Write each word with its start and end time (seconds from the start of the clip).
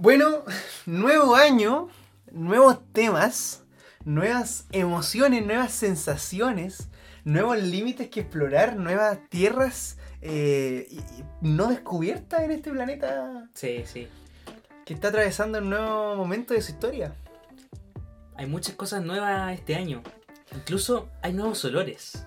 Bueno, 0.00 0.44
nuevo 0.86 1.34
año, 1.34 1.88
nuevos 2.30 2.78
temas, 2.92 3.64
nuevas 4.04 4.66
emociones, 4.70 5.44
nuevas 5.44 5.72
sensaciones, 5.72 6.88
nuevos 7.24 7.60
límites 7.60 8.08
que 8.08 8.20
explorar, 8.20 8.76
nuevas 8.76 9.18
tierras 9.28 9.98
eh, 10.22 10.88
no 11.40 11.66
descubiertas 11.68 12.42
en 12.42 12.50
este 12.52 12.70
planeta 12.70 13.48
Sí, 13.54 13.82
sí. 13.86 14.08
que 14.84 14.94
está 14.94 15.08
atravesando 15.08 15.58
un 15.58 15.70
nuevo 15.70 16.14
momento 16.16 16.54
de 16.54 16.62
su 16.62 16.72
historia. 16.72 17.12
Hay 18.36 18.46
muchas 18.46 18.76
cosas 18.76 19.02
nuevas 19.04 19.52
este 19.52 19.74
año. 19.74 20.02
Incluso 20.54 21.08
hay 21.22 21.32
nuevos 21.32 21.64
olores. 21.64 22.24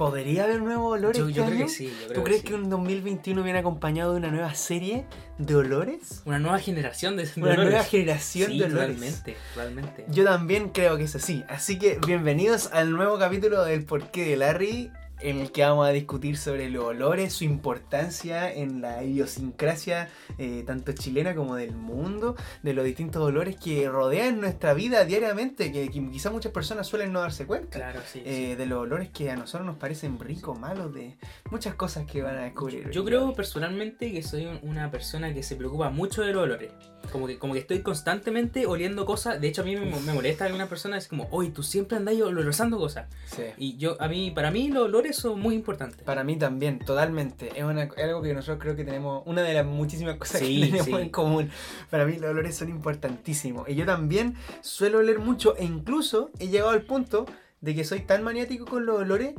¿Podría 0.00 0.44
haber 0.44 0.62
nuevos 0.62 0.94
olores? 0.94 1.18
Yo, 1.18 1.28
este 1.28 1.36
yo 1.38 1.44
creo 1.44 1.56
año? 1.58 1.66
que 1.66 1.70
sí. 1.72 1.84
yo 1.88 2.06
creo 2.06 2.12
¿Tú 2.14 2.24
crees 2.24 2.40
sí. 2.40 2.46
que 2.46 2.54
un 2.54 2.70
2021 2.70 3.42
viene 3.42 3.58
acompañado 3.58 4.12
de 4.12 4.16
una 4.20 4.30
nueva 4.30 4.54
serie 4.54 5.04
de 5.36 5.54
olores? 5.54 6.22
Una 6.24 6.38
nueva 6.38 6.58
generación 6.58 7.18
de, 7.18 7.26
de 7.26 7.32
Una 7.36 7.50
olores. 7.50 7.68
nueva 7.70 7.84
generación 7.84 8.50
sí, 8.50 8.58
de 8.60 8.64
olores. 8.64 8.98
Realmente, 8.98 9.36
realmente. 9.54 10.06
Yo 10.08 10.24
también 10.24 10.70
creo 10.70 10.96
que 10.96 11.04
es 11.04 11.14
así. 11.16 11.44
Así 11.50 11.78
que 11.78 11.98
bienvenidos 12.06 12.70
al 12.72 12.92
nuevo 12.92 13.18
capítulo 13.18 13.62
del 13.62 13.84
porqué 13.84 14.24
de 14.24 14.36
Larry, 14.38 14.90
en 15.22 15.38
el 15.40 15.52
que 15.52 15.62
vamos 15.62 15.86
a 15.86 15.90
discutir 15.90 16.36
sobre 16.36 16.70
los 16.70 16.84
olores, 16.84 17.32
su 17.32 17.44
importancia 17.44 18.52
en 18.52 18.80
la 18.80 19.02
idiosincrasia 19.04 20.08
eh, 20.38 20.62
tanto 20.66 20.92
chilena 20.92 21.34
como 21.34 21.56
del 21.56 21.74
mundo, 21.74 22.36
de 22.62 22.72
los 22.74 22.84
distintos 22.84 23.22
olores 23.22 23.56
que 23.56 23.88
rodean 23.88 24.40
nuestra 24.40 24.74
vida 24.74 25.04
diariamente, 25.04 25.72
que, 25.72 25.90
que 25.90 26.10
quizás 26.10 26.32
muchas 26.32 26.52
personas 26.52 26.86
suelen 26.86 27.12
no 27.12 27.20
darse 27.20 27.46
cuenta. 27.46 27.78
Claro, 27.78 28.00
sí. 28.10 28.22
Eh, 28.24 28.56
de 28.56 28.66
los 28.66 28.78
olores 28.80 29.10
que 29.10 29.30
a 29.30 29.36
nosotros 29.36 29.66
nos 29.66 29.76
parecen 29.76 30.18
ricos, 30.18 30.58
malos, 30.58 30.92
de 30.94 31.16
muchas 31.50 31.74
cosas 31.74 32.06
que 32.06 32.22
van 32.22 32.38
a 32.38 32.42
descubrir. 32.42 32.84
sí. 32.84 32.90
Yo 32.92 33.04
creo 33.04 33.32
personalmente 33.34 34.12
que 34.12 34.22
soy 34.22 34.46
un- 34.46 34.60
una 34.62 34.90
persona 34.90 35.32
que 35.34 35.42
se 35.42 35.56
preocupa 35.56 35.90
mucho 35.90 36.22
de 36.22 36.32
los 36.32 36.42
olores. 36.44 36.70
Como 37.12 37.26
que, 37.26 37.38
como 37.38 37.54
que 37.54 37.58
estoy 37.60 37.80
constantemente 37.80 38.66
oliendo 38.66 39.04
cosas. 39.04 39.40
De 39.40 39.48
hecho, 39.48 39.62
a 39.62 39.64
mí 39.64 39.74
me, 39.76 39.84
me 39.86 40.12
molesta 40.12 40.44
alguna 40.44 40.68
persona 40.68 40.96
es 40.96 41.08
como, 41.08 41.26
oye, 41.32 41.50
tú 41.50 41.62
siempre 41.64 41.96
andas 41.96 42.14
olorosando 42.20 42.78
cosas. 42.78 43.08
Sí. 43.26 43.42
Y 43.58 43.76
yo, 43.78 43.96
a 44.00 44.06
mí, 44.06 44.30
para 44.30 44.50
mí, 44.52 44.68
los 44.68 44.84
olores 44.84 45.16
son 45.16 45.40
muy 45.40 45.56
importantes. 45.56 46.02
Para 46.02 46.22
mí 46.22 46.36
también, 46.36 46.78
totalmente. 46.78 47.50
Es 47.56 47.64
una- 47.64 47.84
es 47.84 47.98
algo 48.04 48.22
que 48.22 48.32
nosotros 48.32 48.58
creo 48.60 48.76
que 48.76 48.84
tenemos, 48.84 49.22
una 49.26 49.42
de 49.42 49.54
las 49.54 49.66
muchísimas 49.66 50.16
cosas 50.18 50.40
Sí, 50.40 50.60
que 50.60 50.66
tenemos 50.66 50.86
sí. 50.86 50.92
en 51.04 51.08
común. 51.10 51.50
Para 51.90 52.04
mí 52.04 52.16
los 52.16 52.30
olores 52.30 52.54
son 52.56 52.68
importantísimos. 52.68 53.68
Y 53.68 53.74
yo 53.74 53.86
también 53.86 54.36
suelo 54.60 54.98
oler 54.98 55.18
mucho 55.18 55.56
e 55.56 55.64
incluso 55.64 56.30
he 56.38 56.46
llegado 56.48 56.70
al 56.70 56.82
punto 56.82 57.26
de 57.60 57.74
que 57.74 57.82
soy 57.84 58.00
tan 58.00 58.22
maniático 58.22 58.66
con 58.66 58.86
los 58.86 59.00
olores 59.00 59.34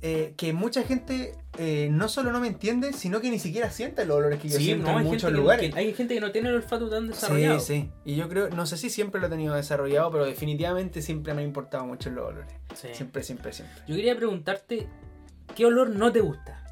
eh, 0.00 0.34
que 0.36 0.52
mucha 0.52 0.82
gente 0.84 1.34
eh, 1.58 1.88
no 1.90 2.08
solo 2.08 2.30
no 2.30 2.38
me 2.40 2.46
entiende, 2.46 2.92
sino 2.92 3.20
que 3.20 3.30
ni 3.30 3.38
siquiera 3.40 3.70
siente 3.70 4.04
los 4.06 4.16
olores 4.18 4.40
que 4.40 4.48
yo 4.48 4.58
Sí, 4.58 4.64
siento 4.66 4.92
no, 4.92 5.00
en 5.00 5.06
muchos 5.06 5.32
lugares. 5.32 5.72
que- 5.74 5.78
hay 5.78 5.92
gente 5.92 6.14
que 6.14 6.20
no 6.20 6.30
tiene 6.30 6.50
el 6.50 6.54
olfato 6.56 6.88
tan 6.88 7.02
Sí, 7.04 7.08
desarrollado. 7.08 7.60
sí. 7.60 7.90
Y 8.04 8.14
yo 8.16 8.28
creo, 8.28 8.48
no 8.50 8.64
sé 8.66 8.76
si 8.76 8.90
siempre 8.90 9.20
lo 9.20 9.26
he 9.26 9.30
tenido 9.30 9.54
desarrollado, 9.54 10.10
pero 10.12 10.24
definitivamente 10.24 11.02
siempre 11.02 11.34
me 11.34 11.42
ha 11.42 11.44
importado 11.44 11.84
mucho 11.84 12.10
los 12.10 12.26
olores. 12.28 12.52
Sí. 12.74 12.88
Siempre, 12.92 13.22
siempre, 13.24 13.52
siempre. 13.52 13.76
Yo 13.88 13.96
quería 13.96 14.14
preguntarte, 14.16 14.86
¿qué 15.56 15.66
olor 15.66 15.90
no 15.90 16.12
te 16.12 16.20
gusta? 16.20 16.64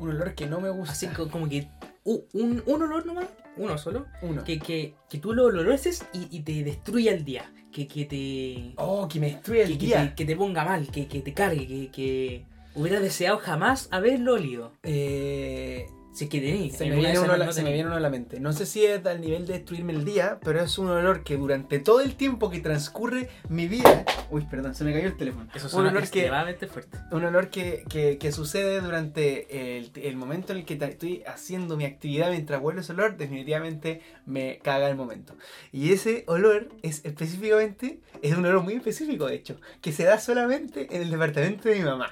Un 0.00 0.10
olor 0.10 0.34
que 0.34 0.46
no 0.46 0.60
me 0.60 0.68
gusta. 0.70 0.92
Así 0.92 1.06
co- 1.08 1.30
como 1.30 1.48
que 1.48 1.68
un, 2.04 2.62
un 2.66 2.82
olor 2.82 3.06
nomás, 3.06 3.26
uno 3.56 3.78
solo, 3.78 4.06
Uno. 4.22 4.42
que, 4.44 4.58
que, 4.58 4.94
que 5.08 5.18
tú 5.18 5.32
lo 5.32 5.44
olores 5.46 6.04
y, 6.12 6.28
y 6.36 6.40
te 6.42 6.64
destruya 6.64 7.12
el 7.12 7.24
día, 7.24 7.50
que, 7.72 7.88
que 7.88 8.04
te... 8.04 8.74
Oh, 8.76 9.08
que 9.08 9.18
me 9.18 9.26
destruye 9.32 9.62
el 9.62 9.72
que, 9.72 9.78
que 9.78 9.86
día. 9.86 10.08
te, 10.10 10.14
que 10.14 10.24
te 10.24 10.36
ponga 10.36 10.64
mal, 10.64 10.86
que, 10.88 11.06
que 11.06 11.20
te 11.20 11.32
cargue, 11.32 11.66
que, 11.66 11.88
que 11.90 12.44
hubiera 12.74 13.00
deseado 13.00 13.38
jamás 13.38 13.88
haberlo 13.90 14.34
olido. 14.34 14.72
Eh, 14.82 15.86
Si 16.12 16.24
es 16.24 16.30
que 16.30 16.70
se, 16.76 16.84
me 16.90 16.96
viene 16.96 17.18
uno 17.18 17.36
la, 17.36 17.46
no 17.46 17.52
se 17.54 17.62
me 17.62 17.72
viene 17.72 17.86
uno 17.88 17.96
a 17.96 18.00
la 18.00 18.10
mente. 18.10 18.38
No 18.38 18.52
sé 18.52 18.66
si 18.66 18.84
es 18.84 19.04
al 19.06 19.20
nivel 19.22 19.46
de 19.46 19.54
destruirme 19.54 19.94
el 19.94 20.04
día, 20.04 20.38
pero 20.44 20.60
es 20.60 20.76
un 20.76 20.88
olor 20.90 21.24
que 21.24 21.36
durante 21.38 21.78
todo 21.78 22.00
el 22.02 22.16
tiempo 22.16 22.50
que 22.50 22.60
transcurre 22.60 23.30
mi 23.48 23.66
vida. 23.66 24.04
Uy, 24.30 24.42
perdón, 24.50 24.74
se 24.74 24.84
me 24.84 24.92
cayó 24.92 25.06
el 25.06 25.16
teléfono. 25.16 25.48
Eso 25.54 25.64
un 25.66 25.70
suena 25.70 25.88
olor 25.88 26.00
que, 26.02 26.06
extremadamente 26.20 26.66
fuerte. 26.66 26.98
un 27.12 27.24
olor 27.24 27.48
que, 27.48 27.84
que- 27.88 28.18
que 28.18 28.30
sucede 28.30 28.80
durante 28.82 29.78
el, 29.78 29.90
el 29.94 30.16
momento 30.16 30.52
en 30.52 30.58
el 30.58 30.64
que 30.66 30.74
estoy 30.74 31.22
haciendo 31.26 31.76
mi 31.78 31.86
actividad 31.86 32.30
mientras 32.30 32.60
huelo 32.60 32.82
ese 32.82 32.92
olor, 32.92 33.16
definitivamente 33.16 34.02
me 34.26 34.58
caga 34.62 34.88
el 34.90 34.96
momento. 34.96 35.34
Y 35.72 35.92
ese 35.92 36.24
olor 36.26 36.68
es 36.82 37.04
específicamente, 37.06 38.00
es 38.20 38.36
un 38.36 38.44
olor 38.44 38.62
muy 38.62 38.74
específico 38.74 39.26
de 39.26 39.36
hecho, 39.36 39.58
que 39.80 39.92
se 39.92 40.04
da 40.04 40.20
solamente 40.20 40.94
en 40.94 41.02
el 41.02 41.10
departamento 41.10 41.68
de 41.70 41.76
mi 41.76 41.84
mamá. 41.84 42.10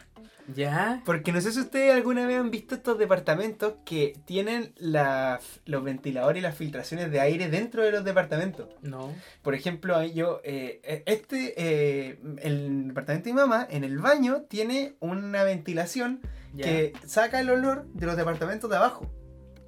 ¿Ya? 0.55 1.03
Porque 1.05 1.33
no 1.33 1.41
sé 1.41 1.53
si 1.53 1.61
ustedes 1.61 1.93
alguna 1.94 2.27
vez 2.27 2.38
han 2.38 2.50
visto 2.50 2.75
estos 2.75 2.99
departamentos 2.99 3.75
que 3.84 4.15
tienen 4.25 4.72
la- 4.77 5.41
los 5.66 5.83
ventiladores 5.84 6.41
y 6.41 6.43
las 6.43 6.56
filtraciones 6.56 7.11
de 7.11 7.21
aire 7.21 7.49
dentro 7.49 7.83
de 7.83 7.91
los 7.93 8.05
departamentos. 8.05 8.69
No. 8.83 9.12
Por 9.43 9.55
ejemplo, 9.55 10.03
yo, 10.05 10.41
eh, 10.44 11.03
este, 11.06 11.55
eh, 11.56 12.19
el 12.43 12.88
departamento 12.88 13.28
de 13.28 13.34
mi 13.34 13.41
mamá, 13.41 13.66
en 13.71 13.84
el 13.84 13.99
baño, 13.99 14.43
tiene 14.49 14.94
una 15.00 15.43
ventilación 15.44 16.21
Ya. 16.55 16.65
que 16.65 16.93
saca 17.06 17.41
el 17.41 17.50
olor 17.50 17.87
de 17.93 18.06
los 18.06 18.17
departamentos 18.17 18.69
de 18.71 18.77
abajo. 18.77 19.11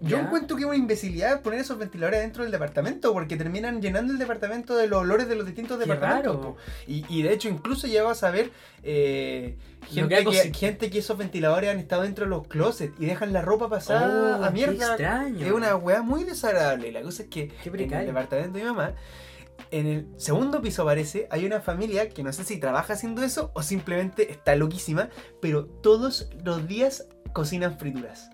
Yo 0.03 0.17
Ya. 0.17 0.23
encuentro 0.25 0.57
que 0.57 0.63
es 0.65 0.67
una 0.67 0.77
imbecilidad 0.77 1.43
poner 1.43 1.61
esos 1.61 1.79
ventiladores 1.79 2.21
dentro 2.21 2.43
del 2.43 2.51
departamento 2.51 3.13
porque 3.13 3.37
terminan 3.37 3.81
llenando 3.81 4.13
el 4.13 4.19
departamento 4.19 4.75
de 4.77 4.89
los 4.89 5.01
olores 5.03 5.29
de 5.29 5.37
los 5.37 5.47
distintos 5.47 5.79
Qué 5.79 5.85
departamentos. 5.85 6.57
Y, 6.89 7.05
y 7.09 7.23
de 7.23 7.33
hecho 7.33 7.49
incluso 7.49 7.87
llego 7.87 8.09
a 8.11 8.17
saber 8.17 8.51
eh, 8.83 9.57
que 9.89 9.95
gente, 10.01 10.25
que, 10.25 10.33
si- 10.35 10.53
gente 10.55 10.91
que 10.91 10.99
esos 10.99 11.17
ventiladores 11.17 11.71
han 11.71 11.79
estado 11.79 12.03
dentro 12.03 12.25
de 12.25 12.31
los 12.31 12.49
closets 12.49 12.93
y 12.99 13.07
dejan 13.07 13.33
la 13.33 13.43
ropa 13.43 13.69
pasada 13.69 14.39
Oh, 14.41 14.45
a 14.45 14.51
mierda. 14.51 14.89
extraño. 14.89 15.47
Es 15.47 15.53
una 15.53 15.77
weá 15.77 16.03
muy 16.03 16.25
desagradable. 16.25 16.91
La 16.91 17.03
cosa 17.03 17.23
es 17.23 17.29
que 17.29 17.53
en 17.65 17.75
el 17.95 18.07
departamento 18.07 18.59
de 18.59 18.65
mi 18.65 18.71
mamá, 18.71 18.95
en 19.71 19.87
el 19.87 20.07
segundo 20.17 20.61
piso 20.61 20.85
parece, 20.85 21.29
hay 21.31 21.47
una 21.47 21.61
familia 21.61 22.09
que 22.09 22.25
no 22.25 22.33
sé 22.33 22.43
si 22.43 22.59
trabaja 22.59 22.95
haciendo 22.95 23.23
eso 23.23 23.53
o 23.55 23.63
simplemente 23.63 24.33
está 24.33 24.57
loquísima, 24.57 25.11
pero 25.41 25.65
todos 25.67 26.29
los 26.45 26.67
días 26.67 27.07
cocinan 27.33 27.79
frituras. 27.79 28.31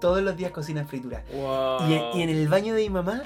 Todos 0.00 0.22
los 0.22 0.36
días 0.36 0.50
cocinan 0.50 0.88
frituras. 0.88 1.22
Wow. 1.32 1.88
Y, 1.88 1.94
en, 1.94 2.02
y 2.14 2.22
en 2.22 2.30
el 2.30 2.48
baño 2.48 2.74
de 2.74 2.82
mi 2.82 2.90
mamá 2.90 3.22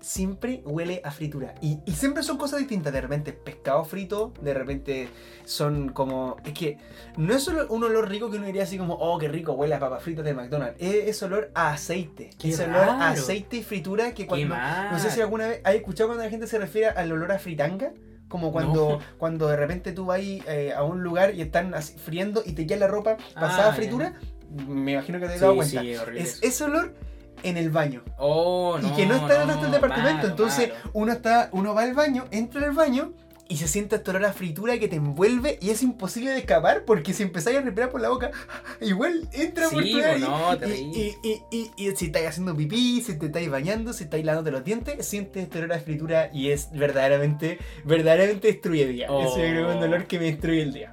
siempre 0.00 0.60
huele 0.66 1.00
a 1.02 1.10
fritura. 1.10 1.54
Y, 1.62 1.78
y 1.86 1.92
siempre 1.92 2.22
son 2.22 2.36
cosas 2.36 2.58
distintas. 2.58 2.92
De 2.92 3.00
repente 3.00 3.32
pescado 3.32 3.84
frito, 3.84 4.34
de 4.42 4.52
repente 4.52 5.08
son 5.46 5.88
como... 5.90 6.36
Es 6.44 6.52
que 6.52 6.76
no 7.16 7.34
es 7.34 7.42
solo 7.42 7.66
un 7.70 7.84
olor 7.84 8.10
rico 8.10 8.30
que 8.30 8.36
uno 8.36 8.44
diría 8.46 8.64
así 8.64 8.76
como, 8.76 8.94
oh, 8.94 9.18
qué 9.18 9.28
rico 9.28 9.52
huele 9.52 9.74
a 9.74 9.80
papas 9.80 10.02
fritas 10.02 10.24
del 10.24 10.36
McDonald's. 10.36 10.76
Es, 10.78 11.08
es 11.08 11.22
olor 11.22 11.50
a 11.54 11.70
aceite. 11.72 12.30
Qué 12.38 12.50
es 12.50 12.60
olor 12.60 12.76
a 12.76 13.10
aceite 13.10 13.56
y 13.56 13.62
fritura 13.62 14.12
que 14.12 14.26
cuando... 14.26 14.54
No 14.92 14.98
sé 14.98 15.10
si 15.10 15.22
alguna 15.22 15.48
vez 15.48 15.60
has 15.64 15.74
escuchado 15.74 16.08
cuando 16.08 16.24
la 16.24 16.30
gente 16.30 16.46
se 16.46 16.58
refiere 16.58 16.88
al 16.88 17.10
olor 17.10 17.32
a 17.32 17.38
fritanga. 17.38 17.92
Como 18.28 18.52
cuando, 18.52 18.98
cuando 19.18 19.48
de 19.48 19.56
repente 19.56 19.92
tú 19.92 20.06
vas 20.06 20.20
eh, 20.20 20.72
a 20.76 20.82
un 20.82 21.02
lugar 21.02 21.34
y 21.34 21.40
están 21.40 21.72
así 21.74 21.96
friendo 21.96 22.42
y 22.44 22.52
te 22.52 22.66
queda 22.66 22.80
la 22.80 22.86
ropa 22.88 23.16
pasada 23.34 23.66
Ah, 23.66 23.70
a 23.70 23.74
fritura. 23.74 24.18
Me 24.66 24.92
imagino 24.92 25.18
que 25.20 25.26
te 25.26 25.32
has 25.32 25.38
Sí, 25.38 25.44
dado 25.44 25.56
cuenta. 25.56 25.80
sí, 25.80 25.92
es 26.16 26.42
ese 26.42 26.64
olor 26.64 26.94
en 27.42 27.56
el 27.56 27.70
baño. 27.70 28.02
Oh, 28.16 28.78
no, 28.80 28.88
y 28.88 28.92
que 28.92 29.06
no 29.06 29.16
está 29.16 29.34
en 29.36 29.40
el 29.42 29.46
no, 29.46 29.52
resto 29.52 29.62
del 29.64 29.72
departamento. 29.72 30.16
malo, 30.18 30.28
Entonces 30.28 30.68
malo. 30.70 30.90
uno 30.94 31.12
está, 31.12 31.48
uno 31.52 31.74
va 31.74 31.82
al 31.82 31.94
baño, 31.94 32.24
entra 32.30 32.64
al 32.64 32.72
baño 32.72 33.12
y 33.46 33.58
se 33.58 33.68
siente 33.68 33.96
este 33.96 34.10
olor 34.10 34.24
a 34.24 34.32
fritura 34.32 34.78
que 34.78 34.88
te 34.88 34.96
envuelve 34.96 35.58
y 35.60 35.68
es 35.68 35.82
imposible 35.82 36.30
de 36.30 36.38
escapar 36.38 36.84
porque 36.86 37.12
si 37.12 37.22
empezáis 37.22 37.58
a 37.58 37.60
respirar 37.60 37.90
por 37.90 38.00
la 38.00 38.08
boca, 38.08 38.30
igual 38.80 39.28
entra 39.32 39.68
por 39.68 39.82
Sí, 39.82 39.92
tu 39.92 39.98
pues, 39.98 40.20
nariz. 40.20 40.26
no, 40.26 40.66
y, 40.66 41.14
y, 41.22 41.42
y, 41.50 41.70
y, 41.76 41.96
si 41.96 42.06
estáis 42.06 42.28
haciendo 42.28 42.56
pipí, 42.56 43.02
si 43.02 43.18
te 43.18 43.26
estáis 43.26 43.50
bañando, 43.50 43.92
si 43.92 44.04
estáis 44.04 44.24
lavándote 44.24 44.50
los 44.52 44.64
dientes, 44.64 45.04
sientes 45.06 45.42
este 45.42 45.58
olor 45.58 45.74
a 45.74 45.78
fritura 45.80 46.30
y 46.32 46.50
es 46.52 46.70
verdaderamente, 46.72 47.58
verdaderamente 47.84 48.46
destruye 48.46 48.84
el 48.84 48.92
día. 48.94 49.06
Oh. 49.10 49.36
Es 49.36 49.36
un 49.36 49.82
olor 49.82 50.06
que 50.06 50.18
me 50.18 50.24
destruye 50.26 50.62
el 50.62 50.72
día. 50.72 50.90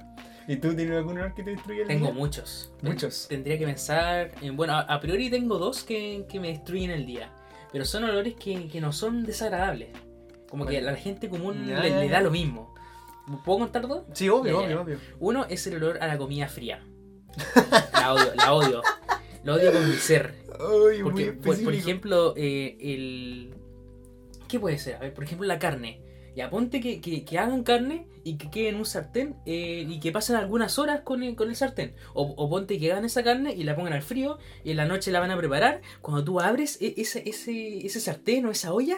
¿Y 0.48 0.56
tú 0.56 0.74
tienes 0.74 0.96
algún 0.96 1.18
olor 1.18 1.34
que 1.34 1.42
te 1.42 1.50
destruye 1.50 1.82
el 1.82 1.88
Tengo 1.88 2.06
día? 2.06 2.14
muchos. 2.14 2.72
Muchos. 2.82 3.26
Tendría 3.28 3.58
que 3.58 3.64
pensar. 3.64 4.32
En, 4.40 4.56
bueno, 4.56 4.76
a, 4.76 5.00
priori 5.00 5.30
tengo 5.30 5.58
dos 5.58 5.84
que, 5.84 6.26
que 6.28 6.40
me 6.40 6.48
destruyen 6.48 6.90
el 6.90 7.06
día. 7.06 7.32
Pero 7.72 7.84
son 7.84 8.04
olores 8.04 8.34
que, 8.34 8.68
que 8.68 8.80
no 8.80 8.92
son 8.92 9.24
desagradables. 9.24 9.88
Como 10.48 10.66
que 10.66 10.78
a 10.78 10.82
la 10.82 10.94
gente 10.96 11.28
común 11.30 11.66
le, 11.66 11.80
le 11.90 12.08
da 12.08 12.20
lo 12.20 12.30
mismo. 12.30 12.74
¿Puedo 13.44 13.60
contar 13.60 13.86
dos? 13.88 14.04
Sí, 14.12 14.28
obvio, 14.28 14.58
obvio, 14.60 14.82
obvio. 14.82 14.98
Uno 15.20 15.46
es 15.48 15.66
el 15.66 15.76
olor 15.76 15.98
a 16.02 16.06
la 16.08 16.18
comida 16.18 16.48
fría. 16.48 16.84
La 17.94 18.12
odio, 18.12 18.34
la 18.34 18.52
odio. 18.52 18.82
La 19.44 19.54
odio 19.54 19.72
con 19.72 19.88
mi 19.88 19.94
ser. 19.96 20.34
Ay, 20.60 21.02
muy 21.02 21.02
Porque, 21.02 21.32
por, 21.32 21.42
por 21.42 21.54
específico. 21.54 21.70
ejemplo, 21.78 22.34
eh, 22.36 22.76
el. 22.80 23.54
¿Qué 24.48 24.60
puede 24.60 24.76
ser? 24.78 24.96
A 24.96 25.00
ver, 25.00 25.14
por 25.14 25.24
ejemplo, 25.24 25.46
la 25.46 25.58
carne. 25.58 26.02
Ya 26.34 26.48
ponte 26.50 26.80
que, 26.80 27.00
que, 27.00 27.24
que 27.24 27.38
hagan 27.38 27.62
carne 27.62 28.06
y 28.24 28.36
que 28.38 28.50
quede 28.50 28.68
en 28.68 28.76
un 28.76 28.86
sartén 28.86 29.36
eh, 29.44 29.84
y 29.88 30.00
que 30.00 30.12
pasen 30.12 30.36
algunas 30.36 30.78
horas 30.78 31.00
con 31.02 31.22
el, 31.22 31.34
con 31.36 31.50
el 31.50 31.56
sartén. 31.56 31.94
O, 32.14 32.22
o 32.22 32.48
ponte 32.48 32.78
que 32.78 32.90
hagan 32.92 33.04
esa 33.04 33.22
carne 33.22 33.52
y 33.54 33.64
la 33.64 33.76
pongan 33.76 33.92
al 33.92 34.02
frío 34.02 34.38
y 34.64 34.70
en 34.70 34.76
la 34.78 34.86
noche 34.86 35.10
la 35.10 35.20
van 35.20 35.30
a 35.30 35.36
preparar. 35.36 35.82
Cuando 36.00 36.24
tú 36.24 36.40
abres 36.40 36.78
e- 36.80 36.94
ese, 36.96 37.22
ese, 37.28 37.84
ese 37.84 38.00
sartén 38.00 38.46
o 38.46 38.50
esa 38.50 38.72
olla, 38.72 38.96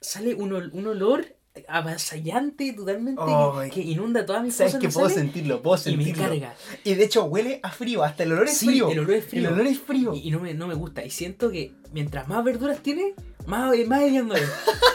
sale 0.00 0.34
un, 0.34 0.52
ol- 0.52 0.70
un 0.74 0.86
olor 0.86 1.24
avasallante 1.68 2.72
totalmente 2.72 3.22
Ay. 3.24 3.70
que, 3.70 3.82
que 3.82 3.88
inunda 3.90 4.26
todas 4.26 4.42
mis 4.42 4.54
Sabes 4.56 4.72
cosas 4.74 4.80
que 4.88 4.92
puedo 4.92 5.08
sentirlo, 5.08 5.62
puedo 5.62 5.76
y 5.88 5.96
me 5.96 6.04
sentirlo. 6.04 6.22
carga. 6.28 6.54
Y 6.82 6.94
de 6.94 7.04
hecho 7.04 7.24
huele 7.26 7.60
a 7.62 7.70
frío, 7.70 8.02
hasta 8.02 8.24
el 8.24 8.32
olor 8.32 8.46
es 8.48 8.56
Sí, 8.58 8.66
frío. 8.66 8.90
el 8.90 8.98
olor 8.98 9.14
es 9.14 9.24
frío. 9.24 9.48
El 9.48 9.54
olor 9.54 9.66
es 9.68 9.78
frío. 9.78 10.14
Y, 10.14 10.28
y 10.28 10.30
no, 10.32 10.40
me, 10.40 10.52
no 10.54 10.66
me 10.66 10.74
gusta. 10.74 11.04
Y 11.04 11.10
siento 11.10 11.50
que 11.50 11.72
mientras 11.92 12.26
más 12.28 12.42
verduras 12.44 12.80
tiene, 12.82 13.14
Más, 13.46 13.72
más 13.86 14.02
hediondo 14.02 14.34
es. 14.34 14.42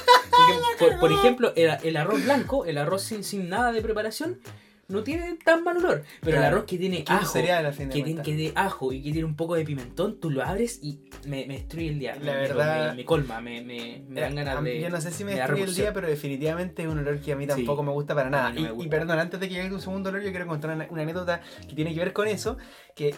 Por, 0.80 1.00
por 1.00 1.12
ejemplo, 1.12 1.54
el, 1.56 1.72
el 1.84 1.98
arroz 1.98 2.24
blanco, 2.24 2.66
el 2.66 2.78
arroz 2.78 3.04
sin, 3.04 3.24
sin 3.24 3.50
nada 3.50 3.72
de 3.72 3.81
preparación, 3.81 4.40
no 4.88 5.04
tiene 5.04 5.36
tan 5.46 5.63
mal 5.63 5.78
olor. 5.78 6.04
Pero 6.22 6.38
el 6.38 6.44
arroz 6.44 6.66
que 6.66 6.78
tiene 6.80 7.04
ajo, 7.07 7.25
cereal, 7.31 7.72
que 7.78 7.86
tiene, 7.86 8.22
que 8.24 8.36
de 8.36 8.51
ajo 8.56 8.92
y 8.92 9.04
que 9.04 9.12
tiene 9.12 9.25
un 9.25 9.36
poco 9.36 9.54
de 9.54 9.63
pimentón, 9.63 10.19
tú 10.19 10.31
lo 10.31 10.44
abres 10.44 10.80
y 10.81 11.00
me, 11.28 11.46
me 11.46 11.56
destruye 11.60 11.90
el 11.90 12.00
día. 12.00 12.16
La 12.16 12.34
Me- 12.34 12.40
verdad- 12.40 12.90
me, 12.92 12.96
me 12.98 13.06
colma, 13.06 13.40
me, 13.40 13.62
me, 13.62 14.04
me 14.07 14.22
dan 14.22 14.34
ganas 14.34 14.63
de. 14.63 14.81
Yo 14.81 14.90
no 14.90 15.00
sé 15.00 15.12
si 15.12 15.24
me 15.24 15.36
destruye 15.36 15.63
el 15.63 15.75
día, 15.75 15.94
pero 15.94 16.07
definitivamente 16.07 16.81
es 16.81 16.88
un 16.88 16.98
olor 16.98 17.19
que 17.19 17.34
a 17.34 17.36
mí 17.36 17.46
tampoco 17.46 17.81
Sí. 17.84 17.86
me 17.86 17.92
gusta 17.92 18.16
para 18.16 18.31
nada. 18.31 18.51
no 18.51 18.60
y, 18.60 18.63
me 18.63 18.69
y 18.69 18.72
gusta. 18.72 18.90
perdón, 18.90 19.19
antes 19.19 19.40
de 19.40 19.48
que 19.48 19.54
llegue 19.56 19.68
a 19.68 19.69
tu 19.69 19.80
segundo 19.80 20.10
olor, 20.10 20.22
yo 20.24 20.31
quiero 20.31 20.48
contar 20.48 20.74
una, 20.75 20.88
una 20.90 21.04
anécdota 21.04 21.42
que 21.68 21.75
tiene 21.75 21.94
que 21.94 22.00
ver 22.00 22.12
con 22.13 22.28
eso. 22.28 22.57
Que 22.96 23.13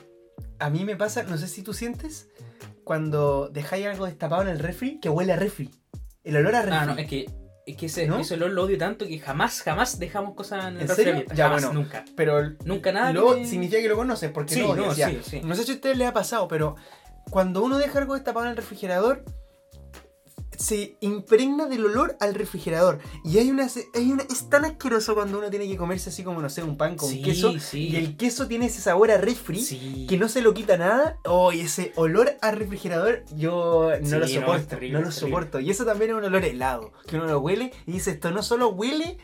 a 0.60 0.69
mí 0.69 0.83
me 0.83 0.98
pasa, 0.98 1.24
no 1.24 1.38
sé 1.38 1.48
si 1.48 1.62
tú 1.63 1.74
sientes, 1.74 2.28
cuando 2.83 3.48
dejáis 3.48 3.86
algo 3.86 4.06
destapado 4.07 4.42
en 4.42 4.50
el 4.50 4.60
refri, 4.60 5.00
que 5.00 5.07
huele 5.07 5.31
a 5.31 5.36
refri. 5.38 5.69
El 6.23 6.35
olor 6.38 6.56
a 6.56 6.62
refri. 6.62 6.77
Ah, 6.77 6.85
no, 6.85 6.97
es 6.97 7.07
que, 7.07 7.25
es 7.65 7.77
que 7.77 7.85
ese, 7.88 8.07
¿No? 8.07 8.19
ese 8.19 8.35
olor 8.35 8.51
lo 8.51 8.63
odio 8.63 8.77
tanto 8.77 9.06
que 9.07 9.18
jamás, 9.19 9.62
jamás 9.62 9.97
dejamos 10.00 10.35
cosas 10.35 10.65
en 10.65 10.75
el 10.75 10.81
¿En 10.81 10.88
refri 10.88 11.03
serio? 11.03 11.25
Ya, 11.33 11.45
Jamás, 11.47 11.65
bueno. 11.65 11.79
nunca. 11.81 12.06
Pero 12.15 12.50
Nunca 12.65 12.91
nada. 12.91 13.12
luego 13.13 13.35
que- 13.35 13.45
significa 13.45 13.81
que 13.81 13.88
lo 13.89 13.95
conoces, 13.95 14.29
porque 14.31 14.53
Sí, 14.53 14.62
lo 14.62 14.75
no, 14.75 14.94
sí, 14.94 15.19
sí. 15.23 15.41
No 15.44 15.56
sé 15.56 15.63
si 15.63 15.71
a 15.71 15.75
ustedes 15.75 15.97
les 15.97 16.07
ha 16.07 16.13
pasado, 16.13 16.47
pero 16.47 16.75
cuando 17.29 17.63
uno 17.63 17.77
deja 17.77 18.00
algo 18.00 18.13
destapado 18.15 18.45
en 18.45 18.51
el 18.51 18.57
refrigerador, 18.57 19.23
se 20.57 20.98
impregna 21.01 21.65
del 21.65 21.86
olor 21.86 22.18
al 22.19 22.36
refrigerador. 22.36 23.00
Y 23.24 23.38
hay 23.39 23.50
una, 23.50 23.68
hay 23.95 24.12
una. 24.12 24.24
Es 24.24 24.50
tan 24.50 24.65
asqueroso 24.65 25.15
cuando 25.15 25.39
uno 25.39 25.50
tiene 25.50 25.68
que 25.68 25.77
comerse 25.77 26.09
así 26.09 26.24
como, 26.24 26.42
no 26.42 26.50
sé, 26.50 26.62
un 26.63 26.77
pan 26.77 26.95
con 26.95 27.09
Sí, 27.09 27.21
queso. 27.21 27.57
sí. 27.59 27.88
Y 27.89 27.95
el 27.95 28.18
queso 28.18 28.48
tiene 28.48 28.65
ese 28.68 28.81
sabor 28.81 29.12
a 29.12 29.18
refri. 29.18 29.59
Sí. 29.62 30.06
Que 30.09 30.18
no 30.18 30.27
se 30.30 30.42
lo 30.42 30.53
quita 30.53 30.77
nada. 30.77 31.18
Oh, 31.25 31.51
y 31.51 31.62
ese 31.62 31.94
olor 31.95 32.31
a 32.42 32.51
refrigerador, 32.51 33.24
yo 33.36 33.92
no 34.03 34.19
lo 34.19 34.27
soporto. 34.27 34.56
es 34.56 34.68
terrible, 34.68 34.98
no 35.00 35.03
lo 35.03 35.09
es 35.09 35.15
soporto. 35.15 35.59
Y 35.59 35.69
eso 35.71 35.86
también 35.86 36.12
es 36.12 36.18
un 36.18 36.24
olor 36.25 36.44
helado. 36.45 36.92
Que 37.07 37.15
uno 37.15 37.25
lo 37.27 37.39
huele 37.39 37.71
y 37.88 37.94
dice, 37.94 38.12
esto 38.12 38.31
no 38.31 38.44
solo 38.44 38.69
huele 38.69 39.18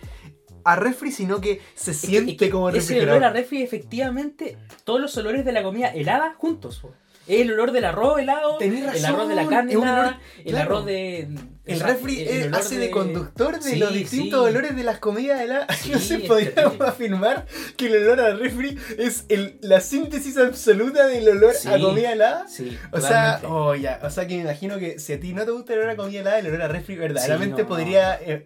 a 0.63 0.75
refri, 0.75 1.11
sino 1.13 1.39
que 1.39 1.61
se 1.75 1.91
Es 1.91 2.01
que- 2.01 2.07
siente 2.07 2.31
es 2.31 2.37
que 2.37 2.49
como 2.49 2.69
Ese 2.69 2.79
refrigerador. 2.79 3.17
olor 3.21 3.29
a 3.29 3.33
refri, 3.33 3.61
efectivamente, 3.61 4.57
todos 4.83 4.99
los 4.99 5.15
olores 5.17 5.45
de 5.45 5.51
la 5.53 5.63
comida 5.63 5.87
helada 5.89 6.33
juntos. 6.37 6.79
po. 6.79 6.91
El 7.27 7.51
olor 7.51 7.71
del 7.71 7.85
arroz 7.85 8.19
helado, 8.19 8.57
Tenés 8.57 8.79
el 8.81 8.87
razón, 8.87 9.15
arroz 9.15 9.29
de 9.29 9.35
la 9.35 9.47
carne 9.47 9.73
es 9.73 9.77
helada, 9.77 10.07
olor- 10.11 10.17
el 10.45 10.51
claro. 10.51 10.65
arroz 10.77 10.85
de... 10.85 11.27
El 11.65 11.81
refri 11.81 12.21
el 12.21 12.43
olor 12.47 12.61
hace 12.61 12.77
de... 12.77 12.89
conductor 12.89 13.59
de 13.59 13.69
Sí, 13.71 13.75
los 13.75 13.93
distintos 13.93 14.45
sí. 14.45 14.51
olores 14.55 14.73
de 14.77 14.83
las 14.85 14.99
comidas 14.99 15.41
heladas. 15.41 15.67
Sí, 15.81 15.91
no 15.91 15.99
sé, 15.99 16.15
es 16.15 16.21
podríamos 16.21 16.79
afirmar 16.79 17.45
que 17.75 17.87
el 17.87 17.97
olor 18.07 18.21
al 18.21 18.39
refri 18.39 18.77
es 18.97 19.25
el, 19.27 19.57
la 19.61 19.81
síntesis 19.81 20.37
absoluta 20.37 21.07
del 21.07 21.27
olor 21.27 21.53
a 21.65 21.79
comida 21.81 22.13
helada. 22.13 22.47
Sí, 22.47 22.77
O 22.93 23.01
sea, 23.01 23.41
oh, 23.43 23.75
ya, 23.75 23.99
o 24.01 24.09
sea 24.09 24.25
que 24.27 24.35
me 24.37 24.43
imagino 24.43 24.77
que 24.79 24.97
si 24.99 25.11
a 25.11 25.19
ti 25.19 25.33
no 25.33 25.43
te 25.43 25.51
gusta 25.51 25.73
el 25.73 25.79
olor 25.79 25.89
a 25.91 25.95
comida 25.97 26.21
helada, 26.21 26.39
el 26.39 26.47
olor 26.47 26.61
a 26.61 26.67
refri 26.69 26.95
verdaderamente 26.95 27.63
no. 27.63 27.67
podría 27.67 28.15
eh, 28.21 28.45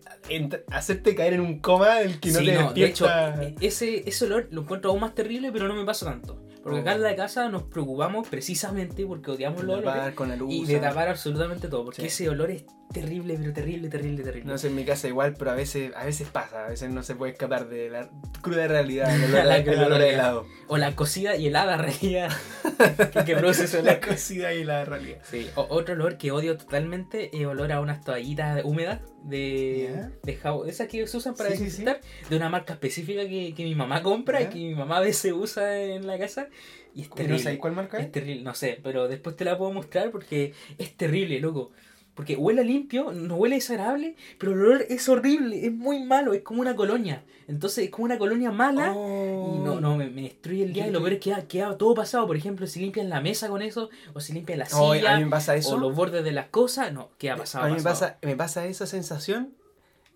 hacerte 0.71 1.13
caer 1.13 1.33
en 1.33 1.41
un 1.41 1.59
coma 1.59 1.99
del 1.99 2.19
que 2.19 2.31
no 2.31 2.39
te 2.39 2.53
no, 2.53 2.73
de 2.73 2.85
hecho, 2.85 3.05
despierta. 3.05 3.43
e- 3.43 3.55
ese, 3.67 4.03
ese 4.09 4.25
olor 4.25 4.47
lo 4.49 4.61
encuentro 4.61 4.89
aún 4.89 4.99
más 5.01 5.13
terrible, 5.13 5.51
pero 5.51 5.67
no 5.67 5.75
me 5.75 5.85
pasa 5.85 6.07
tanto. 6.07 6.41
Porque 6.63 6.79
acá 6.79 6.93
en 6.93 7.01
la 7.01 7.15
casa 7.15 7.49
nos 7.49 7.63
preocupamos 7.63 8.27
precisamente 8.27 9.05
porque 9.05 9.31
odiamos 9.31 9.63
los 9.63 9.79
olores 9.79 10.13
con 10.15 10.29
la 10.29 10.35
luz. 10.35 10.53
y 10.53 10.65
de 10.65 10.79
tapar 10.79 11.09
absolutamente 11.09 11.67
todo. 11.67 11.85
Porque 11.85 12.01
Sí. 12.01 12.07
ese 12.07 12.29
olor 12.29 12.51
es 12.51 12.65
terrible, 12.93 13.35
pero 13.39 13.53
terrible, 13.53 13.87
terrible, 13.89 14.23
terrible. 14.23 14.51
No 14.51 14.57
sé, 14.57 14.67
en 14.67 14.75
mi 14.75 14.83
casa 14.85 15.07
igual, 15.07 15.33
pero 15.39 15.51
a 15.51 15.55
veces, 15.55 15.93
a 15.95 16.03
veces 16.05 16.27
pasa, 16.29 16.65
a 16.65 16.69
veces 16.69 16.89
no 16.91 17.03
se 17.03 17.15
puede 17.15 17.31
escapar 17.31 17.69
de 17.69 17.89
la 17.89 18.09
cruda 18.41 18.67
realidad, 18.67 19.13
el 19.15 19.23
olor, 19.33 19.45
La 19.45 19.57
el 19.57 19.65
realidad. 19.65 20.01
helado. 20.03 20.45
O 20.67 20.77
la 20.77 20.93
cocida 20.95 21.35
y 21.37 21.47
helada 21.47 21.77
reía 21.77 22.27
que, 23.13 23.23
que 23.25 23.35
produce 23.35 23.65
olor. 23.79 23.85
La 23.93 23.99
cocida 24.01 24.53
y 24.53 24.63
la 24.63 24.83
realidad. 24.85 25.19
Sí, 25.23 25.49
o- 25.55 25.67
otro 25.69 25.93
olor 25.95 26.17
que 26.17 26.31
odio 26.31 26.57
totalmente 26.57 27.29
es 27.35 27.45
olor 27.45 27.71
a 27.71 27.79
unas 27.79 28.01
toallitas 28.03 28.61
húmedas 28.65 28.99
de, 29.23 30.09
de 30.23 30.35
jabón, 30.35 30.67
esas 30.67 30.87
que 30.87 31.05
se 31.07 31.15
usan 31.17 31.35
para 31.35 31.51
Sí, 31.55 31.85
de 32.29 32.35
una 32.35 32.49
marca 32.49 32.73
específica 32.73 33.21
que, 33.27 33.53
que 33.55 33.63
mi 33.63 33.75
mamá 33.75 34.01
compra 34.01 34.41
y 34.41 34.45
que 34.47 34.55
mi 34.57 34.75
mamá 34.75 34.97
a 34.97 35.01
veces 35.01 35.31
usa 35.31 35.77
en 35.79 36.07
la 36.07 36.17
casa. 36.17 36.47
Y 36.93 37.01
es 37.03 37.09
¿No 37.09 37.15
terrible. 37.15 37.39
sabes 37.39 37.59
cuál 37.59 37.73
marca 37.73 37.97
es? 37.99 38.05
Es 38.05 38.11
terrible, 38.11 38.43
no 38.43 38.53
sé, 38.53 38.79
pero 38.83 39.07
después 39.07 39.35
te 39.35 39.45
la 39.45 39.57
puedo 39.57 39.71
mostrar 39.71 40.11
porque 40.11 40.53
es 40.77 40.95
terrible, 40.97 41.39
loco. 41.39 41.71
Porque 42.13 42.35
huele 42.35 42.65
limpio, 42.65 43.13
no 43.13 43.37
huele 43.37 43.55
desagradable, 43.55 44.17
pero 44.37 44.51
el 44.51 44.59
olor 44.59 44.85
es 44.89 45.07
horrible, 45.07 45.65
es 45.65 45.71
muy 45.71 46.03
malo, 46.03 46.33
es 46.33 46.41
como 46.41 46.59
una 46.59 46.75
colonia. 46.75 47.23
Entonces 47.47 47.85
es 47.85 47.89
como 47.89 48.03
una 48.03 48.17
colonia 48.17 48.51
mala 48.51 48.91
Oh. 48.93 49.55
y 49.55 49.59
no, 49.63 49.79
no, 49.79 49.95
me, 49.95 50.09
me 50.09 50.23
destruye 50.23 50.63
el 50.65 50.73
día. 50.73 50.83
Yo- 50.83 50.89
Y 50.89 50.93
lo 50.93 50.99
peor 50.99 51.13
es 51.13 51.19
que 51.21 51.33
ha 51.33 51.47
quedado 51.47 51.77
todo 51.77 51.93
pasado. 51.95 52.27
Por 52.27 52.35
ejemplo, 52.35 52.67
si 52.67 52.81
limpian 52.81 53.07
la 53.09 53.21
mesa 53.21 53.47
con 53.47 53.61
eso, 53.61 53.89
o 54.13 54.19
si 54.19 54.33
limpian 54.33 54.59
la 54.59 54.67
Oh, 54.73 54.93
silla, 54.93 55.15
a 55.15 55.17
mí 55.19 55.23
me 55.23 55.31
pasa 55.31 55.55
eso. 55.55 55.75
o 55.75 55.77
los 55.77 55.95
bordes 55.95 56.25
de 56.25 56.33
las 56.33 56.47
cosas, 56.47 56.91
no, 56.91 57.11
queda 57.17 57.37
pasado. 57.37 57.63
a 57.63 57.67
mí 57.69 57.75
me 57.75 57.81
pasado. 57.81 58.11
pasa, 58.15 58.27
me 58.27 58.35
pasa 58.35 58.65
esa 58.65 58.85
sensación. 58.85 59.53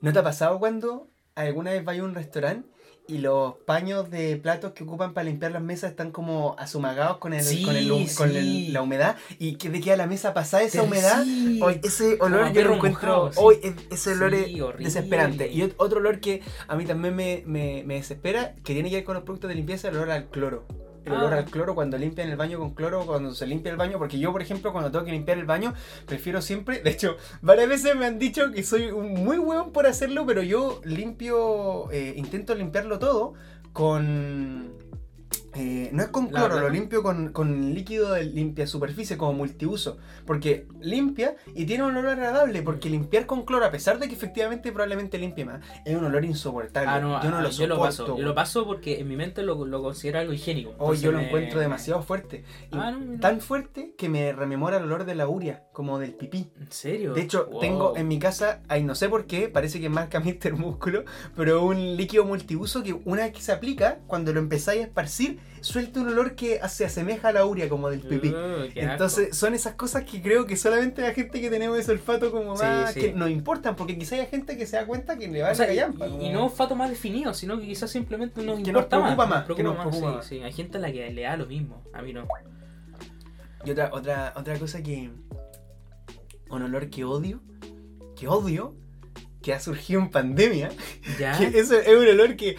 ¿No 0.01 0.11
te 0.11 0.19
ha 0.19 0.23
pasado 0.23 0.59
cuando 0.59 1.07
alguna 1.33 1.71
vez 1.71 1.83
vas 1.85 1.97
a 1.97 2.03
un 2.03 2.13
restaurante 2.13 2.67
y 3.07 3.19
los 3.19 3.53
paños 3.65 4.09
de 4.09 4.35
platos 4.37 4.71
que 4.73 4.83
ocupan 4.83 5.13
para 5.13 5.25
limpiar 5.25 5.51
las 5.51 5.61
mesas 5.61 5.91
están 5.91 6.11
como 6.11 6.55
azumagados 6.57 7.17
con, 7.17 7.33
el, 7.33 7.43
Sí, 7.43 7.63
con, 7.63 7.75
el 7.75 7.87
con 8.17 8.35
el- 8.35 8.73
la 8.73 8.81
humedad 8.81 9.15
y 9.37 9.55
que 9.57 9.69
te 9.69 9.79
queda 9.79 9.95
la 9.95 10.07
mesa 10.07 10.33
pasada 10.33 10.63
esa 10.63 10.81
humedad? 10.81 11.23
sí. 11.23 11.59
Hoy 11.61 11.79
ese 11.83 12.17
olor 12.19 12.51
yo 12.51 12.63
lo 12.63 12.73
encuentro. 12.75 13.29
hoy 13.35 13.57
es- 13.61 13.73
ese 13.91 14.11
olor 14.13 14.33
es 14.33 14.59
horrible. 14.61 14.85
desesperante. 14.85 15.51
Y 15.51 15.61
ot- 15.61 15.73
otro 15.77 15.99
olor 15.99 16.19
que 16.19 16.41
a 16.67 16.75
mí 16.75 16.85
también 16.85 17.15
me, 17.15 17.43
me, 17.45 17.83
me 17.85 17.95
desespera, 17.95 18.55
que 18.63 18.73
tiene 18.73 18.89
que 18.89 18.95
ver 18.97 19.03
con 19.05 19.13
los 19.15 19.23
productos 19.23 19.49
de 19.49 19.55
limpieza, 19.55 19.89
el 19.89 19.97
olor 19.97 20.11
al 20.11 20.25
cloro. 20.29 20.65
El 21.05 21.13
olor 21.13 21.33
Ah. 21.33 21.37
al 21.37 21.45
cloro 21.45 21.75
cuando 21.75 21.97
limpian 21.97 22.29
el 22.29 22.35
baño 22.35 22.57
con 22.59 22.71
cloro, 22.73 23.05
cuando 23.05 23.33
se 23.33 23.45
limpia 23.45 23.71
el 23.71 23.77
baño, 23.77 23.97
porque 23.99 24.17
yo, 24.19 24.31
por 24.31 24.41
ejemplo, 24.41 24.71
cuando 24.71 24.91
tengo 24.91 25.05
que 25.05 25.11
limpiar 25.11 25.37
el 25.37 25.45
baño, 25.45 25.73
prefiero 26.05 26.41
siempre, 26.41 26.79
de 26.81 26.89
hecho, 26.89 27.17
varias 27.41 27.69
veces 27.69 27.95
me 27.95 28.05
han 28.05 28.17
dicho 28.19 28.51
que 28.51 28.63
soy 28.63 28.91
muy 28.91 29.37
hueón 29.37 29.71
por 29.71 29.85
hacerlo, 29.87 30.25
pero 30.25 30.41
yo 30.41 30.81
limpio, 30.83 31.91
eh, 31.91 32.13
intento 32.17 32.55
limpiarlo 32.55 32.99
todo 32.99 33.33
con... 33.73 34.73
eh, 35.55 35.89
no 35.93 36.03
es 36.03 36.09
con 36.09 36.25
¿La 36.31 36.41
cloro, 36.47 36.59
lo 36.59 36.69
limpio 36.69 37.01
con, 37.01 37.31
con 37.31 37.73
líquido 37.73 38.11
de 38.13 38.25
limpia 38.25 38.67
superficie 38.67 39.17
como 39.17 39.33
multiuso. 39.33 39.97
Porque 40.25 40.67
limpia 40.81 41.35
y 41.55 41.65
tiene 41.65 41.83
un 41.83 41.95
olor 41.95 42.11
agradable. 42.11 42.61
Porque 42.61 42.89
limpiar 42.89 43.25
con 43.25 43.45
cloro, 43.45 43.65
a 43.65 43.71
pesar 43.71 43.97
de 43.99 44.07
que 44.07 44.15
efectivamente 44.15 44.71
probablemente 44.71 45.17
limpie 45.17 45.45
más, 45.45 45.61
es 45.85 45.95
un 45.95 46.03
olor 46.05 46.25
insoportable. 46.25 46.89
Ah, 46.89 46.99
no, 46.99 47.23
yo 47.23 47.29
no 47.31 47.37
ah, 47.37 47.41
lo 47.41 47.49
yo 47.49 47.67
lo 47.67 47.75
soporto. 47.75 48.03
paso. 48.03 48.17
Yo 48.17 48.23
lo 48.23 48.35
paso 48.35 48.65
porque 48.65 48.99
en 48.99 49.07
mi 49.07 49.15
mente 49.15 49.43
lo, 49.43 49.65
lo 49.65 49.81
considero 49.81 50.19
algo 50.19 50.33
higiénico. 50.33 50.75
Hoy 50.77 50.97
yo 50.97 51.11
lo 51.11 51.19
me- 51.19 51.27
encuentro 51.27 51.59
demasiado 51.59 52.01
fuerte. 52.03 52.43
Y 52.71 52.77
Ah, 52.77 52.91
no, 52.91 52.99
no. 52.99 53.19
Tan 53.19 53.39
fuerte 53.41 53.93
que 53.97 54.09
me 54.09 54.33
rememora 54.33 54.77
el 54.77 54.83
olor 54.83 55.05
de 55.05 55.15
la 55.15 55.27
uria, 55.27 55.63
como 55.71 55.99
del 55.99 56.13
pipí. 56.13 56.51
¿En 56.59 56.71
serio? 56.71 57.13
De 57.13 57.21
hecho, 57.21 57.47
Wow. 57.49 57.59
tengo 57.61 57.97
en 57.97 58.07
mi 58.07 58.19
casa, 58.19 58.61
ay, 58.67 58.83
no 58.83 58.95
sé 58.95 59.07
por 59.09 59.25
qué, 59.25 59.47
parece 59.47 59.79
que 59.79 59.89
marca 59.89 60.19
Mr. 60.25 60.53
Músculo, 60.57 61.03
pero 61.35 61.63
un 61.63 61.95
líquido 61.95 62.25
multiuso 62.25 62.83
que 62.83 62.93
una 63.05 63.23
vez 63.23 63.33
que 63.33 63.41
se 63.41 63.51
aplica, 63.51 63.99
cuando 64.07 64.33
lo 64.33 64.39
empezáis 64.39 64.81
a 64.81 64.83
esparcir, 64.85 65.39
suelta 65.61 65.99
un 65.99 66.09
olor 66.09 66.35
que 66.35 66.59
se 66.69 66.85
asemeja 66.85 67.29
a 67.29 67.31
la 67.33 67.45
uria, 67.45 67.67
como 67.69 67.89
del 67.89 68.01
pipí. 68.01 68.29
Uh, 68.29 68.35
asco. 68.65 68.71
Entonces, 68.75 69.35
son 69.35 69.55
esas 69.55 69.73
cosas 69.73 70.03
que 70.03 70.21
creo 70.21 70.45
que 70.45 70.55
solamente 70.57 71.01
la 71.01 71.11
gente 71.13 71.41
que 71.41 71.49
tenemos 71.49 71.79
ese 71.79 71.91
olfato 71.91 72.31
como 72.31 72.55
más 72.55 72.93
sí. 72.93 72.99
que 72.99 73.13
nos 73.13 73.29
importan, 73.31 73.75
porque 73.75 73.97
quizá 73.97 74.15
hay 74.15 74.27
gente 74.27 74.57
que 74.57 74.67
se 74.67 74.75
da 74.75 74.85
cuenta 74.85 75.17
que 75.17 75.27
le 75.27 75.41
va 75.41 75.47
O 75.47 75.51
a 75.51 75.55
sea, 75.55 75.65
callampa. 75.65 76.05
y- 76.07 76.09
como- 76.11 76.21
y 76.23 76.29
no 76.29 76.43
un 76.45 76.51
fato 76.51 76.75
más 76.75 76.89
definido, 76.91 77.33
sino 77.33 77.59
que 77.59 77.65
quizás 77.65 77.89
simplemente 77.89 78.43
nos 78.43 78.57
Que 78.57 78.59
nos 78.61 78.67
importa 78.67 78.97
preocupa 78.99 79.25
más. 79.25 79.47
más, 79.47 79.55
que 79.57 79.63
nos 79.63 79.75
preocupa 79.75 79.97
sí, 80.11 80.15
más. 80.17 80.25
sí. 80.27 80.39
Hay 80.43 80.53
gente 80.53 80.77
a 80.77 80.81
la 80.81 80.91
que 80.91 81.09
le 81.09 81.21
da 81.23 81.35
lo 81.35 81.47
mismo. 81.47 81.83
A 81.93 82.01
mí 82.03 82.13
no. 82.13 82.27
Y 83.63 83.71
otra, 83.71 83.89
otra, 83.91 84.33
otra 84.35 84.59
cosa 84.59 84.83
que. 84.83 85.09
Un 86.49 86.61
olor 86.61 86.89
que 86.91 87.03
odio. 87.03 87.41
Que 88.15 88.27
odio. 88.27 88.75
Que 89.41 89.53
ha 89.53 89.59
surgido 89.59 89.99
en 89.99 90.09
pandemia. 90.09 90.69
Ya. 91.19 91.35
Que 91.37 91.57
eso 91.59 91.79
es 91.79 91.87
un 91.87 92.07
olor 92.07 92.35
que. 92.35 92.55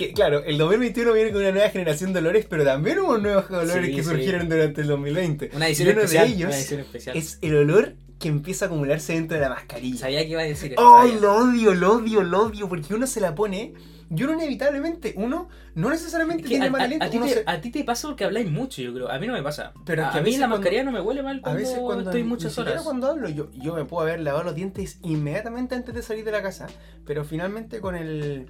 Que, 0.00 0.12
claro, 0.12 0.42
el 0.44 0.56
2021 0.58 1.12
viene 1.12 1.30
con 1.32 1.40
una 1.42 1.52
nueva 1.52 1.68
generación 1.70 2.12
de 2.12 2.18
olores, 2.20 2.46
pero 2.48 2.64
también 2.64 2.98
hubo 3.00 3.18
nuevos 3.18 3.50
olores 3.50 3.86
Sí, 3.86 3.94
que 3.96 4.02
sí. 4.02 4.08
surgieron 4.08 4.48
durante 4.48 4.80
el 4.80 4.86
2020. 4.88 5.50
Una 5.54 5.68
edición 5.68 5.88
y 5.88 5.92
uno 5.92 6.00
especial. 6.00 6.26
de 6.28 6.34
ellos 6.34 6.48
una 6.48 6.56
edición 6.56 6.80
especial. 6.80 7.16
es 7.16 7.38
el 7.42 7.56
olor 7.56 7.94
que 8.18 8.28
empieza 8.28 8.64
a 8.64 8.68
acumularse 8.68 9.12
dentro 9.14 9.36
de 9.36 9.42
la 9.42 9.48
mascarilla. 9.50 9.98
Sabía 9.98 10.20
que 10.24 10.30
iba 10.30 10.40
a 10.42 10.44
decir 10.44 10.72
eso. 10.72 10.96
¡Ay, 10.96 11.18
lo 11.20 11.34
odio, 11.36 11.74
lo 11.74 11.92
odio, 11.96 12.22
lo 12.22 12.42
odio! 12.46 12.68
Porque 12.68 12.94
uno 12.94 13.06
se 13.06 13.20
la 13.20 13.34
pone. 13.34 13.72
Y 14.14 14.22
uno 14.24 14.32
inevitablemente, 14.32 15.14
uno 15.16 15.48
no 15.76 15.88
necesariamente 15.88 16.42
Es 16.42 16.48
que 16.48 16.54
tiene 16.54 16.66
a, 16.66 16.70
mal 16.70 16.80
a- 16.80 16.84
aliento. 16.84 17.06
a 17.06 17.10
ti 17.10 17.16
uno 17.18 17.26
te, 17.26 17.32
se- 17.34 17.42
a 17.46 17.60
ti 17.60 17.70
te 17.70 17.84
pasa 17.84 18.08
porque 18.08 18.24
habláis 18.24 18.50
mucho, 18.50 18.82
yo 18.82 18.92
creo. 18.92 19.08
A 19.08 19.18
mí 19.20 19.26
no 19.28 19.34
me 19.34 19.42
pasa. 19.42 19.72
Pero 19.86 20.04
a, 20.04 20.10
que 20.10 20.18
a 20.18 20.20
a 20.20 20.24
mí 20.24 20.32
la 20.32 20.38
cuando- 20.38 20.56
mascarilla 20.56 20.82
no 20.82 20.90
me 20.92 21.00
huele 21.00 21.22
mal 21.22 21.38
A 21.38 21.42
cuando, 21.42 21.58
veces 21.60 21.78
cuando 21.78 22.04
estoy 22.10 22.24
muchas 22.24 22.58
horas. 22.58 22.82
cuando 22.82 23.06
hablo, 23.06 23.28
yo, 23.28 23.50
yo 23.52 23.74
me 23.74 23.84
puedo 23.84 24.02
haber 24.02 24.20
lavado 24.20 24.44
los 24.44 24.54
dientes 24.56 24.98
inmediatamente 25.02 25.76
antes 25.76 25.94
de 25.94 26.02
salir 26.02 26.24
de 26.24 26.32
la 26.32 26.42
casa, 26.42 26.66
pero 27.06 27.24
finalmente 27.24 27.80
con 27.80 27.94
el 27.94 28.46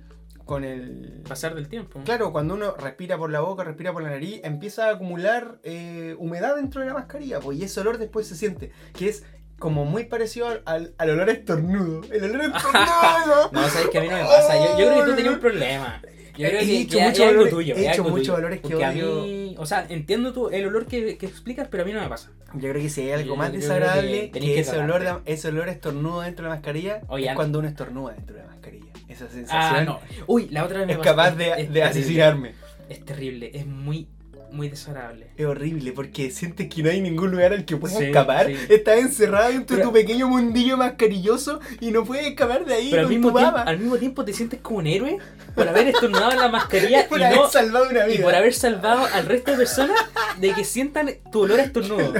con 0.50 0.64
el 0.64 1.22
Pasar 1.28 1.54
del 1.54 1.68
tiempo. 1.68 2.00
claro, 2.04 2.32
cuando 2.32 2.54
uno 2.54 2.74
respira 2.76 3.16
por 3.16 3.30
la 3.30 3.38
boca, 3.38 3.62
respira 3.62 3.92
por 3.92 4.02
la 4.02 4.10
nariz, 4.10 4.40
empieza 4.42 4.88
a 4.88 4.94
acumular 4.94 5.60
eh, 5.62 6.16
humedad 6.18 6.56
dentro 6.56 6.80
de 6.80 6.88
la 6.88 6.94
mascarilla, 6.94 7.38
pues 7.38 7.56
y 7.56 7.62
ese 7.62 7.78
olor 7.78 7.98
después 7.98 8.26
se 8.26 8.34
siente, 8.34 8.72
que 8.92 9.08
es 9.08 9.22
como 9.60 9.84
muy 9.84 10.06
parecido 10.06 10.48
al, 10.48 10.62
al, 10.64 10.92
al 10.98 11.10
olor 11.10 11.28
a 11.28 11.32
estornudo. 11.34 12.00
El 12.10 12.24
olor 12.24 12.40
a 12.40 12.46
estornudo. 12.46 13.50
No, 13.52 13.68
sabes 13.68 13.90
que 13.90 13.98
a 13.98 14.00
mí 14.00 14.08
no 14.08 14.16
me 14.16 14.24
pasa. 14.24 14.56
Yo, 14.56 14.76
yo 14.76 14.86
creo 14.88 15.04
que 15.04 15.10
tú 15.10 15.16
tenías 15.16 15.34
un 15.34 15.40
problema. 15.40 16.02
Yo 16.36 16.48
creo 16.48 16.60
He 16.60 16.66
que, 16.66 16.80
hecho 16.82 16.98
que 17.14 17.24
algo 17.24 17.48
tuyo, 17.48 17.74
he 17.76 17.90
hecho 17.90 18.02
muchos 18.04 18.18
tuyo. 18.18 18.34
olores 18.34 18.60
que 18.60 18.68
Porque 18.68 18.84
a 18.84 18.90
odio. 18.90 19.22
mí- 19.22 19.54
o 19.58 19.66
sea, 19.66 19.86
entiendo 19.88 20.32
tú 20.32 20.48
el 20.48 20.66
olor 20.66 20.86
que, 20.86 21.16
que 21.18 21.26
explicas, 21.26 21.68
pero 21.70 21.82
a 21.82 21.86
mí 21.86 21.92
no 21.92 22.00
me 22.00 22.08
pasa. 22.08 22.30
Yo 22.54 22.60
creo 22.70 22.74
que 22.82 22.88
si 22.88 23.02
hay 23.02 23.12
algo 23.12 23.28
Yo- 23.28 23.36
más 23.36 23.52
yo 23.52 23.58
desagradable 23.58 24.30
que 24.30 24.40
que, 24.40 24.58
ese, 24.60 24.76
olor 24.78 25.02
de, 25.02 25.32
ese 25.32 25.48
olor 25.48 25.68
estornudo 25.68 26.20
dentro 26.22 26.44
de 26.44 26.48
la 26.50 26.54
mascarilla 26.56 27.00
Oye, 27.08 27.24
es 27.24 27.30
an- 27.30 27.36
cuando 27.36 27.58
uno 27.60 27.68
estornuda 27.68 28.14
dentro 28.14 28.36
de 28.36 28.42
la 28.42 28.48
mascarilla. 28.48 28.86
Esa 29.08 29.24
Ah, 29.24 29.28
sensación 29.32 29.84
no. 29.86 30.00
Uy, 30.26 30.48
la 30.50 30.64
otra 30.64 30.78
vez 30.78 30.86
me 30.86 30.92
es 30.94 30.98
capaz 31.00 31.32
de, 31.32 31.48
Es 31.50 31.56
de 31.56 31.62
terrible. 31.64 31.82
asesinarme. 31.84 32.52
Es 32.88 33.04
terrible, 33.04 33.50
es 33.54 33.66
muy, 33.66 34.08
muy 34.52 34.68
desagradable. 34.68 35.28
Es 35.36 35.46
horrible 35.46 35.92
porque 35.92 36.30
sientes 36.30 36.68
que 36.68 36.82
no 36.82 36.90
hay 36.90 37.00
ningún 37.00 37.30
lugar 37.30 37.52
al 37.52 37.64
que 37.64 37.76
puedas 37.76 37.98
Sí, 37.98 38.04
escapar. 38.04 38.46
sí. 38.46 38.56
Estás 38.68 38.98
encerrado 38.98 39.50
dentro 39.50 39.76
de 39.76 39.82
tu 39.82 39.92
pequeño 39.92 40.28
mundillo 40.28 40.76
mascarilloso 40.76 41.60
y 41.80 41.90
no 41.90 42.04
puedes 42.04 42.26
escapar 42.26 42.64
de 42.64 42.74
ahí 42.74 42.88
Pero 42.90 43.02
al 43.02 43.08
mismo, 43.08 43.32
tiempo, 43.34 43.56
al 43.58 43.78
mismo 43.78 43.96
tiempo 43.98 44.24
te 44.24 44.32
sientes 44.32 44.60
como 44.60 44.78
un 44.80 44.86
héroe 44.86 45.18
por 45.54 45.68
haber 45.68 45.88
estornudado 45.88 46.32
la 46.36 46.48
mascarilla 46.48 47.06
por 47.08 47.20
y, 47.20 47.24
haber 47.24 47.36
no, 47.38 47.48
salvado 47.48 47.88
una 47.90 48.06
y 48.08 48.12
vida. 48.12 48.24
por 48.24 48.34
haber 48.34 48.54
salvado 48.54 49.04
al 49.12 49.26
resto 49.26 49.50
de 49.52 49.56
personas 49.56 49.96
de 50.38 50.52
que 50.52 50.64
sientan 50.64 51.10
tu 51.32 51.40
olor 51.42 51.60
a 51.60 51.62
estornudo. 51.64 52.12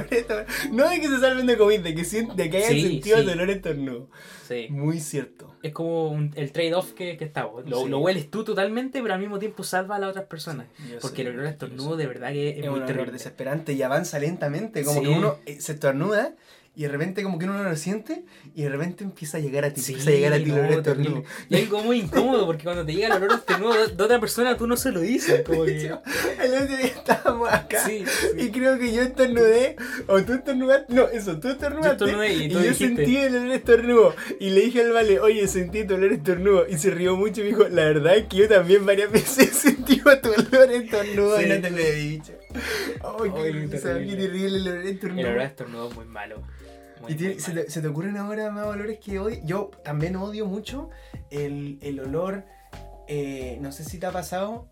No 0.71 0.89
de 0.89 0.99
que 1.01 1.07
se 1.07 1.19
salven 1.19 1.45
de 1.45 1.57
COVID, 1.57 1.79
de 1.81 1.95
que, 1.95 2.03
de 2.03 2.49
que 2.49 2.57
hayan 2.57 2.71
Sí, 2.71 2.81
sentido 2.81 3.17
el 3.17 3.25
dolor 3.25 3.49
estornudo. 3.49 4.09
Sí. 4.47 4.67
Muy 4.69 4.99
cierto. 4.99 5.55
Es 5.63 5.71
como 5.71 6.09
un- 6.09 6.33
el 6.35 6.51
trade-off 6.51 6.91
que, 6.93 7.15
que 7.15 7.23
está. 7.23 7.47
Lo, 7.65 7.99
hueles 7.99 8.29
tú 8.29 8.43
totalmente, 8.43 9.01
pero 9.01 9.13
al 9.13 9.19
mismo 9.19 9.39
tiempo 9.39 9.63
salva 9.63 9.95
a 9.95 9.99
las 9.99 10.09
otras 10.09 10.25
personas. 10.25 10.67
Porque 11.01 11.21
el 11.21 11.29
olor 11.29 11.45
a 11.45 11.49
estornudo 11.51 11.95
de 11.95 12.07
verdad 12.07 12.20
que 12.29 12.49
es, 12.51 12.63
Es 12.65 12.69
muy 12.69 12.79
un 12.81 12.85
terrible. 12.85 13.11
desesperante 13.11 13.73
y 13.73 13.81
avanza 13.81 14.19
lentamente. 14.19 14.83
Como 14.83 14.99
Sí. 15.01 15.07
que 15.07 15.13
uno 15.13 15.37
eh, 15.45 15.59
se 15.59 15.73
estornuda 15.73 16.33
y 16.73 16.83
de 16.83 16.87
repente 16.87 17.21
como 17.21 17.37
que 17.37 17.45
uno 17.45 17.61
no 17.61 17.69
lo 17.69 17.75
siente 17.75 18.23
y 18.55 18.63
de 18.63 18.69
repente 18.69 19.03
empieza 19.03 19.37
a 19.37 19.41
llegar 19.41 19.65
a 19.65 19.73
ti. 19.73 19.81
Sí, 19.81 19.91
empieza 19.91 20.11
a 20.11 20.13
llegar 20.13 20.33
a 20.33 20.37
ti 20.37 20.43
el 20.43 20.49
no, 20.49 20.55
olor 20.55 20.71
a 20.71 20.75
estornudo. 20.75 21.23
Y 21.49 21.55
es 21.55 21.61
algo 21.63 21.83
muy 21.83 21.99
incómodo 21.99 22.45
porque 22.45 22.63
cuando 22.63 22.85
te 22.85 22.93
llega 22.93 23.07
el 23.07 23.23
olor 23.23 23.39
estornudo 23.39 23.73
de, 23.73 23.87
de 23.93 24.03
otra 24.03 24.19
persona, 24.21 24.55
tú 24.55 24.67
no 24.67 24.77
se 24.77 24.91
lo 24.91 25.01
dices. 25.01 25.41
Como 25.45 25.65
que... 25.65 25.87
El 25.87 26.53
otro 26.53 26.77
día 26.77 26.85
estábamos 26.85 27.51
acá 27.51 27.85
Sí, 27.85 28.05
y 28.37 28.51
creo 28.51 28.79
que 28.79 28.93
yo 28.93 29.01
estornudé 29.01 29.75
o 30.07 30.21
tú 30.23 30.33
estornudaste. 30.33 30.93
No, 30.93 31.07
eso, 31.09 31.37
tú 31.39 31.49
estornudaste. 31.49 32.09
Yo 32.09 32.23
y 32.23 32.47
tú 32.47 32.53
yo 32.53 32.59
dijiste. 32.61 32.95
sentí 32.95 33.17
el 33.17 33.35
olor 33.35 33.51
estornudo. 33.51 34.15
Y 34.39 34.49
le 34.51 34.61
dije 34.61 34.81
al 34.81 34.93
vale, 34.93 35.19
oye, 35.19 35.47
sentí 35.49 35.85
tu 35.85 35.95
olor 35.95 36.13
estornudo. 36.13 36.67
Y 36.69 36.77
se 36.77 36.91
rió 36.91 37.17
mucho 37.17 37.41
y 37.41 37.43
me 37.43 37.49
dijo, 37.49 37.67
la 37.67 37.83
verdad 37.83 38.15
es 38.15 38.27
que 38.27 38.37
yo 38.37 38.47
también 38.47 38.85
varias 38.85 39.11
veces 39.11 39.49
sentí 39.49 39.99
tu 39.99 40.09
olor 40.09 40.71
estornudo 40.71 41.41
y 41.41 41.45
no 41.47 41.61
te 41.61 41.69
lo 41.69 41.77
he 41.77 41.91
dicho. 41.91 42.33
Ay, 42.53 43.31
qué, 43.31 43.77
terrible. 43.77 44.45
el 44.45 44.55
olor 44.67 44.77
El 44.77 44.87
estornudo. 44.87 45.27
olor 45.27 45.39
a 45.39 45.43
estornudo 45.45 45.89
es 45.89 45.95
muy 45.95 46.05
malo. 46.05 46.41
Muy, 47.01 47.13
¿Y 47.13 47.15
muy 47.15 47.39
se, 47.39 47.51
malo. 47.51 47.63
te, 47.65 47.71
se 47.71 47.81
te 47.81 47.87
ocurren 47.87 48.17
ahora 48.17 48.51
más 48.51 48.65
olores 48.67 48.99
que 48.99 49.19
odio? 49.19 49.39
Yo 49.43 49.71
también 49.83 50.15
odio 50.15 50.45
mucho 50.45 50.89
el, 51.31 51.79
el 51.81 51.99
olor, 51.99 52.43
eh, 53.07 53.57
no 53.61 53.71
sé 53.71 53.83
si 53.83 53.97
te 53.97 54.05
ha 54.05 54.11
pasado, 54.11 54.67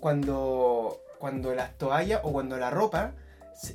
cuando, 0.00 1.00
cuando 1.18 1.54
las 1.54 1.76
toallas 1.78 2.20
o 2.24 2.32
cuando 2.32 2.56
la 2.56 2.70
ropa 2.70 3.12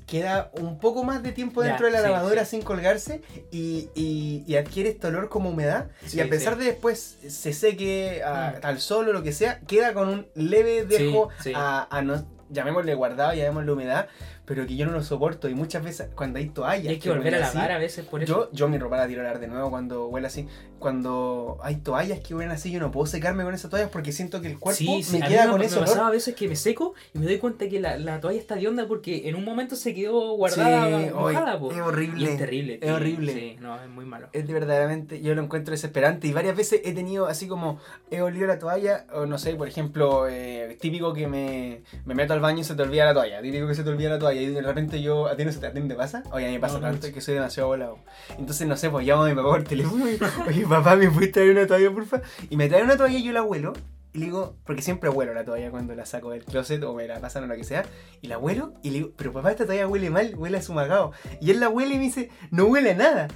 queda 0.08 0.50
un 0.54 0.80
poco 0.80 1.04
más 1.04 1.22
de 1.24 1.34
tiempo 1.34 1.62
Ya, 1.62 1.68
dentro 1.70 1.88
de 1.88 1.92
la 1.92 1.98
sí, 2.00 2.04
lavadora 2.06 2.46
sin 2.46 2.62
colgarse 2.62 3.22
y, 3.52 3.90
y- 3.96 4.46
y 4.48 4.56
adquiere 4.56 4.92
este 4.92 5.08
olor 5.08 5.28
como 5.28 5.50
humedad 5.50 5.90
Sí, 6.06 6.18
y 6.18 6.22
a 6.22 6.30
pesar 6.30 6.58
de 6.58 6.64
después 6.66 7.18
se 7.28 7.52
seque 7.52 8.24
a- 8.24 8.60
Mm. 8.62 8.66
al 8.66 8.80
sol 8.80 9.10
o 9.10 9.14
lo 9.14 9.24
que 9.24 9.34
sea, 9.34 9.60
queda 9.68 9.94
con 9.94 10.08
un 10.08 10.28
leve 10.36 10.86
dejo 10.86 11.28
a 11.54 12.02
no, 12.02 12.26
llamémosle 12.54 12.94
guardado, 12.96 13.34
llamémosle 13.34 13.72
humedad, 13.72 14.08
pero 14.46 14.66
que 14.68 14.76
yo 14.76 14.86
no 14.86 14.92
lo 14.94 15.04
soporto 15.04 15.50
y 15.50 15.54
muchas 15.56 15.84
veces 15.84 16.08
cuando 16.16 16.38
hay 16.40 16.48
toallas 16.50 16.86
Y 16.86 16.88
hay 16.90 17.00
que 17.00 17.10
huelen 17.10 17.24
volver 17.24 17.42
a 17.44 17.48
así, 17.48 17.58
lavar 17.58 17.72
a 17.74 17.78
veces 17.80 18.06
por 18.06 18.24
eso. 18.24 18.50
yo, 18.50 18.50
yo 18.54 18.68
mi 18.68 18.78
ropa 18.78 18.98
la 18.98 19.08
tiro 19.08 19.22
a 19.22 19.24
lavar 19.24 19.40
de 19.40 19.48
nuevo 19.48 19.70
cuando 19.70 20.08
huele 20.08 20.28
así. 20.28 20.48
Cuando 20.80 21.60
hay 21.64 21.78
toallas 21.78 22.20
que 22.20 22.36
huelen 22.36 22.52
así, 22.52 22.70
yo 22.70 22.80
no 22.82 22.92
puedo 22.92 23.06
secarme 23.06 23.44
con 23.46 23.54
esas 23.54 23.72
toallas 23.72 23.90
porque 23.90 24.12
siento 24.12 24.42
que 24.42 24.50
el 24.50 24.60
cuerpo 24.60 24.78
Sí, 24.78 25.02
sí, 25.02 25.18
me 25.18 25.26
queda 25.28 25.46
me, 25.46 25.52
con 25.52 25.60
me 25.62 25.66
ese 25.68 25.76
olor. 25.78 25.88
pasaba 25.88 26.08
a 26.08 26.12
veces 26.12 26.36
que 26.36 26.48
me 26.50 26.58
seco 26.58 26.94
y 27.14 27.20
me 27.20 27.26
doy 27.26 27.38
cuenta 27.38 27.70
que 27.70 27.80
la, 27.80 27.98
la 27.98 28.20
toalla 28.20 28.38
está 28.40 28.56
de 28.56 28.68
onda 28.68 28.86
porque 28.86 29.30
en 29.30 29.36
un 29.36 29.46
momento 29.46 29.78
se 29.78 29.94
quedó 29.94 30.34
guardada, 30.36 30.88
Sí, 31.00 31.10
mojada, 31.14 31.56
hoy- 31.56 31.72
es 31.72 31.78
Y 31.78 31.80
horrible. 31.80 32.32
es 32.34 32.38
terrible. 32.38 32.80
Es 32.82 32.92
horrible. 32.92 33.34
Sí, 33.34 33.58
no, 33.62 33.82
es 33.82 33.90
muy 33.90 34.04
malo. 34.04 34.28
Es 34.34 34.46
de 34.46 34.54
verdaderamente, 34.54 35.22
yo 35.22 35.34
lo 35.36 35.42
encuentro 35.42 35.72
desesperante 35.72 36.28
y 36.28 36.34
varias 36.34 36.58
veces 36.58 36.82
he 36.84 36.92
tenido 36.94 37.28
así 37.28 37.48
como, 37.48 37.80
he 38.12 38.22
olido 38.22 38.46
la 38.46 38.60
toalla, 38.60 39.06
o 39.14 39.26
no 39.26 39.38
sé, 39.38 39.56
por 39.56 39.70
ejemplo, 39.70 40.28
eh, 40.28 40.78
típico 40.82 41.14
que 41.14 41.28
me, 41.28 41.82
me 42.06 42.14
meto 42.14 42.34
al 42.34 42.42
baño 42.44 42.60
y 42.60 42.64
se 42.64 42.76
te 42.76 42.84
olvida 42.84 43.06
la 43.06 43.14
toalla, 43.14 43.42
típico 43.42 43.68
que 43.68 43.74
se 43.74 43.84
te 43.84 43.90
olvida 43.90 44.10
la 44.12 44.20
toalla 44.20 44.40
y 44.40 44.46
de 44.48 44.62
repente 44.62 45.02
yo, 45.02 45.28
¿a 45.28 45.36
ti 45.36 45.44
no 45.44 45.52
se 45.52 45.60
te, 45.60 45.66
a 45.66 45.74
ti 45.74 45.80
no 45.80 45.88
te 45.88 45.96
pasa? 45.96 46.22
Oye, 46.32 46.46
a 46.46 46.48
mí 46.50 46.54
me 46.54 46.60
pasa 46.60 46.76
No, 46.76 46.82
tanto 46.82 47.12
que 47.12 47.22
soy 47.22 47.34
demasiado 47.34 47.70
volado. 47.70 47.98
Entonces, 48.38 48.68
no 48.68 48.78
sé, 48.78 48.90
pues 48.92 49.08
llamo 49.08 49.24
a 49.24 49.30
mi 49.30 49.34
papá 49.34 49.50
por 49.50 49.64
teléfono 49.64 50.08
y, 50.08 50.20
oye, 50.48 50.68
papá, 50.68 50.96
¿me 50.96 51.10
puedes 51.10 51.32
traer 51.32 51.52
una 51.52 51.66
toalla, 51.66 51.92
porfa? 51.92 52.22
Y 52.50 52.56
me 52.56 52.70
trae 52.70 52.84
una 52.84 52.96
toalla 52.96 53.18
y 53.18 53.24
yo 53.24 53.32
la 53.32 53.42
huelo. 53.42 53.74
Y 54.14 54.20
le 54.20 54.26
digo, 54.26 54.56
porque 54.64 54.84
siempre 54.84 55.10
huelo 55.10 55.34
la 55.34 55.44
toalla 55.44 55.72
cuando 55.72 55.96
la 55.96 56.06
saco 56.06 56.30
del 56.30 56.46
closet 56.46 56.84
o 56.84 56.94
me 56.94 57.08
la 57.08 57.20
pasan 57.20 57.46
o 57.46 57.48
lo 57.48 57.56
que 57.56 57.64
sea. 57.64 57.84
Y 58.22 58.28
la 58.28 58.38
huelo 58.38 58.74
y 58.84 58.90
le 58.92 58.98
digo, 59.00 59.12
pero 59.18 59.34
papá, 59.34 59.50
esta 59.52 59.66
toalla 59.66 59.88
huele 59.88 60.12
mal, 60.12 60.36
huele 60.38 60.58
a 60.58 60.62
sumagado. 60.62 61.14
Y 61.42 61.50
él 61.50 61.60
la 61.60 61.68
huele 61.70 61.96
y 61.96 61.98
me 61.98 62.04
dice, 62.04 62.30
no 62.52 62.66
huele 62.66 62.92
a 62.92 62.96
nada. 62.96 63.28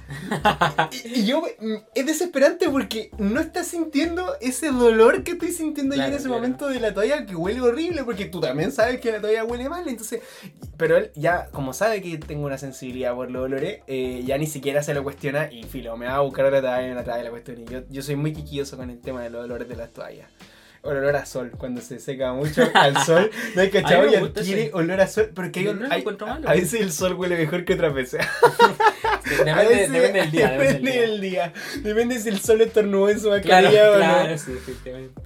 y, 1.04 1.20
y 1.20 1.26
yo, 1.26 1.42
mm, 1.60 1.74
es 1.94 2.06
desesperante 2.06 2.68
porque 2.68 3.10
no 3.18 3.40
estás 3.40 3.66
sintiendo 3.66 4.36
ese 4.40 4.70
dolor 4.70 5.24
que 5.24 5.32
estoy 5.32 5.50
sintiendo 5.50 5.96
yo 5.96 6.02
en 6.02 6.06
Claro, 6.08 6.16
ese 6.16 6.26
claro. 6.28 6.40
momento 6.40 6.68
de 6.68 6.78
la 6.78 6.94
toalla 6.94 7.26
que 7.26 7.34
huele 7.34 7.60
horrible. 7.60 8.04
Porque 8.04 8.26
tú 8.26 8.40
también 8.40 8.70
sabes 8.70 9.00
que 9.00 9.10
la 9.10 9.20
toalla 9.20 9.44
huele 9.44 9.68
mal. 9.68 9.88
Entonces, 9.88 10.20
pero 10.76 10.96
él 10.96 11.10
ya, 11.16 11.48
como 11.50 11.72
sabe 11.72 12.00
que 12.02 12.18
tengo 12.18 12.46
una 12.46 12.56
sensibilidad 12.58 13.14
por 13.16 13.30
los 13.32 13.44
olores, 13.46 13.80
eh, 13.88 14.22
ya 14.24 14.38
ni 14.38 14.46
siquiera 14.46 14.84
se 14.84 14.94
lo 14.94 15.02
cuestiona 15.02 15.50
y 15.52 15.64
filo, 15.64 15.96
me 15.96 16.06
va 16.06 16.14
a 16.14 16.20
buscar 16.20 16.44
la 16.52 16.60
toalla 16.60 16.86
y 16.88 16.94
la 16.94 17.02
toalla 17.02 17.24
la 17.24 17.30
cuestión. 17.30 17.60
Y 17.62 17.64
yo, 17.64 17.80
yo 17.90 18.00
soy 18.02 18.14
muy 18.14 18.32
quisquilloso 18.32 18.76
con 18.76 18.90
el 18.90 19.00
tema 19.00 19.22
de 19.22 19.30
los 19.30 19.44
olores 19.44 19.68
de 19.68 19.74
las 19.74 19.92
toallas. 19.92 20.28
Olor 20.82 21.16
a 21.16 21.26
sol, 21.26 21.50
cuando 21.58 21.80
se 21.80 21.98
seca 21.98 22.32
mucho 22.32 22.62
al 22.74 22.96
sol, 23.04 23.30
no 23.56 23.62
hay 23.62 23.70
cachado 23.70 24.06
y 24.10 24.14
adquiere 24.14 24.62
ese. 24.66 24.70
olor 24.74 25.00
a 25.00 25.06
sol, 25.08 25.30
porque 25.34 25.60
hay, 25.60 25.74
No, 25.74 25.86
hay- 25.90 26.00
encuentro 26.00 26.26
malo. 26.26 26.48
a 26.48 26.52
veces 26.52 26.80
el 26.80 26.92
sol 26.92 27.14
huele 27.14 27.36
mejor 27.36 27.64
que 27.64 27.74
otras 27.74 27.92
veces. 27.92 28.24
Depende, 29.28 29.50
A 29.50 29.56
veces- 29.56 29.90
depende 29.92 30.20
del 30.20 30.30
día. 30.30 30.50
Depende 30.52 30.90
del 31.00 31.20
día. 31.20 31.52
día. 31.52 31.82
Depende 31.82 32.18
si 32.20 32.28
el 32.28 32.38
sol 32.40 32.60
estornudó 32.60 33.10
en 33.10 33.18
su 33.20 33.24
Claro, 33.28 33.40
mascarilla 33.42 33.96
claro, 33.96 34.38
sí, 34.38 34.52
efectivamente. 34.52 35.20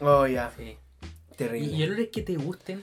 o 0.00 0.04
no. 0.04 0.18
Oh, 0.20 0.26
ya, 0.26 0.50
Sí. 0.56 0.76
terrible. 1.36 1.68
Y, 1.68 1.76
y 1.76 1.82
olores 1.84 2.08
que 2.12 2.22
te 2.22 2.34
gusten. 2.36 2.82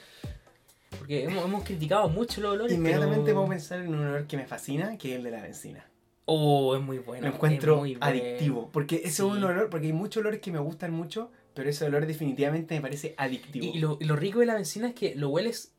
Porque 0.97 1.23
hemos, 1.23 1.43
hemos 1.45 1.63
criticado 1.63 2.07
mucho 2.09 2.39
los 2.41 2.51
olores. 2.53 2.73
Inmediatamente 2.73 3.23
pero... 3.25 3.35
puedo 3.37 3.49
pensar 3.49 3.79
en 3.79 3.89
un 3.93 4.05
olor 4.05 4.27
que 4.27 4.37
me 4.37 4.45
fascina, 4.45 4.97
que 4.97 5.11
es 5.11 5.15
el 5.17 5.23
de 5.23 5.31
la 5.31 5.41
benzina. 5.41 5.85
Oh, 6.25 6.75
es 6.75 6.81
muy 6.81 6.99
bueno. 6.99 7.27
lo 7.27 7.33
encuentro 7.33 7.83
adictivo. 7.99 8.69
Porque 8.71 8.97
ese 8.97 9.05
Sí. 9.07 9.13
es 9.13 9.19
un 9.21 9.43
olor, 9.43 9.69
porque 9.69 9.87
hay 9.87 9.93
muchos 9.93 10.21
olores 10.21 10.39
que 10.39 10.51
me 10.51 10.59
gustan 10.59 10.91
mucho, 10.91 11.31
pero 11.53 11.69
ese 11.69 11.85
olor 11.85 12.05
definitivamente 12.05 12.75
me 12.75 12.81
parece 12.81 13.13
adictivo. 13.17 13.65
y 13.65 13.79
lo, 13.79 13.97
lo 14.01 14.15
rico 14.15 14.39
de 14.39 14.45
la 14.45 14.55
benzina 14.55 14.87
es 14.89 14.93
que 14.95 15.13
lo 15.15 15.29
hueles 15.29 15.73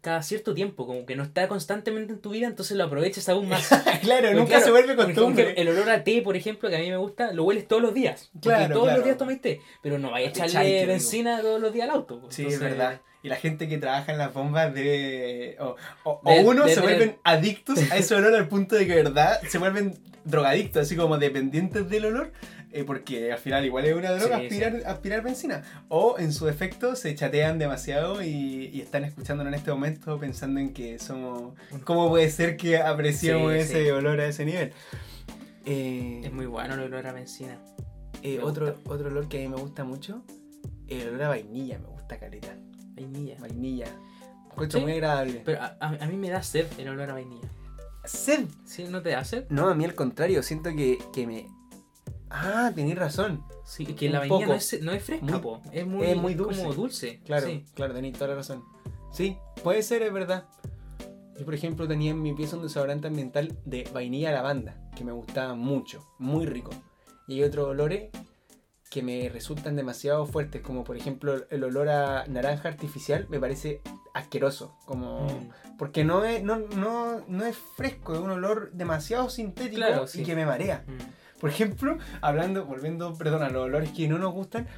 cada 0.00 0.20
cierto 0.22 0.52
tiempo, 0.52 0.84
como 0.86 1.06
que 1.06 1.14
no 1.14 1.22
está 1.22 1.46
constantemente 1.46 2.12
en 2.12 2.18
tu 2.20 2.30
vida, 2.30 2.48
entonces 2.48 2.76
lo 2.76 2.84
aprovechas 2.84 3.28
aún 3.28 3.48
más. 3.48 3.68
claro, 4.02 4.22
Porque, 4.22 4.34
nunca 4.34 4.48
claro, 4.48 4.64
se 4.64 4.70
vuelve 4.72 4.96
costumbre. 4.96 5.54
el 5.56 5.68
olor 5.68 5.88
a 5.90 6.02
té, 6.02 6.22
por 6.22 6.36
ejemplo, 6.36 6.68
que 6.68 6.76
a 6.76 6.80
mí 6.80 6.90
me 6.90 6.96
gusta, 6.96 7.32
lo 7.32 7.44
hueles 7.44 7.68
todos 7.68 7.80
los 7.82 7.94
días. 7.94 8.30
Claro, 8.42 8.72
todos 8.74 8.86
claro. 8.86 8.96
los 8.98 9.04
días 9.04 9.16
tomáis 9.18 9.40
té, 9.40 9.60
pero 9.82 9.98
no 9.98 10.10
vayas 10.10 10.38
a 10.40 10.46
echarle 10.46 10.86
benzina 10.86 11.40
todos 11.40 11.60
los 11.60 11.72
días 11.72 11.88
al 11.88 11.94
auto. 11.94 12.20
pues. 12.20 12.34
Sí, 12.34 12.42
Entonces, 12.42 12.62
es 12.62 12.76
verdad. 12.78 13.00
Y 13.22 13.28
la 13.28 13.36
gente 13.36 13.68
que 13.68 13.76
trabaja 13.78 14.10
en 14.12 14.18
las 14.18 14.32
bombas 14.32 14.72
debe. 14.74 15.56
O, 15.60 15.76
o- 16.04 16.20
o 16.24 16.32
De- 16.32 16.42
uno 16.42 16.64
de 16.64 16.74
se 16.74 16.80
vuelven 16.80 17.18
adictos 17.22 17.78
a 17.92 17.96
ese 17.98 18.14
olor 18.14 18.34
al 18.34 18.48
punto 18.48 18.74
de 18.76 18.86
que, 18.88 18.94
verdad, 18.94 19.40
se 19.46 19.58
vuelven 19.58 19.98
drogadictos, 20.24 20.82
así 20.82 20.96
como 20.96 21.18
dependientes 21.18 21.88
del 21.90 22.06
olor, 22.06 22.32
eh, 22.72 22.84
porque 22.84 23.32
al 23.32 23.38
final 23.38 23.64
igual 23.64 23.84
es 23.84 23.94
una 23.94 24.12
droga 24.12 24.38
Sí, 24.38 24.44
aspirar, 24.46 24.82
aspirar 24.86 25.22
benzina. 25.22 25.62
O 25.88 26.16
en 26.18 26.32
su 26.32 26.48
efecto 26.48 26.94
se 26.96 27.14
chatean 27.14 27.58
demasiado 27.58 28.22
y, 28.22 28.70
y 28.72 28.80
están 28.80 29.04
escuchándonos 29.04 29.52
en 29.52 29.58
este 29.58 29.70
momento 29.70 30.18
pensando 30.18 30.60
en 30.60 30.72
que 30.72 30.98
somos. 30.98 31.54
¿Cómo 31.84 32.08
puede 32.08 32.30
ser 32.30 32.56
que 32.56 32.78
apreciamos 32.78 33.52
Sí, 33.52 33.58
ese 33.58 33.92
olor 33.92 34.20
a 34.20 34.26
ese 34.26 34.44
nivel? 34.44 34.72
Eh, 35.66 36.22
Es 36.24 36.32
muy 36.32 36.46
bueno 36.46 36.74
el 36.74 36.80
olor 36.80 37.06
a 37.06 37.12
benzina. 37.12 37.58
eh, 38.22 38.40
otro, 38.42 38.66
gusta. 38.74 38.90
otro 38.90 39.08
olor 39.08 39.28
que 39.28 39.38
a 39.38 39.40
mí 39.42 39.48
me 39.48 39.56
gusta 39.60 39.84
mucho, 39.84 40.22
el 40.88 41.08
olor 41.08 41.22
a 41.24 41.28
vainilla, 41.28 41.78
me 41.78 41.86
gusta 41.88 42.18
caleta. 42.18 42.54
Vainilla. 42.94 43.36
Vainilla. 43.40 43.86
Encuentro 44.50 44.80
muy 44.80 44.92
agradable. 44.92 45.42
Pero 45.44 45.60
a, 45.62 45.76
a- 45.80 45.98
a 46.04 46.06
mí 46.06 46.16
me 46.16 46.28
da 46.30 46.42
sed 46.42 46.66
el 46.78 46.88
olor 46.88 47.10
a 47.10 47.14
vainilla. 47.14 47.48
Sed. 48.04 48.46
¿Sí? 48.64 48.84
¿No 48.88 49.00
te 49.02 49.10
da 49.10 49.24
sed? 49.24 49.44
No, 49.50 49.68
a 49.68 49.74
mí 49.74 49.84
al 49.84 49.94
contrario, 49.94 50.42
siento 50.42 50.70
que, 50.74 50.98
que 51.12 51.26
me. 51.26 51.46
Ah, 52.30 52.70
tenés 52.74 52.96
razón. 52.96 53.44
Sí, 53.64 53.84
que 53.86 54.06
Un 54.06 54.12
la 54.12 54.18
vainilla 54.20 54.46
no 54.46 54.54
es, 54.54 54.82
no 54.82 54.92
es 54.92 55.02
fresca, 55.02 55.26
Muy- 55.26 55.40
po. 55.40 55.62
Es 55.72 55.86
muy, 55.86 56.06
es 56.06 56.16
muy 56.16 56.34
dulce. 56.34 56.60
como 56.62 56.74
dulce. 56.74 57.20
Claro, 57.24 57.46
Sí. 57.46 57.64
claro, 57.74 57.94
tenéis 57.94 58.14
toda 58.14 58.28
la 58.28 58.36
razón. 58.36 58.64
Sí, 59.12 59.36
puede 59.62 59.82
ser, 59.82 60.02
es 60.02 60.12
verdad. 60.12 60.44
Yo, 61.38 61.44
por 61.44 61.54
ejemplo, 61.54 61.88
tenía 61.88 62.10
en 62.12 62.22
mi 62.22 62.32
pieza 62.34 62.56
un 62.56 62.62
desodorante 62.62 63.08
ambiental 63.08 63.56
de 63.64 63.88
vainilla 63.92 64.30
lavanda, 64.30 64.76
que 64.96 65.04
me 65.04 65.12
gustaba 65.12 65.54
mucho, 65.54 66.06
muy 66.18 66.46
rico. 66.46 66.70
Y 67.26 67.34
hay 67.34 67.44
otros 67.44 67.66
olores 67.68 68.10
que 68.90 69.02
me 69.02 69.28
resultan 69.28 69.76
demasiado 69.76 70.26
fuertes, 70.26 70.62
como 70.62 70.82
por 70.84 70.96
ejemplo 70.96 71.46
el 71.48 71.64
olor 71.64 71.88
a 71.88 72.26
naranja 72.26 72.68
artificial, 72.68 73.26
me 73.30 73.38
parece 73.40 73.80
asqueroso. 74.14 74.76
Como... 74.84 75.26
Mm. 75.26 75.76
Porque 75.78 76.04
no 76.04 76.24
es, 76.24 76.42
no, 76.42 76.58
no, 76.76 77.24
no 77.26 77.44
es 77.46 77.56
fresco, 77.56 78.12
es 78.12 78.20
un 78.20 78.30
olor 78.30 78.70
demasiado 78.72 79.30
sintético 79.30 79.76
Claro, 79.76 80.04
y 80.04 80.08
sí. 80.08 80.22
que 80.24 80.34
me 80.34 80.44
marea. 80.44 80.84
Mm. 80.86 81.19
Por 81.40 81.50
ejemplo, 81.50 81.98
hablando, 82.20 82.64
volviendo, 82.66 83.14
perdón, 83.16 83.42
a 83.42 83.48
los 83.50 83.64
olores 83.64 83.90
que 83.90 84.06
no 84.08 84.18
nos 84.18 84.32
gustan, 84.32 84.68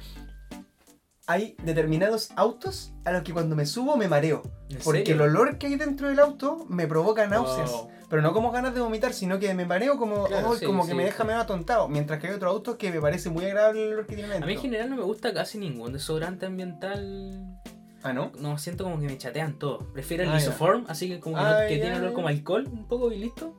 hay 1.25 1.55
determinados 1.63 2.31
autos 2.35 2.91
a 3.05 3.11
los 3.11 3.23
que 3.23 3.31
cuando 3.33 3.55
me 3.55 3.65
subo 3.65 3.95
me 3.95 4.07
mareo. 4.07 4.41
¿En 4.69 4.79
Porque 4.83 5.05
serio? 5.05 5.15
el 5.15 5.21
olor 5.29 5.57
que 5.57 5.67
hay 5.67 5.75
dentro 5.75 6.09
del 6.09 6.19
auto 6.19 6.65
me 6.69 6.85
provoca 6.87 7.25
náuseas. 7.27 7.71
Wow. 7.71 7.89
Pero 8.09 8.21
no 8.21 8.33
como 8.33 8.51
ganas 8.51 8.75
de 8.75 8.81
vomitar, 8.81 9.13
sino 9.13 9.39
que 9.39 9.53
me 9.53 9.65
mareo 9.65 9.97
como, 9.97 10.25
Claro, 10.25 10.49
oh, 10.49 10.55
sí, 10.55 10.65
como 10.65 10.83
que 10.83 10.91
sí, 10.91 10.95
me 10.97 11.05
deja 11.05 11.23
sí. 11.23 11.27
medio 11.27 11.39
atontado. 11.41 11.87
Mientras 11.87 12.19
que 12.19 12.27
hay 12.27 12.33
otros 12.33 12.51
autos 12.51 12.75
que 12.75 12.91
me 12.91 12.99
parece 13.01 13.29
muy 13.29 13.45
agradable 13.45 13.85
el 13.87 13.93
olor 13.93 14.05
que 14.05 14.15
tienen 14.15 14.31
A 14.31 14.33
dentro. 14.35 14.47
mí 14.47 14.53
en 14.53 14.59
general 14.61 14.89
no 14.89 14.95
me 14.97 15.03
gusta 15.03 15.33
casi 15.33 15.57
ningún 15.57 15.93
desodorante 15.93 16.45
ambiental. 16.45 17.59
Ah, 18.03 18.11
¿no? 18.11 18.31
No, 18.37 18.57
siento 18.57 18.83
como 18.83 18.99
que 18.99 19.05
me 19.07 19.17
chatean 19.17 19.57
todos. 19.57 19.85
Prefiero 19.93 20.23
el 20.23 20.29
Ah. 20.29 20.37
Isoform, 20.37 20.85
así 20.89 21.07
que 21.07 21.19
como 21.21 21.37
que, 21.37 21.41
Ah, 21.41 21.65
que 21.69 21.77
tiene 21.77 21.95
olor 21.95 22.11
como 22.13 22.27
alcohol 22.27 22.67
un 22.71 22.85
poco 22.85 23.11
y 23.11 23.17
listo. 23.17 23.55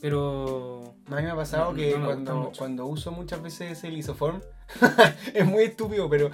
Pero. 0.00 0.94
A 1.06 1.16
mí 1.16 1.22
me 1.22 1.30
ha 1.30 1.36
pasado 1.36 1.72
No, 1.72 1.76
que 1.76 1.92
no 1.92 1.98
me 1.98 2.14
gusta 2.14 2.32
cuando, 2.32 2.52
cuando 2.56 2.86
uso 2.86 3.10
muchas 3.12 3.42
veces 3.42 3.82
el 3.84 3.98
isoform, 3.98 4.40
es 5.34 5.46
muy 5.46 5.64
estúpido, 5.64 6.08
pero 6.08 6.30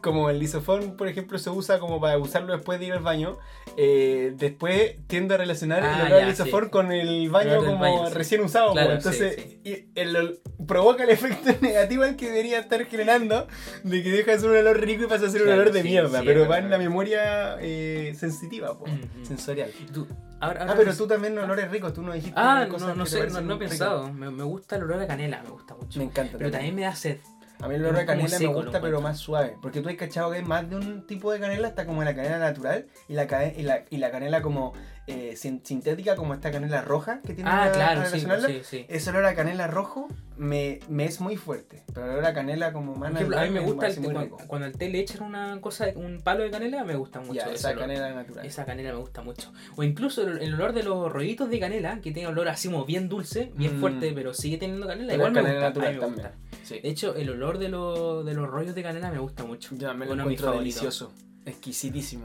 como 0.00 0.30
el 0.30 0.42
isoform, 0.42 0.96
por 0.96 1.08
ejemplo, 1.08 1.38
se 1.38 1.50
usa 1.50 1.78
como 1.78 2.00
para 2.00 2.16
usarlo 2.18 2.52
después 2.54 2.78
de 2.80 2.86
ir 2.86 2.92
al 2.92 3.00
baño, 3.02 3.38
eh, 3.76 4.32
después 4.36 4.96
tiendo 5.06 5.34
a 5.34 5.36
relacionar 5.38 5.82
Ah, 5.84 5.94
el 5.94 6.00
olor 6.06 6.10
ya, 6.20 6.24
del 6.26 6.28
isoform 6.34 6.66
sí. 6.66 6.70
con 6.70 6.92
el 6.92 7.28
baño 7.30 7.50
El 7.50 7.56
olor 7.58 7.66
como 7.70 7.80
baño, 7.80 8.06
sí. 8.08 8.14
recién 8.14 8.40
usado. 8.42 8.72
Claro, 8.72 8.88
pues. 8.90 9.06
entonces, 9.06 9.34
sí, 9.36 9.60
y 9.64 9.98
el 10.00 10.40
provoca 10.66 11.04
el 11.04 11.10
efecto 11.10 11.50
negativo 11.60 12.04
al 12.04 12.16
que 12.16 12.26
debería 12.28 12.60
estar 12.60 12.84
generando, 12.86 13.46
de 13.84 14.02
que 14.02 14.10
deja 14.10 14.32
de 14.32 14.38
ser 14.38 14.50
un 14.50 14.56
olor 14.56 14.80
rico 14.80 15.04
y 15.04 15.06
pasa 15.06 15.26
a 15.26 15.30
ser 15.30 15.42
un 15.42 15.46
Claro, 15.48 15.62
olor 15.62 15.72
de 15.74 15.82
sí, 15.82 15.88
mierda, 15.88 16.18
sí, 16.20 16.24
pero 16.26 16.48
va 16.48 16.58
en 16.58 16.70
la 16.70 16.78
memoria 16.78 17.56
eh, 17.60 18.14
sensitiva, 18.18 18.78
po, 18.78 18.86
Mm, 18.86 19.20
mm. 19.22 19.24
sensorial. 19.26 19.70
¿y 19.80 19.84
tú? 19.92 20.06
Ahora, 20.42 20.64
Ah, 20.70 20.74
pero 20.74 20.90
no- 20.92 20.96
tú 20.96 21.06
también 21.06 21.38
olores 21.38 21.70
ricos, 21.70 21.92
tú 21.92 22.00
no 22.02 22.12
dijiste 22.14 22.32
Ah, 22.36 22.66
cosas 22.70 22.88
no, 22.88 22.94
no 22.94 23.06
sé, 23.06 23.26
no, 23.28 23.40
no 23.42 23.54
he 23.56 23.58
pensado. 23.58 24.10
Me, 24.12 24.30
me 24.30 24.42
gusta 24.42 24.76
el 24.76 24.84
olor 24.84 25.02
a 25.02 25.06
canela, 25.06 25.42
me 25.42 25.50
gusta 25.50 25.74
mucho. 25.74 25.98
Me 25.98 26.06
encanta. 26.06 26.38
Pero 26.38 26.50
también 26.50 26.74
me 26.74 26.82
da 26.82 26.94
sed. 26.94 27.18
A 27.62 27.68
mí 27.68 27.74
el 27.74 27.84
olor 27.84 28.00
a 28.00 28.06
canela 28.06 28.28
me 28.30 28.36
seco, 28.36 28.54
gusta, 28.54 28.80
pero 28.80 29.00
más 29.00 29.18
suave. 29.18 29.56
Porque 29.60 29.80
tú 29.80 29.88
has 29.88 29.96
cachado 29.96 30.30
que 30.30 30.38
hay 30.38 30.44
más 30.44 30.68
de 30.68 30.76
un 30.76 31.06
tipo 31.06 31.30
de 31.30 31.40
canela, 31.40 31.68
está 31.68 31.84
como 31.84 32.02
la 32.02 32.14
canela 32.14 32.38
natural 32.38 32.86
y 33.08 33.14
la, 33.14 33.24
y 33.56 33.62
la, 33.62 33.84
y 33.90 33.96
la 33.98 34.10
canela 34.10 34.40
como 34.40 34.72
eh, 35.10 35.36
sin- 35.36 35.64
sintética, 35.64 36.16
como 36.16 36.34
esta 36.34 36.50
canela 36.50 36.82
roja 36.82 37.20
que 37.20 37.34
tiene 37.34 37.50
Ah, 37.50 37.70
claro, 37.72 38.00
sí, 38.02 38.06
relacionarla. 38.06 38.48
sí, 38.48 38.60
sí. 38.64 38.86
Ese 38.88 39.10
olor 39.10 39.24
a 39.26 39.34
canela 39.34 39.66
rojo 39.66 40.08
me, 40.36 40.80
me 40.88 41.04
es 41.04 41.20
muy 41.20 41.36
fuerte. 41.36 41.82
Pero 41.92 42.06
el 42.06 42.12
olor 42.12 42.24
a 42.26 42.32
canela 42.34 42.72
como 42.72 42.94
Por 42.94 43.10
ejemplo, 43.10 43.38
a 43.38 43.42
mí 43.44 43.50
me 43.50 43.60
gusta 43.60 43.88
el 43.88 43.96
cuando, 44.00 44.36
cuando 44.46 44.66
al 44.66 44.72
té 44.72 44.88
le 44.88 45.00
echan 45.00 45.22
una 45.22 45.60
cosa, 45.60 45.86
un 45.96 46.20
palo 46.22 46.42
de 46.44 46.50
canela, 46.50 46.84
me 46.84 46.94
gusta 46.96 47.20
mucho. 47.20 47.34
Ya, 47.34 47.50
esa 47.52 47.70
olor. 47.70 47.80
canela 47.80 48.14
natural. 48.14 48.46
Esa 48.46 48.64
canela 48.64 48.92
me 48.92 48.98
gusta 49.00 49.22
mucho. 49.22 49.52
O 49.76 49.82
incluso 49.82 50.22
el, 50.26 50.38
el 50.42 50.54
olor 50.54 50.72
de 50.72 50.82
los 50.82 51.12
rollitos 51.12 51.50
de 51.50 51.60
canela, 51.60 52.00
que 52.00 52.12
tiene 52.12 52.28
olor 52.28 52.48
así 52.48 52.68
como 52.68 52.84
bien 52.84 53.08
dulce, 53.08 53.52
bien 53.56 53.76
Mm. 53.76 53.80
fuerte, 53.80 54.12
pero 54.14 54.32
sigue 54.34 54.56
teniendo 54.58 54.86
canela. 54.86 55.08
Pero 55.12 55.26
Igual 55.28 55.30
es 55.30 55.34
me 55.34 55.42
canela 55.42 55.66
gusta. 55.70 55.80
a 55.80 55.90
mí 55.90 55.96
natural 55.96 56.12
me 56.14 56.16
también. 56.22 56.40
gusta. 56.50 56.64
Sí. 56.64 56.80
De 56.80 56.88
hecho, 56.88 57.14
el 57.16 57.30
olor 57.30 57.58
de, 57.58 57.68
los 57.68 58.24
de 58.24 58.34
los 58.34 58.48
rollos 58.48 58.74
de 58.74 58.82
canela 58.82 59.10
me 59.10 59.18
gusta 59.18 59.44
mucho. 59.44 59.74
Ya 59.76 59.92
me 59.92 60.06
lo 60.06 60.14
encuentro 60.14 60.52
delicioso. 60.52 61.12
Exquisitísimo. 61.46 62.24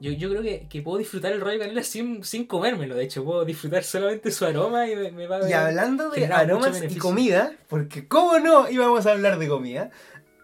Yo, 0.00 0.12
yo 0.12 0.30
creo 0.30 0.42
que, 0.42 0.66
que 0.68 0.80
puedo 0.80 0.96
disfrutar 0.96 1.32
el 1.32 1.40
rollo 1.40 1.52
de 1.52 1.58
canela 1.58 1.82
sin, 1.82 2.24
sin 2.24 2.46
comérmelo. 2.46 2.94
De 2.94 3.04
hecho, 3.04 3.22
puedo 3.22 3.44
disfrutar 3.44 3.84
solamente 3.84 4.30
su 4.30 4.46
aroma 4.46 4.88
y 4.88 4.96
me, 4.96 5.12
me 5.12 5.26
va 5.26 5.36
a 5.36 5.48
Y 5.48 5.52
hablando 5.52 6.10
de 6.10 6.24
aromas 6.26 6.82
y 6.82 6.96
comida, 6.96 7.52
porque 7.68 8.08
cómo 8.08 8.38
no 8.38 8.70
íbamos 8.70 9.04
a 9.06 9.12
hablar 9.12 9.38
de 9.38 9.48
comida, 9.48 9.90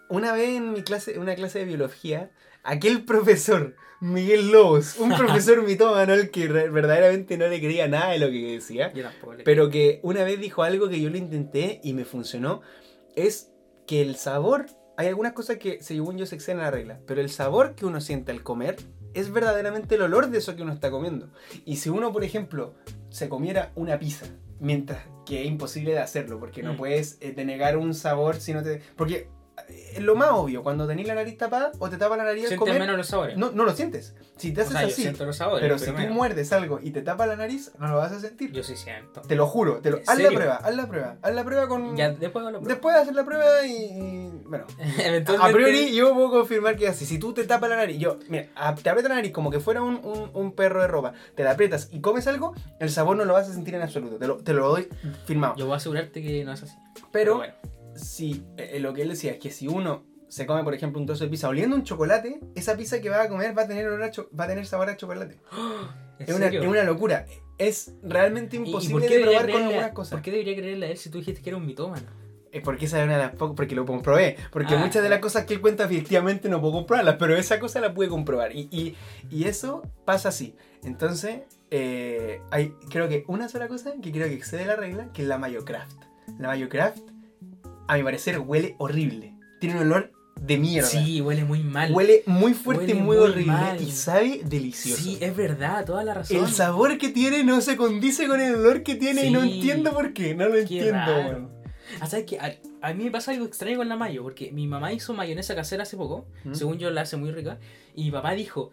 una 0.08 0.32
vez 0.32 0.56
en 0.56 0.72
mi 0.72 0.82
clase, 0.82 1.18
una 1.18 1.34
clase 1.34 1.60
de 1.60 1.64
biología, 1.64 2.30
aquel 2.62 3.04
profesor, 3.04 3.74
Miguel 4.00 4.50
Lobos, 4.50 4.96
un 4.98 5.08
profesor 5.16 5.62
mitómano 5.62 6.12
al 6.12 6.30
que 6.30 6.48
verdaderamente 6.48 7.38
no 7.38 7.48
le 7.48 7.58
creía 7.58 7.88
nada 7.88 8.12
de 8.12 8.18
lo 8.18 8.28
que 8.28 8.52
decía, 8.52 8.92
pero 9.44 9.70
que 9.70 10.00
una 10.02 10.22
vez 10.24 10.38
dijo 10.38 10.62
algo 10.62 10.88
que 10.88 11.00
yo 11.00 11.08
lo 11.10 11.16
intenté 11.16 11.80
y 11.82 11.94
me 11.94 12.04
funcionó, 12.04 12.60
es 13.14 13.52
que 13.86 14.02
el 14.02 14.16
sabor, 14.16 14.66
hay 14.96 15.08
algunas 15.08 15.32
cosas 15.32 15.56
que 15.56 15.82
según 15.82 16.18
yo 16.18 16.26
se 16.26 16.34
exceden 16.34 16.60
a 16.60 16.64
la 16.64 16.70
regla, 16.70 17.00
pero 17.06 17.20
el 17.20 17.30
sabor 17.30 17.74
que 17.74 17.86
uno 17.86 18.00
siente 18.00 18.32
al 18.32 18.42
comer 18.42 18.76
es 19.18 19.32
verdaderamente 19.32 19.94
el 19.96 20.02
olor 20.02 20.28
de 20.30 20.38
eso 20.38 20.54
que 20.56 20.62
uno 20.62 20.72
está 20.72 20.90
comiendo. 20.90 21.28
Y 21.64 21.76
si 21.76 21.88
uno, 21.88 22.12
por 22.12 22.24
ejemplo, 22.24 22.74
se 23.08 23.28
comiera 23.28 23.72
una 23.74 23.98
pizza, 23.98 24.26
mientras 24.60 25.00
que 25.24 25.42
es 25.42 25.46
imposible 25.48 25.92
de 25.92 25.98
hacerlo, 25.98 26.38
porque 26.38 26.62
no 26.62 26.74
Mm. 26.74 26.76
puedes 26.76 27.18
eh, 27.20 27.32
denegar 27.32 27.76
un 27.76 27.94
sabor 27.94 28.36
si 28.36 28.52
no 28.54 28.62
te... 28.62 28.80
Porque 28.96 29.28
es 29.68 30.00
lo 30.02 30.14
más 30.14 30.30
obvio, 30.32 30.62
cuando 30.62 30.86
tenés 30.86 31.06
la 31.06 31.14
nariz 31.14 31.36
tapada 31.38 31.72
o 31.78 31.88
te 31.88 31.96
tapas 31.96 32.18
la 32.18 32.24
nariz 32.24 32.50
al 32.52 32.58
comer, 32.58 32.78
menos 32.78 32.96
los 32.96 33.06
sabores. 33.06 33.36
no, 33.36 33.50
no 33.52 33.64
lo 33.64 33.72
sientes. 33.74 34.14
Si 34.36 34.52
te 34.52 34.60
o 34.60 34.64
haces 34.64 34.72
sea, 34.74 34.82
yo 34.82 34.88
así, 34.88 35.02
siento 35.02 35.24
los 35.24 35.36
sabores. 35.36 35.62
pero 35.62 35.78
si 35.78 35.86
tú 35.92 36.12
muerdes 36.12 36.52
algo 36.52 36.78
y 36.82 36.90
te 36.90 37.00
tapas 37.02 37.26
la 37.28 37.36
nariz, 37.36 37.72
no 37.78 37.88
lo 37.88 37.96
vas 37.96 38.12
a 38.12 38.20
sentir. 38.20 38.52
Yo 38.52 38.62
sí 38.62 38.76
siento. 38.76 39.22
Te 39.22 39.34
lo 39.34 39.46
juro, 39.46 39.78
te 39.78 39.90
lo... 39.90 39.96
¿En 39.96 40.02
haz 40.06 40.18
la 40.18 40.28
prueba, 40.30 40.56
haz 40.56 40.76
la 40.76 40.86
prueba, 40.86 41.16
haz 41.22 41.34
la 41.34 41.44
prueba 41.44 41.68
con... 41.68 41.96
Ya 41.96 42.10
después 42.10 42.44
prueba. 42.44 42.60
Después 42.60 42.94
de 42.96 43.00
hacer 43.02 43.14
la 43.14 43.24
prueba 43.24 43.64
y... 43.66 43.72
y- 43.72 44.30
Bueno, 44.44 44.66
a 45.40 45.48
priori 45.50 45.94
yo 45.94 46.12
puedo 46.14 46.30
confirmar 46.30 46.76
que 46.76 46.84
es 46.84 46.90
así. 46.90 47.06
Si 47.06 47.18
tú 47.18 47.32
te 47.32 47.44
tapas 47.44 47.70
la 47.70 47.76
nariz, 47.76 47.98
yo, 47.98 48.18
mira, 48.28 48.44
te 48.82 48.90
aprietas 48.90 49.08
la 49.08 49.14
nariz 49.16 49.32
como 49.32 49.50
que 49.50 49.60
fuera 49.60 49.80
un, 49.82 49.96
un- 50.04 50.30
un 50.34 50.52
perro 50.52 50.82
de 50.82 50.88
ropa, 50.88 51.14
te 51.34 51.42
la 51.44 51.52
aprietas 51.52 51.88
y 51.90 52.00
comes 52.00 52.26
algo, 52.26 52.54
el 52.78 52.90
sabor 52.90 53.16
no 53.16 53.24
lo 53.24 53.32
vas 53.32 53.48
a 53.48 53.52
sentir 53.54 53.74
en 53.74 53.82
absoluto. 53.82 54.16
Te 54.18 54.26
lo, 54.26 54.36
te 54.36 54.52
lo 54.52 54.68
doy 54.68 54.88
firmado. 55.24 55.54
Yo 55.56 55.64
voy 55.64 55.74
a 55.74 55.76
asegurarte 55.78 56.22
que 56.22 56.44
no 56.44 56.52
es 56.52 56.62
así. 56.62 56.76
Pero 57.10 57.36
bueno. 57.38 57.54
Si 57.96 58.42
eh, 58.56 58.78
lo 58.80 58.92
que 58.94 59.02
él 59.02 59.08
decía 59.08 59.32
es 59.32 59.38
que 59.38 59.50
si 59.50 59.68
uno 59.68 60.04
se 60.28 60.44
come, 60.46 60.64
por 60.64 60.74
ejemplo, 60.74 61.00
un 61.00 61.06
trozo 61.06 61.24
de 61.24 61.30
pizza 61.30 61.48
oliendo 61.48 61.76
un 61.76 61.84
chocolate, 61.84 62.40
esa 62.54 62.76
pizza 62.76 63.00
que 63.00 63.08
va 63.08 63.22
a 63.22 63.28
comer 63.28 63.56
va 63.56 63.62
a 63.62 63.68
tener, 63.68 63.86
olor 63.86 64.02
a 64.02 64.10
va 64.38 64.44
a 64.44 64.48
tener 64.48 64.66
sabor 64.66 64.88
a 64.88 64.96
chocolate. 64.96 65.38
¿En 66.18 66.28
Es 66.28 66.34
una, 66.34 66.46
es 66.46 66.64
una 66.66 66.82
locura. 66.82 67.26
Es 67.58 67.92
realmente 68.02 68.56
¿Y- 68.56 68.60
y 68.60 68.62
por 68.72 68.82
imposible 68.82 69.08
de 69.08 69.20
probar 69.22 69.50
con 69.50 69.62
algunas 69.62 69.92
cosas. 69.92 70.12
¿Por 70.12 70.22
qué 70.22 70.30
debería 70.30 70.56
creerle 70.56 70.86
a 70.86 70.90
él 70.90 70.96
si 70.98 71.10
tú 71.10 71.18
dijiste 71.18 71.42
que 71.42 71.50
era 71.50 71.56
un 71.58 71.66
mitómano? 71.66 72.06
Es 72.52 72.62
porque 72.62 72.86
esa 72.86 72.98
es 73.00 73.04
una 73.04 73.16
de 73.18 73.22
las 73.22 73.34
pocas, 73.34 73.54
porque 73.54 73.74
lo 73.74 73.84
comprobé. 73.84 74.36
Porque 74.50 74.74
Ah, 74.74 74.78
muchas 74.78 75.02
de 75.02 75.10
las 75.10 75.18
cosas 75.20 75.44
que 75.44 75.52
él 75.54 75.60
cuenta 75.60 75.84
efectivamente 75.84 76.48
no 76.48 76.60
puedo 76.60 76.72
comprobarlas, 76.74 77.16
pero 77.18 77.36
esa 77.36 77.58
cosa 77.60 77.80
la 77.80 77.92
pude 77.92 78.08
comprobar. 78.08 78.54
Y, 78.56 78.68
y, 78.70 78.96
y 79.30 79.44
eso 79.44 79.82
pasa 80.06 80.30
así. 80.30 80.54
Entonces, 80.82 81.40
eh, 81.70 82.40
hay 82.50 82.72
creo 82.90 83.08
que 83.08 83.24
una 83.28 83.48
sola 83.50 83.68
cosa 83.68 83.92
que 84.02 84.10
creo 84.10 84.26
que 84.28 84.34
excede 84.34 84.64
la 84.64 84.76
regla, 84.76 85.10
que 85.12 85.22
es 85.22 85.28
la 85.28 85.36
Mayo 85.38 85.64
Craft. 85.66 86.04
La 86.38 86.48
Mayo 86.48 86.68
Craft, 86.70 87.02
a 87.88 87.96
mi 87.96 88.02
parecer, 88.02 88.38
huele 88.38 88.74
horrible. 88.78 89.34
Tiene 89.60 89.76
un 89.76 89.82
olor 89.82 90.12
de 90.40 90.58
mierda. 90.58 90.88
Sí, 90.88 91.20
huele 91.20 91.44
muy 91.44 91.62
mal. 91.62 91.92
Huele 91.92 92.22
muy 92.26 92.52
fuerte 92.54 92.84
y 92.84 92.88
Huele 92.88 93.00
muy, 93.00 93.16
muy 93.16 93.24
horrible. 93.26 93.52
mal. 93.52 93.80
Y 93.82 93.90
sabe 93.90 94.40
delicioso. 94.44 95.02
Sí, 95.02 95.18
es 95.20 95.34
verdad, 95.36 95.84
toda 95.84 96.04
la 96.04 96.14
razón. 96.14 96.36
el 96.44 96.48
sabor 96.48 96.98
que 96.98 97.08
tiene 97.08 97.42
no 97.44 97.60
se 97.60 97.76
condice 97.76 98.26
con 98.28 98.40
el 98.40 98.54
olor 98.56 98.82
que 98.82 98.96
tiene 98.96 99.26
y 99.26 99.30
no 99.30 99.42
Sí. 99.42 99.54
entiendo 99.54 99.92
por 99.92 100.12
qué. 100.12 100.34
No 100.34 100.46
lo 100.46 100.54
Qué 100.54 100.60
entiendo, 100.60 101.16
weón. 101.16 101.56
Ah, 102.00 102.06
¿sabes 102.06 102.26
qué? 102.26 102.38
A, 102.38 102.52
a 102.82 102.92
mí 102.94 103.04
me 103.04 103.10
pasa 103.10 103.30
algo 103.30 103.46
extraño 103.46 103.76
con 103.78 103.88
la 103.88 103.96
mayo, 103.96 104.22
porque 104.22 104.50
mi 104.52 104.66
mamá 104.66 104.92
hizo 104.92 105.14
mayonesa 105.14 105.54
casera 105.54 105.84
hace 105.84 105.96
poco, 105.96 106.26
¿Mm? 106.44 106.54
según 106.54 106.78
yo 106.78 106.90
la 106.90 107.02
hace 107.02 107.16
muy 107.16 107.30
rica, 107.30 107.58
y 107.94 108.04
mi 108.04 108.10
papá 108.10 108.32
dijo, 108.32 108.70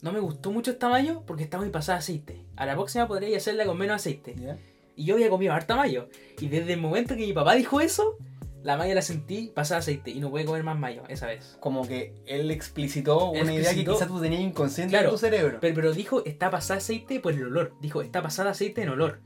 no 0.00 0.12
me 0.12 0.18
gustó 0.18 0.50
mucho 0.50 0.70
esta 0.70 0.88
mayo 0.88 1.22
porque 1.26 1.44
está 1.44 1.58
muy 1.58 1.68
pasada 1.68 1.98
aceite. 1.98 2.40
A 2.56 2.64
la 2.66 2.72
próxima 2.74 3.06
podría 3.06 3.36
hacerla 3.36 3.66
con 3.66 3.76
menos 3.78 3.96
aceite. 3.96 4.34
¿Ya? 4.38 4.56
Y 4.96 5.04
yo 5.04 5.14
había 5.14 5.28
comido 5.28 5.52
harta 5.52 5.76
mayo. 5.76 6.08
Y 6.40 6.48
desde 6.48 6.72
el 6.74 6.80
momento 6.80 7.14
que 7.16 7.26
mi 7.26 7.32
papá 7.32 7.54
dijo 7.54 7.80
eso, 7.80 8.16
la 8.64 8.76
mayo 8.76 8.94
la 8.94 9.02
sentí 9.02 9.52
pasada 9.54 9.78
aceite 9.80 10.10
y 10.10 10.18
no 10.20 10.30
pude 10.30 10.44
comer 10.44 10.64
más 10.64 10.76
mayo 10.78 11.02
esa 11.08 11.26
vez. 11.26 11.56
como 11.60 11.86
que 11.86 12.14
él 12.26 12.50
explicitó 12.50 13.30
una 13.30 13.40
idea 13.52 13.72
que 13.74 13.80
Explicitó- 13.82 13.92
quizás 13.92 14.08
tú 14.08 14.20
tenías 14.20 14.40
inconsciente 14.40 14.90
Claro, 14.90 15.08
en 15.10 15.14
tu 15.14 15.18
cerebro. 15.18 15.58
Pero, 15.60 15.74
pero 15.74 15.92
dijo, 15.92 16.24
está 16.24 16.50
pasada 16.50 16.78
aceite 16.78 17.20
por 17.20 17.34
el 17.34 17.44
olor. 17.44 17.74
Dijo, 17.80 18.02
está 18.02 18.22
pasada 18.22 18.50
aceite 18.50 18.82
en 18.82 18.88
olor. 18.88 19.20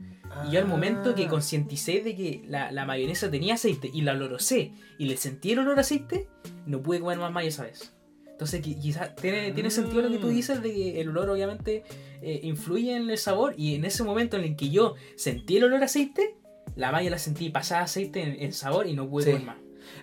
Y 0.47 0.51
yo 0.51 0.59
al 0.59 0.67
momento 0.67 1.15
que 1.15 1.25
Ah. 1.25 1.29
concienticé 1.29 2.01
de 2.01 2.15
que 2.15 2.43
la, 2.47 2.71
la 2.71 2.85
mayonesa 2.85 3.31
tenía 3.31 3.55
aceite 3.55 3.89
y 3.91 4.01
la 4.01 4.11
olorosé 4.11 4.73
y 4.99 5.05
le 5.05 5.17
sentí 5.17 5.53
el 5.53 5.59
olor 5.59 5.77
a 5.79 5.81
aceite, 5.81 6.27
no 6.67 6.81
pude 6.83 6.99
comer 6.99 7.17
más 7.17 7.31
mayo 7.31 7.47
esa 7.49 7.63
vez. 7.63 7.93
Entonces 8.29 8.61
qui- 8.63 8.79
quizás 8.79 9.15
tiene, 9.15 9.51
tiene 9.53 9.69
sentido 9.71 10.01
lo 10.01 10.09
que 10.09 10.17
tú 10.17 10.27
Mm. 10.27 10.33
dices 10.35 10.61
de 10.61 10.71
que 10.73 11.01
el 11.01 11.09
olor 11.09 11.29
obviamente 11.29 11.83
eh, 12.21 12.39
influye 12.43 12.95
en 12.95 13.09
el 13.09 13.17
sabor 13.17 13.53
y 13.57 13.75
en 13.75 13.85
ese 13.85 14.03
momento 14.03 14.37
en 14.37 14.43
el 14.43 14.55
que 14.55 14.69
yo 14.69 14.95
sentí 15.15 15.57
el 15.57 15.63
olor 15.65 15.81
a 15.81 15.85
aceite, 15.85 16.35
la 16.79 16.91
mayo 16.91 17.09
la 17.09 17.17
sentí 17.19 17.49
pasada 17.49 17.83
aceite 17.83 18.21
en, 18.21 18.41
en 18.41 18.53
sabor 18.53 18.87
y 18.87 18.93
no 18.93 19.07
pude 19.09 19.25
Sí. 19.25 19.31
comer 19.31 19.45
más. 19.47 19.57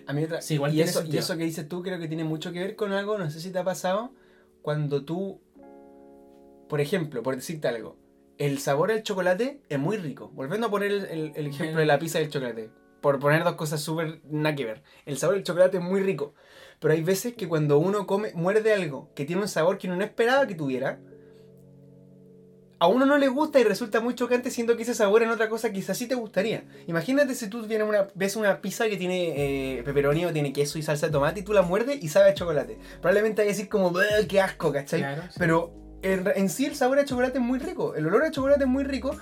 A 0.05 0.13
mí 0.13 0.23
otra- 0.23 0.41
Sí, 0.41 0.53
igual 0.55 0.73
y, 0.73 0.81
eso, 0.81 1.03
y 1.05 1.17
eso 1.17 1.37
que 1.37 1.43
dices 1.43 1.67
tú 1.67 1.81
creo 1.81 1.99
que 1.99 2.07
tiene 2.07 2.23
mucho 2.23 2.51
que 2.51 2.59
ver 2.59 2.75
con 2.75 2.91
algo, 2.93 3.17
no 3.17 3.29
sé 3.29 3.39
si 3.39 3.51
te 3.51 3.59
ha 3.59 3.63
pasado, 3.63 4.13
cuando 4.61 5.03
tú, 5.03 5.41
por 6.69 6.81
ejemplo, 6.81 7.23
por 7.23 7.35
decirte 7.35 7.67
algo, 7.67 7.97
el 8.37 8.59
sabor 8.59 8.91
al 8.91 9.03
chocolate 9.03 9.61
es 9.69 9.79
muy 9.79 9.97
rico. 9.97 10.29
Volviendo 10.33 10.67
a 10.67 10.69
poner 10.69 10.91
el, 10.91 11.05
el- 11.05 11.31
el 11.35 11.47
ejemplo 11.47 11.79
de 11.79 11.85
la 11.85 11.97
pizza 11.99 12.19
del 12.19 12.29
chocolate, 12.29 12.69
por 13.01 13.19
poner 13.19 13.43
dos 13.43 13.55
cosas 13.55 13.81
súper 13.81 14.21
nada 14.25 14.55
que 14.55 14.65
ver. 14.65 14.83
El 15.05 15.17
sabor 15.17 15.35
del 15.35 15.43
chocolate 15.43 15.77
es 15.77 15.83
muy 15.83 16.01
rico, 16.01 16.33
pero 16.79 16.93
hay 16.93 17.01
veces 17.03 17.33
que 17.33 17.47
cuando 17.47 17.77
uno 17.79 18.05
come, 18.05 18.33
muerde 18.35 18.73
algo 18.73 19.09
que 19.15 19.25
tiene 19.25 19.41
un 19.41 19.47
sabor 19.47 19.77
que 19.77 19.87
uno 19.87 19.95
no 19.95 20.03
esperaba 20.03 20.45
que 20.47 20.55
tuviera, 20.55 20.99
a 22.79 22.87
uno 22.87 23.05
no 23.05 23.17
le 23.17 23.27
gusta 23.27 23.59
y 23.59 23.63
resulta 23.63 23.99
muy 24.01 24.13
chocante 24.15 24.51
siendo 24.51 24.75
que 24.77 24.83
ese 24.83 24.93
sabor 24.93 25.23
en 25.23 25.29
otra 25.29 25.49
cosa 25.49 25.71
quizás 25.71 25.97
sí 25.97 26.07
te 26.07 26.15
gustaría. 26.15 26.63
Imagínate 26.87 27.33
si 27.35 27.47
tú 27.49 27.63
vienes 27.63 27.87
una, 27.87 28.07
ves 28.13 28.35
una 28.35 28.61
pizza 28.61 28.87
que 28.87 28.97
tiene 28.97 29.77
eh, 29.79 29.83
pepperoni 29.83 30.25
o 30.25 30.33
tiene 30.33 30.53
queso 30.53 30.77
y 30.77 30.83
salsa 30.83 31.07
de 31.07 31.11
tomate 31.11 31.39
y 31.39 31.43
tú 31.43 31.53
la 31.53 31.63
muerdes 31.63 32.03
y 32.03 32.07
sabe 32.09 32.29
a 32.29 32.33
chocolate. 32.33 32.77
Probablemente 33.01 33.41
vaya 33.41 33.51
a 33.51 33.53
decir 33.53 33.69
como, 33.69 33.91
"Bleh, 33.91 34.27
qué 34.27 34.41
asco, 34.41 34.71
¿cachai? 34.71 34.99
Claro, 34.99 35.23
sí. 35.23 35.35
Pero 35.39 35.73
en, 36.03 36.25
en 36.35 36.49
sí 36.49 36.65
el 36.65 36.75
sabor 36.75 36.99
a 36.99 37.05
chocolate 37.05 37.39
es 37.39 37.43
muy 37.43 37.57
rico, 37.59 37.95
el 37.95 38.05
olor 38.05 38.23
a 38.23 38.31
chocolate 38.31 38.63
es 38.63 38.69
muy 38.69 38.83
rico 38.83 39.15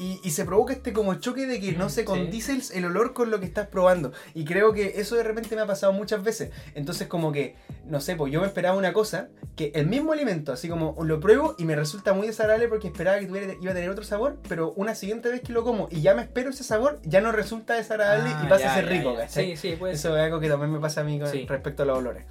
y, 0.00 0.18
y 0.24 0.30
se 0.30 0.44
provoca 0.46 0.72
este 0.72 0.92
como 0.94 1.14
choque 1.16 1.46
de 1.46 1.60
que 1.60 1.72
no 1.72 1.88
se 1.90 2.00
Sí. 2.00 2.06
condice 2.06 2.52
el, 2.52 2.62
el 2.74 2.84
olor 2.86 3.12
con 3.12 3.30
lo 3.30 3.38
que 3.38 3.44
estás 3.46 3.68
probando. 3.68 4.12
Y 4.34 4.44
creo 4.46 4.72
que 4.72 4.94
eso 4.96 5.14
de 5.14 5.22
repente 5.22 5.54
me 5.54 5.60
ha 5.62 5.66
pasado 5.66 5.92
muchas 5.92 6.24
veces. 6.24 6.50
Entonces 6.74 7.06
como 7.06 7.30
que, 7.32 7.54
no 7.84 8.00
sé, 8.00 8.16
pues 8.16 8.32
yo 8.32 8.40
me 8.40 8.46
esperaba 8.46 8.76
una 8.78 8.92
cosa, 8.94 9.28
que 9.56 9.70
el 9.74 9.86
mismo 9.86 10.12
alimento, 10.12 10.52
así 10.52 10.68
como 10.70 10.96
lo 11.04 11.20
pruebo 11.20 11.54
y 11.58 11.64
me 11.66 11.76
resulta 11.76 12.14
muy 12.14 12.26
desagradable 12.26 12.66
porque 12.68 12.86
esperaba 12.88 13.18
que 13.20 13.26
tuviera, 13.26 13.52
iba 13.60 13.70
a 13.72 13.74
tener 13.74 13.90
otro 13.90 14.04
sabor, 14.04 14.38
pero 14.48 14.72
una 14.72 14.94
siguiente 14.94 15.28
vez 15.28 15.42
que 15.42 15.52
lo 15.52 15.62
como 15.64 15.86
y 15.90 16.00
ya 16.00 16.14
me 16.14 16.22
espero 16.22 16.48
ese 16.50 16.64
sabor, 16.64 16.98
ya 17.04 17.20
no 17.20 17.30
resulta 17.30 17.74
desagradable 17.74 18.30
Ah, 18.34 18.42
y 18.44 18.48
pasa 18.48 18.64
ya, 18.64 18.72
a 18.72 18.74
ser 18.76 18.84
ya, 18.86 18.90
rico, 18.90 19.14
ya. 19.18 19.28
Sí, 19.28 19.56
sí, 19.56 19.76
puede 19.78 19.92
Eso 19.92 20.16
es 20.16 20.22
algo 20.24 20.40
que 20.40 20.48
también 20.48 20.72
me 20.72 20.80
pasa 20.80 21.02
a 21.02 21.04
mí 21.04 21.20
con 21.20 21.28
Sí. 21.28 21.44
respecto 21.46 21.82
a 21.82 21.86
los 21.86 21.98
olores. 21.98 22.24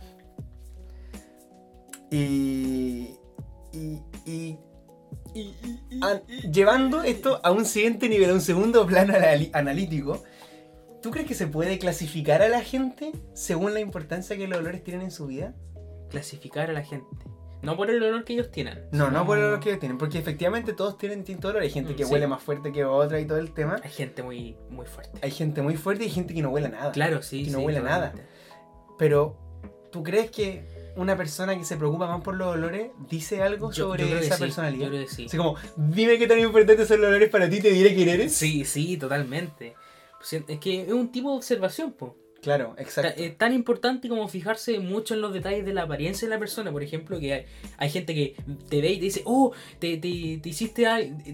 Y. 2.12 3.16
Y. 3.74 4.02
y- 4.26 4.60
llevando 6.52 7.04
esto 7.04 7.40
a 7.44 7.52
un 7.52 7.66
siguiente 7.66 8.10
nivel, 8.10 8.32
a 8.32 8.34
un 8.34 8.42
segundo 8.42 8.86
plano 8.86 9.14
analítico, 9.54 10.24
¿tú 11.02 11.12
crees 11.12 11.28
que 11.28 11.36
se 11.36 11.48
puede 11.48 11.80
clasificar 11.80 12.42
a 12.42 12.50
la 12.50 12.62
gente 12.62 13.12
según 13.34 13.74
la 13.74 13.80
importancia 13.80 14.38
que 14.38 14.48
los 14.48 14.60
olores 14.60 14.84
tienen 14.84 15.04
en 15.04 15.12
su 15.12 15.28
vida? 15.28 15.54
clasificar 16.10 16.70
a 16.70 16.74
la 16.74 16.84
gente. 16.84 17.08
No 17.62 17.76
por 17.76 17.90
el 17.90 18.02
olor 18.02 18.24
que 18.24 18.34
ellos 18.34 18.52
tienen. 18.52 18.86
No, 18.92 19.12
no 19.12 19.26
por 19.26 19.38
el 19.38 19.46
olor 19.46 19.60
que 19.60 19.70
ellos 19.70 19.80
tienen, 19.80 19.98
porque 19.98 20.18
efectivamente 20.18 20.74
todos 20.74 20.98
tienen 20.98 21.20
distinto 21.20 21.50
olor. 21.50 21.62
Hay 21.62 21.70
gente 21.70 21.96
que 21.96 22.06
sí. 22.06 22.12
huele 22.12 22.26
más 22.26 22.42
fuerte 22.42 22.72
que 22.72 22.86
otra 22.86 23.20
y 23.20 23.26
todo 23.26 23.38
el 23.38 23.54
tema. 23.54 23.82
Hay 23.84 23.92
gente 23.92 24.24
muy, 24.24 24.58
muy 24.70 24.86
fuerte. 24.86 25.20
Hay 25.22 25.32
gente 25.32 25.62
muy 25.62 25.76
fuerte 25.76 26.04
y 26.04 26.08
hay 26.08 26.14
gente 26.14 26.34
que 26.34 26.42
no 26.42 26.50
huele 26.50 26.68
a 26.68 26.72
nada. 26.72 26.92
Claro, 26.92 27.22
sí. 27.22 27.46
que 27.46 27.52
no 27.52 27.60
sí, 27.60 27.66
huele 27.66 27.80
a 27.80 27.84
nada. 27.84 28.14
Pero, 28.98 29.38
¿tú 29.92 30.04
crees 30.04 30.32
que 30.32 30.79
una 30.96 31.16
persona 31.18 31.58
que 31.58 31.64
se 31.64 31.78
preocupa 31.78 32.08
más 32.08 32.22
por 32.22 32.36
los 32.36 32.48
olores 32.48 32.92
dice 33.10 33.42
algo 33.42 33.72
Yo- 33.72 33.86
sobre 33.86 34.10
yo 34.10 34.18
esa 34.18 34.36
sí, 34.36 34.42
personalidad? 34.42 34.86
Yo 34.86 34.90
creo 34.92 35.06
que 35.08 35.14
sí. 35.14 35.26
Así 35.26 35.38
como, 35.38 35.56
dime 35.76 36.18
qué 36.18 36.28
tan 36.28 36.40
importantes 36.40 36.88
son 36.88 37.02
los 37.02 37.10
olores 37.10 37.30
para 37.30 37.50
ti, 37.50 37.62
te 37.62 37.70
diré 37.70 37.94
quién 37.96 38.10
eres. 38.10 38.34
Sí, 38.34 38.66
sí, 38.66 38.98
totalmente. 38.98 39.76
Pues, 40.18 40.34
Es 40.48 40.60
que 40.60 40.82
es 40.82 40.92
un 40.92 41.12
tipo 41.12 41.32
de 41.32 41.38
observación, 41.38 41.94
po. 41.94 42.16
Claro, 42.42 42.74
exacto. 42.78 43.22
Es 43.22 43.38
tan 43.38 43.54
importante 43.54 44.08
como 44.08 44.28
fijarse 44.30 44.80
mucho 44.80 45.14
en 45.14 45.22
los 45.22 45.34
detalles 45.34 45.66
de 45.66 45.74
la 45.74 45.84
apariencia 45.84 46.28
de 46.28 46.34
la 46.34 46.40
persona. 46.40 46.72
Por 46.72 46.82
ejemplo, 46.84 47.20
que 47.20 47.34
hay, 47.34 47.46
hay 47.78 47.90
gente 47.90 48.16
que 48.16 48.36
te 48.70 48.82
ve 48.82 48.92
y 48.92 48.98
te 48.98 49.06
dice, 49.06 49.22
oh, 49.26 49.52
te, 49.80 49.98
te, 49.98 50.40
te 50.42 50.50
hiciste, 50.50 50.86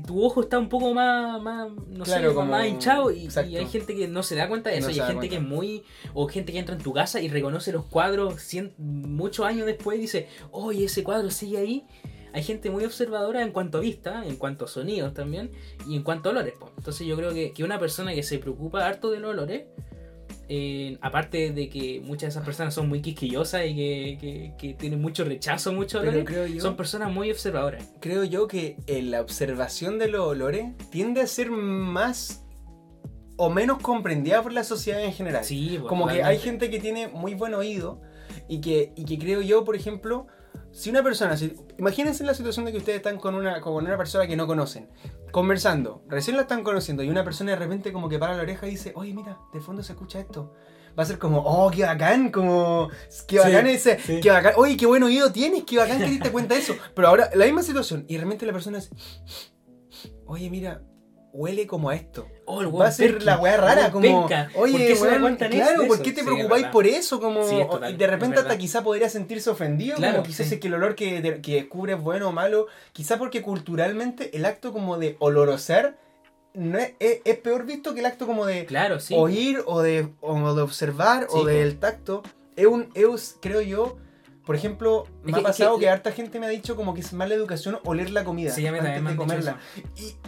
tu 0.06 0.24
ojo 0.26 0.42
está 0.42 0.58
un 0.58 0.68
poco 0.70 0.94
más, 0.94 1.40
más 1.42 1.70
no 1.90 2.04
Claro, 2.06 2.30
sé, 2.30 2.36
como- 2.36 2.52
más 2.52 2.68
hinchado. 2.68 3.12
Y, 3.12 3.28
y 3.50 3.56
hay 3.58 3.66
gente 3.68 3.96
que 3.96 4.08
no 4.08 4.24
se 4.24 4.36
da 4.36 4.48
cuenta 4.48 4.72
de 4.72 4.82
No 4.82 4.88
eso. 4.88 4.98
y 4.98 5.00
hay 5.00 5.08
gente 5.08 5.30
que 5.30 5.36
es 5.36 5.42
muy, 5.44 5.84
o 6.14 6.28
gente 6.28 6.52
que 6.52 6.60
entra 6.60 6.76
en 6.76 6.82
tu 6.82 6.92
casa 6.94 7.22
y 7.22 7.28
reconoce 7.30 7.72
los 7.72 7.86
cuadros 7.86 8.36
cien- 8.36 8.74
muchos 8.78 9.46
años 9.46 9.68
después 9.68 9.98
y 10.00 10.02
dice, 10.02 10.28
oye, 10.52 10.86
ese 10.86 11.04
cuadro 11.04 11.30
sigue 11.30 11.58
ahí. 11.60 11.86
Hay 12.34 12.44
gente 12.44 12.70
muy 12.70 12.84
observadora 12.84 13.42
en 13.44 13.52
cuanto 13.52 13.78
a 13.78 13.82
vista, 13.82 14.26
en 14.26 14.36
cuanto 14.36 14.66
a 14.66 14.68
sonidos 14.68 15.14
también, 15.14 15.52
y 15.88 15.96
en 15.96 16.04
cuanto 16.04 16.28
a 16.28 16.32
olores. 16.34 16.56
Entonces 16.78 17.08
yo 17.08 17.16
creo 17.16 17.32
que, 17.34 17.54
que 17.54 17.64
una 17.64 17.80
persona 17.80 18.14
que 18.14 18.24
se 18.24 18.40
preocupa 18.40 18.86
harto 18.86 19.10
de 19.10 19.20
los 19.22 19.32
olores, 19.32 19.68
eh, 20.50 20.98
aparte 21.02 21.52
de 21.52 21.70
que 21.70 22.02
muchas 22.04 22.22
de 22.22 22.28
esas 22.30 22.46
personas 22.46 22.74
son 22.74 22.88
muy 22.90 23.02
quisquillosas 23.02 23.66
y 23.66 23.76
que, 23.76 24.18
que- 24.20 24.54
que 24.58 24.74
tienen 24.74 25.02
mucho 25.02 25.24
rechazo 25.24 25.70
olores, 25.72 26.26
creo 26.26 26.48
yo, 26.48 26.62
son 26.62 26.76
personas 26.76 27.12
muy 27.12 27.32
observadoras. 27.32 27.84
creo 28.00 28.24
yo 28.24 28.48
que 28.48 28.78
eh, 28.88 29.02
la 29.02 29.22
observación 29.22 29.98
de 30.00 30.08
los 30.08 30.22
olores 30.28 30.68
tiende 30.92 31.22
a 31.22 31.28
ser 31.28 31.50
más 31.52 32.44
o 33.38 33.50
menos 33.50 33.80
comprendida 33.80 34.42
por 34.42 34.54
la 34.54 34.64
sociedad 34.64 35.04
en 35.04 35.12
general. 35.14 35.44
Sí, 35.44 35.76
pues, 35.80 35.90
Como 35.90 36.08
que 36.08 36.24
hay 36.24 36.38
gente 36.40 36.70
que 36.70 36.80
tiene 36.80 37.08
muy 37.10 37.34
buen 37.34 37.54
oído 37.54 38.02
y 38.48 38.62
que, 38.62 38.94
y 38.96 39.06
que 39.06 39.18
creo 39.20 39.42
yo, 39.42 39.64
por 39.66 39.76
ejemplo, 39.76 40.28
si 40.72 40.90
una 40.90 41.02
persona, 41.04 41.38
si- 41.38 41.54
imagínense 41.78 42.24
la 42.24 42.34
situación 42.34 42.66
de 42.66 42.72
que 42.72 42.78
ustedes 42.80 42.98
están 42.98 43.18
con 43.18 43.36
una, 43.36 43.62
con 43.62 43.74
una 43.86 43.98
persona 43.98 44.28
que 44.28 44.36
no 44.36 44.48
conocen, 44.48 44.90
conversando, 45.32 46.04
recién 46.08 46.36
la 46.38 46.44
están 46.44 46.64
conociendo 46.64 47.04
y 47.04 47.10
una 47.10 47.24
persona 47.24 47.52
de 47.52 47.58
repente 47.58 47.92
como 47.94 48.10
que 48.10 48.18
para 48.20 48.36
la 48.36 48.42
oreja 48.44 48.68
y 48.68 48.72
dice, 48.72 48.92
oye 48.96 49.14
mira, 49.14 49.38
de 49.54 49.60
fondo 49.62 49.84
se 49.84 49.94
escucha 49.94 50.20
esto. 50.20 50.54
Va 50.98 51.04
a 51.04 51.06
ser 51.06 51.20
como, 51.20 51.40
oh, 51.40 51.70
qué 51.72 51.84
bacán, 51.84 52.32
como, 52.32 52.88
qué 53.28 53.38
Sí, 53.38 53.44
bacán 53.44 53.68
ese, 53.68 54.00
sí. 54.00 54.22
qué 54.22 54.30
bacán, 54.32 54.54
oye, 54.56 54.78
qué 54.78 54.86
buen 54.86 55.04
oído 55.04 55.30
tienes, 55.30 55.66
qué 55.66 55.78
bacán 55.78 55.98
que 55.98 56.06
te 56.06 56.10
diste 56.12 56.32
cuenta 56.32 56.54
de 56.56 56.62
eso. 56.62 56.74
Pero 56.96 57.10
ahora, 57.10 57.30
la 57.36 57.44
misma 57.44 57.64
situación, 57.64 58.06
y 58.08 58.16
de 58.16 58.22
repente 58.24 58.46
la 58.46 58.54
persona 58.54 58.78
dice, 58.80 58.92
oye, 60.26 60.50
mira, 60.50 60.82
huele 61.36 61.68
como 61.68 61.90
a 61.90 61.96
esto. 61.96 62.28
Oh, 62.46 62.62
el 62.62 62.74
Va 62.74 62.88
a 62.88 62.92
ser 62.92 63.22
la 63.24 63.38
weá 63.38 63.58
rara, 63.58 63.92
como, 63.92 64.28
penca. 64.28 64.50
oye, 64.56 64.72
¿Por 64.72 64.82
qué 64.82 64.94
weón, 64.94 65.36
claro, 65.36 65.82
eso? 65.82 65.88
¿por 65.88 66.02
qué 66.02 66.12
te 66.12 66.22
Sí, 66.22 66.26
preocupáis 66.26 66.68
por 66.68 66.88
eso? 66.88 67.20
Como, 67.20 67.44
Sí, 67.48 67.60
es 67.60 67.70
total, 67.70 67.94
y 67.94 67.98
de 67.98 68.08
repente 68.08 68.40
hasta 68.40 68.58
quizá 68.58 68.84
podría 68.84 69.10
sentirse 69.10 69.50
ofendido, 69.50 69.98
Claro, 69.98 70.14
como 70.18 70.28
quizás 70.28 70.48
sí. 70.48 70.54
es 70.56 70.60
que 70.62 70.68
el 70.68 70.76
olor 70.76 70.96
que, 70.96 71.42
que 71.42 71.56
descubre 71.56 71.94
es 71.94 72.00
bueno 72.02 72.30
o 72.30 72.32
malo, 72.32 72.68
quizá 72.94 73.18
porque 73.18 73.42
culturalmente 73.42 74.36
el 74.38 74.46
acto 74.46 74.72
como 74.72 74.98
de 74.98 75.18
olorosear 75.20 75.98
no 76.54 76.78
es, 76.78 76.94
es- 77.00 77.20
es 77.26 77.38
peor 77.40 77.66
visto 77.66 77.94
que 77.94 78.00
el 78.00 78.06
acto 78.06 78.26
como 78.28 78.46
de 78.46 78.66
Claro, 78.66 79.00
sí. 79.02 79.14
oír 79.18 79.62
o 79.66 79.82
de, 79.82 80.08
o 80.22 80.54
de 80.56 80.62
observar 80.62 81.28
o 81.32 81.44
del 81.44 81.80
tacto. 81.80 82.24
Es 82.56 82.66
un, 82.68 82.88
es, 82.94 83.36
creo 83.42 83.60
yo, 83.62 83.98
por 84.46 84.56
ejemplo, 84.56 85.06
me 85.24 85.32
Es 85.32 85.38
ha 85.38 85.42
que- 85.42 85.42
es 85.50 85.56
que- 85.58 85.64
pasado 85.64 85.78
que, 85.80 85.90
harta 85.90 86.12
gente 86.12 86.40
me 86.40 86.46
ha 86.46 86.50
dicho 86.50 86.76
como 86.76 86.94
que 86.94 87.02
es 87.02 87.14
mala 87.14 87.34
educación 87.34 87.80
oler 87.84 88.12
la 88.12 88.24
comida 88.24 88.52
Sí, 88.52 88.66
antes 88.68 89.02
me 89.02 89.12
de 89.12 89.16
comerla. 89.16 89.58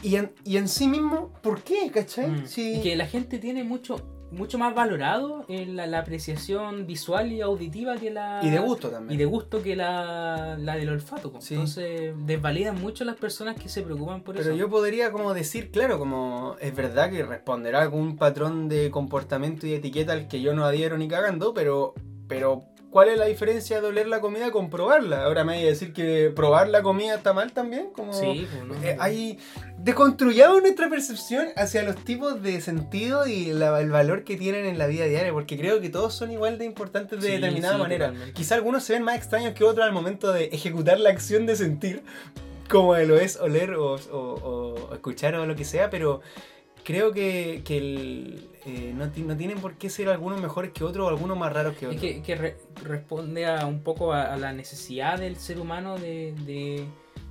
Y, 0.01 0.09
y, 0.09 0.15
en, 0.15 0.31
y 0.43 0.57
en 0.57 0.67
sí 0.67 0.87
mismo, 0.87 1.31
¿por 1.41 1.61
qué? 1.61 1.91
¿Cachai? 1.93 2.27
Mm. 2.29 2.47
Sí. 2.47 2.79
Que 2.81 2.95
la 2.95 3.05
gente 3.05 3.37
tiene 3.39 3.63
mucho 3.63 4.13
mucho 4.29 4.57
más 4.57 4.75
valorado 4.75 5.45
en 5.47 5.77
la, 5.77 5.87
la 5.87 5.99
apreciación 5.99 6.85
visual 6.85 7.31
y 7.31 7.39
auditiva 7.39 7.95
que 7.95 8.11
la 8.11 8.41
Y 8.43 8.49
de 8.49 8.59
gusto 8.59 8.89
también. 8.89 9.13
y 9.13 9.17
de 9.17 9.23
gusto 9.23 9.63
que 9.63 9.77
la, 9.77 10.57
la 10.59 10.75
del 10.75 10.89
olfato. 10.89 11.31
Sí. 11.39 11.53
entonces 11.53 12.11
desvalidan 12.25 12.77
mucho 12.81 13.05
las 13.05 13.15
personas 13.15 13.55
que 13.55 13.69
se 13.69 13.83
preocupan 13.83 14.23
por 14.23 14.35
Pero 14.35 14.49
eso 14.49 14.57
yo 14.57 14.69
podría 14.69 15.13
como 15.13 15.33
decir, 15.33 15.71
claro, 15.71 15.97
como 15.97 16.57
es 16.59 16.75
verdad 16.75 17.09
que 17.09 17.23
responderá 17.23 17.81
algún 17.81 18.17
patrón 18.17 18.67
de 18.67 18.91
comportamiento 18.91 19.65
y 19.65 19.73
etiqueta 19.75 20.11
al 20.11 20.27
que 20.27 20.41
yo 20.41 20.53
no 20.53 20.65
adhiero 20.65 20.97
ni 20.97 21.07
cagando, 21.07 21.53
pero, 21.53 21.93
pero 22.27 22.65
¿cuál 22.97 23.09
es 23.09 23.17
la 23.19 23.25
diferencia 23.25 23.79
de 23.79 23.85
oler 23.87 24.07
la 24.07 24.21
comida 24.21 24.49
con 24.49 24.71
probarla? 24.71 25.25
Ahora 25.25 25.43
me 25.43 25.53
voy 25.57 25.63
a 25.65 25.67
decir 25.67 25.93
que 25.93 26.31
probar 26.35 26.67
la 26.67 26.81
comida 26.81 27.13
está 27.13 27.31
mal 27.31 27.51
también, 27.51 27.89
como 27.93 28.11
sí 28.11 28.47
pues, 28.51 28.63
¿no? 28.65 28.73
eh, 28.83 28.97
hay 28.99 29.37
deconstruyamos 29.77 30.63
nuestra 30.63 30.89
percepción 30.89 31.49
hacia 31.55 31.83
los 31.83 31.95
tipos 32.03 32.41
de 32.41 32.59
sentido 32.61 33.27
y 33.27 33.53
la- 33.53 33.79
el 33.79 33.91
valor 33.91 34.23
que 34.23 34.35
tienen 34.35 34.65
en 34.65 34.79
la 34.79 34.87
vida 34.87 35.05
diaria, 35.05 35.31
porque 35.31 35.57
creo 35.57 35.79
que 35.79 35.89
todos 35.89 36.15
son 36.15 36.31
igual 36.31 36.57
de 36.57 36.65
importantes 36.65 37.21
de 37.21 37.27
Sí, 37.27 37.33
determinada 37.35 37.75
sí, 37.75 37.81
manera. 37.81 38.05
totalmente. 38.07 38.33
Quizá 38.33 38.55
algunos 38.55 38.83
se 38.83 38.93
ven 38.93 39.03
más 39.03 39.15
extraños 39.15 39.53
que 39.53 39.63
otros 39.63 39.85
al 39.85 39.91
momento 39.93 40.31
de 40.33 40.45
ejecutar 40.45 40.99
la 40.99 41.09
acción 41.11 41.45
de 41.45 41.55
sentir, 41.55 42.01
como 42.67 42.95
lo 42.97 43.17
es 43.19 43.37
oler 43.37 43.75
o, 43.75 43.93
o- 44.11 44.77
o 44.89 44.93
escuchar 44.95 45.35
o 45.35 45.45
lo 45.45 45.55
que 45.55 45.63
sea, 45.65 45.89
pero 45.91 46.21
creo 46.87 47.11
que, 47.11 47.63
que 47.65 47.77
el, 47.79 48.49
eh, 48.65 48.93
no, 48.95 49.07
no 49.07 49.35
tienen 49.37 49.59
por 49.59 49.73
qué 49.73 49.89
ser 49.89 50.07
algunos 50.07 50.39
mejores 50.41 50.71
que 50.71 50.85
otros 50.85 51.05
o 51.05 51.09
algunos 51.09 51.37
más 51.37 51.51
raros 51.51 51.73
que 51.75 51.85
Es 51.85 51.97
otros. 51.97 52.01
que, 52.01 52.21
que 52.21 52.35
re- 52.37 52.57
responde 52.81 53.45
a 53.45 53.65
un 53.65 53.81
poco 53.83 54.13
a, 54.13 54.33
a 54.33 54.37
la 54.37 54.53
necesidad 54.53 55.19
del 55.19 55.35
ser 55.35 55.59
humano 55.59 55.97
de, 55.97 56.33
de- 56.45 56.85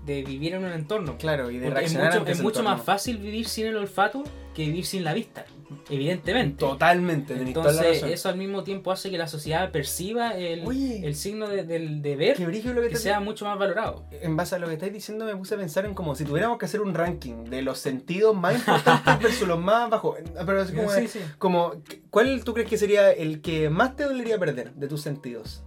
de 0.07 0.23
vivir 0.23 0.55
en 0.55 0.65
un 0.65 0.73
entorno. 0.73 1.17
Claro, 1.19 1.51
y 1.51 1.59
de 1.59 1.67
es 1.69 1.75
reaccionar 1.75 2.19
mucho, 2.21 2.31
es 2.33 2.41
mucho 2.43 2.63
más 2.63 2.81
fácil 2.83 3.19
vivir 3.19 3.47
sin 3.49 3.67
el 3.67 3.77
olfato 3.77 4.23
que 4.55 4.65
vivir 4.65 4.87
sin 4.87 5.05
la 5.05 5.13
vista, 5.13 5.45
evidentemente. 5.91 6.57
Totalmente, 6.61 7.35
Entonces, 7.35 8.03
eso 8.05 8.31
al 8.31 8.39
mismo 8.39 8.63
tiempo 8.65 8.91
hace 8.91 9.11
que 9.11 9.19
la 9.19 9.27
sociedad 9.29 9.71
perciba 9.71 10.31
el, 10.31 10.67
Oye. 10.67 11.07
el 11.07 11.15
signo 11.15 11.47
de, 11.47 11.65
del 11.65 12.01
deber 12.01 12.37
Qué 12.39 12.47
brillo 12.47 12.73
lo 12.73 12.81
que 12.81 12.89
que 12.89 12.97
sea 12.97 13.21
mucho 13.21 13.45
más 13.45 13.59
valorado. 13.59 14.07
en 14.13 14.35
base 14.35 14.55
a 14.55 14.59
lo 14.59 14.67
que 14.69 14.73
estáis 14.73 14.95
diciendo 14.95 15.27
me 15.27 15.37
puse 15.37 15.57
a 15.57 15.59
pensar 15.59 15.85
en 15.85 15.93
como 15.93 16.15
si 16.15 16.25
tuviéramos 16.25 16.57
que 16.57 16.65
hacer 16.65 16.81
un 16.81 16.95
ranking 16.95 17.45
de 17.45 17.61
los 17.61 17.79
sentidos 17.81 18.35
más 18.35 18.55
importantes 18.55 19.19
versus 19.23 19.47
los 19.47 19.59
más 19.61 19.91
bajos. 19.91 20.17
Pero 20.47 20.63
así 20.63 20.73
como, 20.75 20.91
Sí, 20.91 21.09
sí. 21.09 21.21
como, 21.37 21.75
¿cuál 22.09 22.43
tú 22.43 22.55
crees 22.55 22.69
que 22.71 22.79
sería 22.79 23.11
el 23.13 23.43
que 23.43 23.69
más 23.69 23.95
te 23.95 24.05
dolería 24.05 24.39
perder 24.39 24.73
de 24.73 24.89
tus 24.89 25.03
sentidos? 25.03 25.65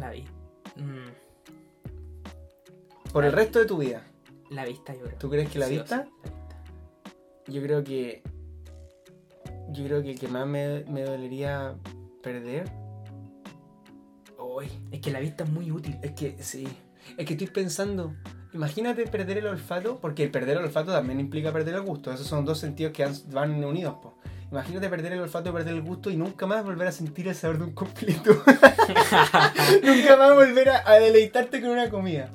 La 0.00 0.10
vista. 0.12 0.32
Por 3.16 3.24
el 3.24 3.32
resto 3.32 3.58
de 3.58 3.64
tu 3.64 3.78
vida. 3.78 4.02
la 4.50 4.66
vista, 4.66 4.92
yo 4.92 5.04
creo. 5.04 5.16
¿Tú 5.16 5.30
crees 5.30 5.48
que 5.48 5.58
la 5.58 5.68
Sí 5.68 5.78
vista? 5.78 6.04
sí, 6.04 6.10
la 6.22 6.30
vista. 6.34 7.50
Yo 7.50 7.62
creo 7.62 7.82
que. 7.82 8.22
Yo 9.70 9.84
creo 9.86 10.02
que 10.02 10.10
el 10.10 10.18
que 10.20 10.28
más 10.28 10.46
me, 10.46 10.84
me 10.84 11.00
dolería 11.00 11.76
perder. 12.22 12.70
Uy, 14.38 14.66
Es 14.92 15.00
que 15.00 15.10
la 15.10 15.20
vista 15.20 15.44
es 15.44 15.50
muy 15.50 15.70
útil. 15.70 15.96
es 16.02 16.12
que 16.12 16.36
sí. 16.42 16.68
Es 17.16 17.24
que 17.24 17.32
estoy 17.32 17.46
pensando. 17.46 18.14
Imagínate 18.52 19.06
perder 19.06 19.38
el 19.38 19.46
olfato, 19.46 19.98
porque 19.98 20.24
el 20.24 20.30
perder 20.30 20.58
el 20.58 20.64
olfato 20.64 20.92
también 20.92 21.18
implica 21.18 21.50
perder 21.54 21.76
el 21.76 21.82
gusto. 21.84 22.12
Esos 22.12 22.26
son 22.26 22.44
dos 22.44 22.58
sentidos 22.58 22.92
que 22.92 23.08
van 23.32 23.64
unidos. 23.64 23.94
po. 24.02 24.18
Imagínate 24.50 24.90
perder 24.90 25.14
el 25.14 25.20
olfato 25.20 25.48
y 25.48 25.52
perder 25.54 25.72
el 25.72 25.80
gusto 25.80 26.10
y 26.10 26.18
nunca 26.18 26.46
más 26.46 26.62
volver 26.62 26.88
a 26.88 26.92
sentir 26.92 27.26
el 27.28 27.34
sabor 27.34 27.56
de 27.56 27.64
un 27.64 27.72
completo. 27.72 28.42
nunca 29.82 30.16
más 30.18 30.34
volver 30.34 30.68
a, 30.68 30.86
a 30.86 30.96
deleitarte 30.96 31.62
con 31.62 31.70
una 31.70 31.88
comida. 31.88 32.30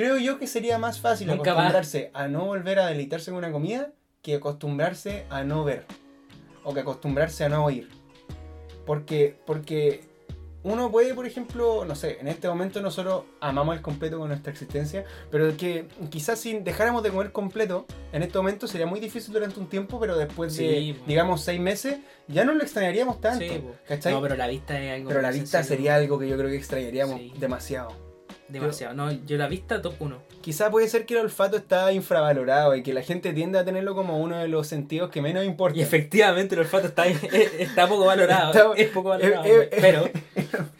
Creo 0.00 0.16
yo 0.16 0.38
que 0.38 0.46
sería 0.46 0.78
más 0.78 0.98
fácil 0.98 1.26
Nunca 1.26 1.50
acostumbrarse 1.52 2.10
a 2.14 2.26
no 2.26 2.46
volver 2.46 2.78
a 2.78 2.86
deleitarse 2.86 3.30
con 3.30 3.36
una 3.36 3.52
comida 3.52 3.92
que 4.22 4.36
acostumbrarse 4.36 5.26
a 5.28 5.44
no 5.44 5.62
ver. 5.62 5.84
O 6.64 6.72
que 6.72 6.80
acostumbrarse 6.80 7.44
a 7.44 7.50
no 7.50 7.66
oír. 7.66 7.90
Porque, 8.86 9.36
porque 9.44 10.00
uno 10.62 10.90
puede, 10.90 11.12
por 11.12 11.26
ejemplo, 11.26 11.84
no 11.84 11.94
sé, 11.94 12.16
en 12.18 12.28
este 12.28 12.48
momento 12.48 12.80
nosotros 12.80 13.24
amamos 13.40 13.76
el 13.76 13.82
completo 13.82 14.18
con 14.18 14.28
nuestra 14.28 14.50
existencia, 14.50 15.04
pero 15.30 15.54
que 15.58 15.86
quizás 16.08 16.40
si 16.40 16.58
dejáramos 16.60 17.02
de 17.02 17.10
comer 17.10 17.30
completo, 17.30 17.84
en 18.14 18.22
este 18.22 18.38
momento 18.38 18.66
sería 18.66 18.86
muy 18.86 19.00
difícil 19.00 19.34
durante 19.34 19.60
un 19.60 19.68
tiempo, 19.68 20.00
pero 20.00 20.16
después 20.16 20.56
de, 20.56 20.96
po. 20.98 21.04
digamos, 21.06 21.42
seis 21.42 21.60
meses, 21.60 21.98
ya 22.26 22.46
no 22.46 22.54
lo 22.54 22.62
extrañaríamos 22.62 23.20
tanto. 23.20 23.44
Sí. 23.44 24.10
No, 24.10 24.22
pero 24.22 24.34
la 24.36 24.46
vista 24.46 24.80
es 24.80 24.92
algo 24.94 25.08
pero 25.08 25.20
la 25.20 25.30
vista 25.30 25.62
sería 25.62 25.96
algo 25.96 26.18
que 26.18 26.26
yo 26.26 26.38
creo 26.38 26.48
que 26.48 26.56
extrañaríamos 26.56 27.18
Sí. 27.18 27.34
demasiado. 27.38 28.09
Demasiado. 28.50 28.94
No, 28.94 29.10
yo 29.12 29.36
la 29.36 29.46
vista 29.48 29.80
top 29.82 29.94
1. 30.00 30.16
Quizá 30.40 30.70
puede 30.70 30.88
ser 30.88 31.06
que 31.06 31.14
el 31.14 31.20
olfato 31.20 31.56
está 31.56 31.92
infravalorado 31.92 32.74
y 32.74 32.82
que 32.82 32.92
la 32.94 33.02
gente 33.02 33.32
tiende 33.32 33.58
a 33.58 33.64
tenerlo 33.64 33.94
como 33.94 34.18
uno 34.20 34.38
de 34.38 34.48
los 34.48 34.66
sentidos 34.66 35.10
que 35.10 35.20
menos 35.22 35.44
importa. 35.44 35.78
Y 35.78 35.82
efectivamente 35.82 36.54
el 36.54 36.60
olfato 36.62 36.86
está, 36.88 37.06
está 37.58 37.86
poco 37.88 38.06
valorado. 38.06 38.52
Está- 38.52 38.82
es 38.82 38.88
poco 38.88 39.10
valorado. 39.10 39.44
eh, 39.44 39.68
eh, 39.70 39.78
pero 39.80 40.08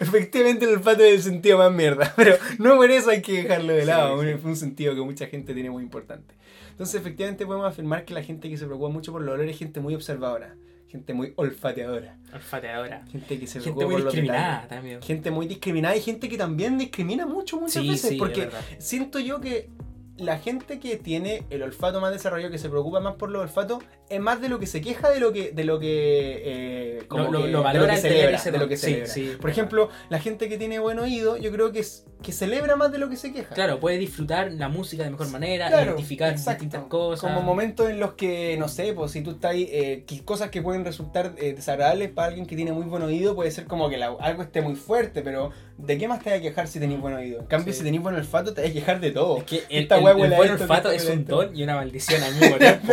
Efectivamente 0.00 0.64
el 0.66 0.72
olfato 0.74 1.02
es 1.02 1.14
el 1.14 1.22
sentido 1.22 1.58
más 1.58 1.72
mierda, 1.72 2.12
pero 2.16 2.36
no 2.58 2.76
por 2.76 2.90
eso 2.90 3.10
hay 3.10 3.22
que 3.22 3.42
dejarlo 3.42 3.72
de 3.72 3.84
lado, 3.84 4.20
Sí, 4.20 4.26
sí. 4.28 4.32
es 4.38 4.44
un 4.44 4.56
sentido 4.56 4.94
que 4.94 5.00
mucha 5.00 5.26
gente 5.26 5.54
tiene 5.54 5.70
muy 5.70 5.82
importante. 5.82 6.34
Entonces 6.70 7.00
efectivamente 7.00 7.46
podemos 7.46 7.66
afirmar 7.68 8.04
que 8.04 8.14
la 8.14 8.22
gente 8.22 8.48
que 8.50 8.56
se 8.58 8.66
preocupa 8.66 8.90
mucho 8.90 9.12
por 9.12 9.22
los 9.22 9.34
olores 9.34 9.52
es 9.52 9.58
gente 9.58 9.80
muy 9.80 9.94
observadora, 9.94 10.54
gente 10.94 11.12
muy 11.12 11.32
olfateadora, 11.34 12.16
olfateadora. 12.32 13.04
gente 13.10 13.40
que 13.40 13.48
se 13.48 13.60
Gente 13.60 13.84
muy 13.84 14.00
discriminada 14.00 14.68
también. 14.68 15.02
Gente 15.02 15.30
muy 15.32 15.48
discriminada 15.48 15.96
y 15.96 16.00
gente 16.00 16.28
que 16.28 16.38
también 16.38 16.78
discrimina 16.78 17.26
mucho 17.26 17.58
muchas 17.58 17.82
Sí, 17.82 17.88
veces, 17.88 18.10
sí, 18.10 18.16
porque 18.16 18.48
siento 18.78 19.18
yo 19.18 19.40
que 19.40 19.68
la 20.16 20.38
gente 20.38 20.78
que 20.78 20.96
tiene 20.96 21.42
el 21.50 21.62
olfato 21.62 22.00
más 22.00 22.12
desarrollado, 22.12 22.50
que 22.52 22.58
se 22.58 22.68
preocupa 22.68 23.00
más 23.00 23.14
por 23.16 23.30
los 23.30 23.42
olfatos, 23.42 23.82
es 24.08 24.20
más 24.20 24.40
de 24.40 24.48
lo 24.48 24.60
que 24.60 24.66
se 24.66 24.80
queja 24.80 25.10
de 25.10 25.18
lo 25.18 25.32
que, 25.32 25.50
de 25.50 25.64
lo 25.64 25.80
que, 25.80 26.42
eh, 26.44 27.02
como 27.08 27.24
Lo- 27.24 27.32
lo- 27.32 27.42
que- 27.42 27.48
lo 27.50 27.58
de 27.58 27.64
valora 27.64 27.94
que 27.94 28.00
celebra, 28.00 28.40
de 28.42 28.58
lo 28.58 28.68
que 28.68 28.76
celebra. 28.76 29.06
sí. 29.06 29.32
Por 29.40 29.50
ejemplo, 29.50 29.88
la 30.10 30.20
gente 30.20 30.48
que 30.48 30.56
tiene 30.56 30.78
buen 30.78 30.98
oído, 31.00 31.36
yo 31.36 31.50
creo 31.50 31.72
que 31.72 31.80
es 31.80 32.06
que 32.22 32.32
celebra 32.32 32.76
más 32.76 32.90
de 32.92 32.98
lo 32.98 33.10
que 33.10 33.16
se 33.16 33.32
queja. 33.32 33.54
Claro, 33.54 33.80
puede 33.80 33.98
disfrutar 33.98 34.50
la 34.52 34.68
música 34.68 35.02
de 35.04 35.10
mejor 35.10 35.28
manera, 35.30 35.68
Claro, 35.68 35.90
identificar 35.90 36.30
exacto. 36.32 36.62
distintas 36.64 36.88
cosas. 36.88 37.20
Como 37.32 37.42
momentos 37.42 37.90
en 37.90 38.00
los 38.00 38.14
que, 38.14 38.56
no 38.58 38.68
sé, 38.68 38.92
pues 38.94 39.10
si 39.12 39.20
tú 39.22 39.32
estás 39.32 39.50
ahí, 39.50 39.68
eh, 39.70 40.04
que 40.06 40.24
cosas 40.24 40.48
que 40.50 40.62
pueden 40.62 40.84
resultar 40.84 41.34
eh, 41.38 41.52
desagradables 41.54 42.10
para 42.10 42.28
alguien 42.28 42.46
que 42.46 42.56
tiene 42.56 42.72
muy 42.72 42.84
buen 42.86 43.02
oído, 43.02 43.34
puede 43.34 43.50
ser 43.50 43.64
como 43.66 43.90
que 43.90 43.98
la- 43.98 44.14
algo 44.20 44.42
esté 44.42 44.62
muy 44.62 44.74
fuerte, 44.76 45.20
pero 45.22 45.50
¿de 45.78 45.98
qué 45.98 46.08
más 46.08 46.22
te 46.22 46.30
vas 46.30 46.38
a 46.38 46.42
quejar 46.42 46.68
si 46.68 46.78
tenés 46.80 47.00
buen 47.00 47.14
oído? 47.14 47.40
En 47.40 47.46
cambio, 47.46 47.72
Sí. 47.72 47.78
si 47.80 47.84
tenés 47.84 48.00
buen 48.00 48.14
olfato, 48.14 48.54
te 48.54 48.62
vas 48.62 48.70
a 48.70 48.72
quejar 48.72 49.00
de 49.00 49.10
todo. 49.10 49.38
Es 49.38 49.44
que 49.44 49.56
el, 49.70 49.82
Esta 49.84 49.96
el- 49.96 50.02
el 50.02 50.32
a 50.32 50.36
buen 50.36 50.50
olfato 50.52 50.90
es 50.90 51.04
un 51.08 51.24
don 51.24 51.56
y 51.56 51.62
una 51.62 51.76
maldición 51.76 52.22
al 52.22 52.34
mismo 52.34 52.56
tiempo. 52.56 52.92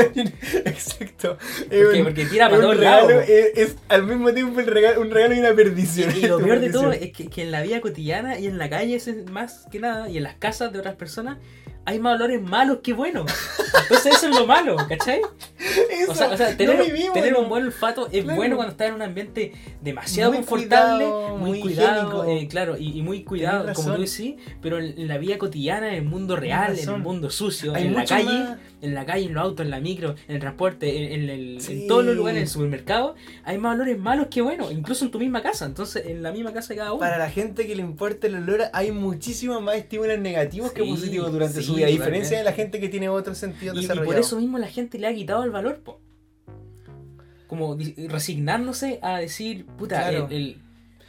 Exacto. 0.65 1.37
¿Por 1.37 1.91
qué? 1.93 2.03
Porque 2.03 2.25
tira 2.25 2.45
es 2.45 2.51
para 2.51 2.55
un 2.55 2.61
todos 2.61 2.79
lados. 2.79 3.11
Es, 3.27 3.57
es 3.57 3.75
al 3.89 4.03
mismo 4.03 4.33
tiempo 4.33 4.59
el 4.59 4.67
regalo, 4.67 5.01
un 5.01 5.11
regalo 5.11 5.35
y 5.35 5.39
una 5.39 5.53
perdición. 5.53 6.11
Y 6.15 6.21
lo 6.27 6.37
Una 6.41 6.45
peor 6.45 6.59
de 6.59 6.69
todo 6.69 6.91
es 6.91 7.11
que, 7.11 7.27
que 7.27 7.41
en 7.43 7.51
la 7.51 7.61
vida 7.61 7.81
cotidiana 7.81 8.39
y 8.39 8.47
en 8.47 8.57
la 8.57 8.69
calle 8.69 8.95
es 8.95 9.09
más 9.29 9.67
que 9.71 9.79
nada 9.79 10.09
y 10.09 10.17
en 10.17 10.23
las 10.23 10.35
casas 10.35 10.73
de 10.73 10.79
otras 10.79 10.95
personas 10.95 11.37
hay 11.85 11.99
más 11.99 12.15
olores 12.15 12.41
malos 12.41 12.79
que 12.83 12.93
buenos. 12.93 13.31
Entonces 13.83 14.15
eso 14.15 14.29
es 14.29 14.35
lo 14.35 14.45
malo, 14.45 14.77
¿cachai? 14.87 15.21
Eso, 15.91 16.11
O 16.11 16.15
sea, 16.15 16.29
o 16.29 16.37
sea, 16.37 16.55
tener, 16.55 16.77
no 17.31 17.39
un 17.39 17.49
buen 17.49 17.65
olfato 17.65 18.07
es 18.11 18.23
Claro. 18.23 18.35
bueno 18.37 18.55
cuando 18.55 18.71
estás 18.71 18.89
en 18.89 18.95
un 18.95 19.01
ambiente 19.01 19.53
demasiado 19.81 20.31
Muy 20.31 20.37
confortable, 20.39 21.05
cuidado, 21.05 21.37
muy, 21.37 21.49
muy 21.49 21.59
cuidado, 21.61 22.25
eh, 22.25 22.47
claro, 22.47 22.77
y, 22.77 22.97
y 22.97 23.01
muy 23.01 23.23
cuidado, 23.23 23.71
como 23.73 23.95
tú 23.95 24.01
decís, 24.01 24.35
pero 24.61 24.79
en, 24.79 25.07
la 25.07 25.17
vida 25.17 25.37
cotidiana, 25.37 25.89
en 25.89 25.95
el 25.95 26.03
mundo 26.03 26.35
real, 26.35 26.77
en 26.77 26.89
el 26.89 26.97
mundo 26.99 27.29
sucio, 27.29 27.73
Hay 27.73 27.87
en 27.87 27.95
la 27.95 28.05
calle, 28.05 28.25
más- 28.25 28.57
en 28.81 28.93
la 28.93 29.05
calle, 29.05 29.25
en 29.27 29.33
los 29.33 29.43
autos, 29.43 29.63
en 29.65 29.69
la 29.69 29.79
micro, 29.79 30.15
en 30.27 30.35
el 30.35 30.39
transporte, 30.41 31.13
en, 31.13 31.23
en 31.23 31.29
el- 31.29 31.61
Sí. 31.61 31.73
en 31.83 31.87
todos 31.87 32.03
los 32.03 32.15
lugares, 32.15 32.37
en 32.37 32.43
el 32.43 32.49
supermercado, 32.49 33.15
hay 33.43 33.57
más 33.57 33.75
olores 33.75 33.97
malos 33.99 34.27
que 34.29 34.41
buenos, 34.41 34.71
incluso 34.71 35.05
en 35.05 35.11
tu 35.11 35.19
misma 35.19 35.41
casa. 35.41 35.65
Entonces, 35.65 36.05
en 36.07 36.23
la 36.23 36.31
misma 36.31 36.51
casa 36.53 36.69
de 36.73 36.77
cada 36.77 36.91
uno. 36.91 36.99
Para 36.99 37.17
la 37.17 37.29
gente 37.29 37.67
que 37.67 37.75
le 37.75 37.81
importa 37.83 38.27
el 38.27 38.35
olor, 38.35 38.61
hay 38.73 38.91
muchísimos 38.91 39.61
más 39.61 39.75
estímulos 39.75 40.19
negativos 40.19 40.71
que 40.71 40.83
positivos 40.83 41.31
durante 41.31 41.59
sí, 41.61 41.63
su 41.67 41.75
vida, 41.75 41.87
a 41.87 41.89
diferencia 41.89 42.37
de 42.37 42.43
la 42.43 42.53
gente 42.53 42.79
que 42.79 42.89
tiene 42.89 43.09
otros 43.09 43.37
sentidos 43.37 43.75
Y, 43.75 43.79
y 43.79 43.81
desarrollados. 43.83 44.13
por 44.13 44.19
eso 44.19 44.37
mismo 44.39 44.57
la 44.57 44.67
gente 44.67 44.97
le 44.99 45.07
ha 45.07 45.13
quitado 45.13 45.43
el 45.43 45.51
valor, 45.51 45.79
po. 45.83 45.99
Como 47.47 47.77
resignándose 48.07 48.99
a 49.01 49.17
decir, 49.19 49.65
puta, 49.65 49.97
Claro. 50.09 50.27
el, 50.29 50.33
el- 50.35 50.60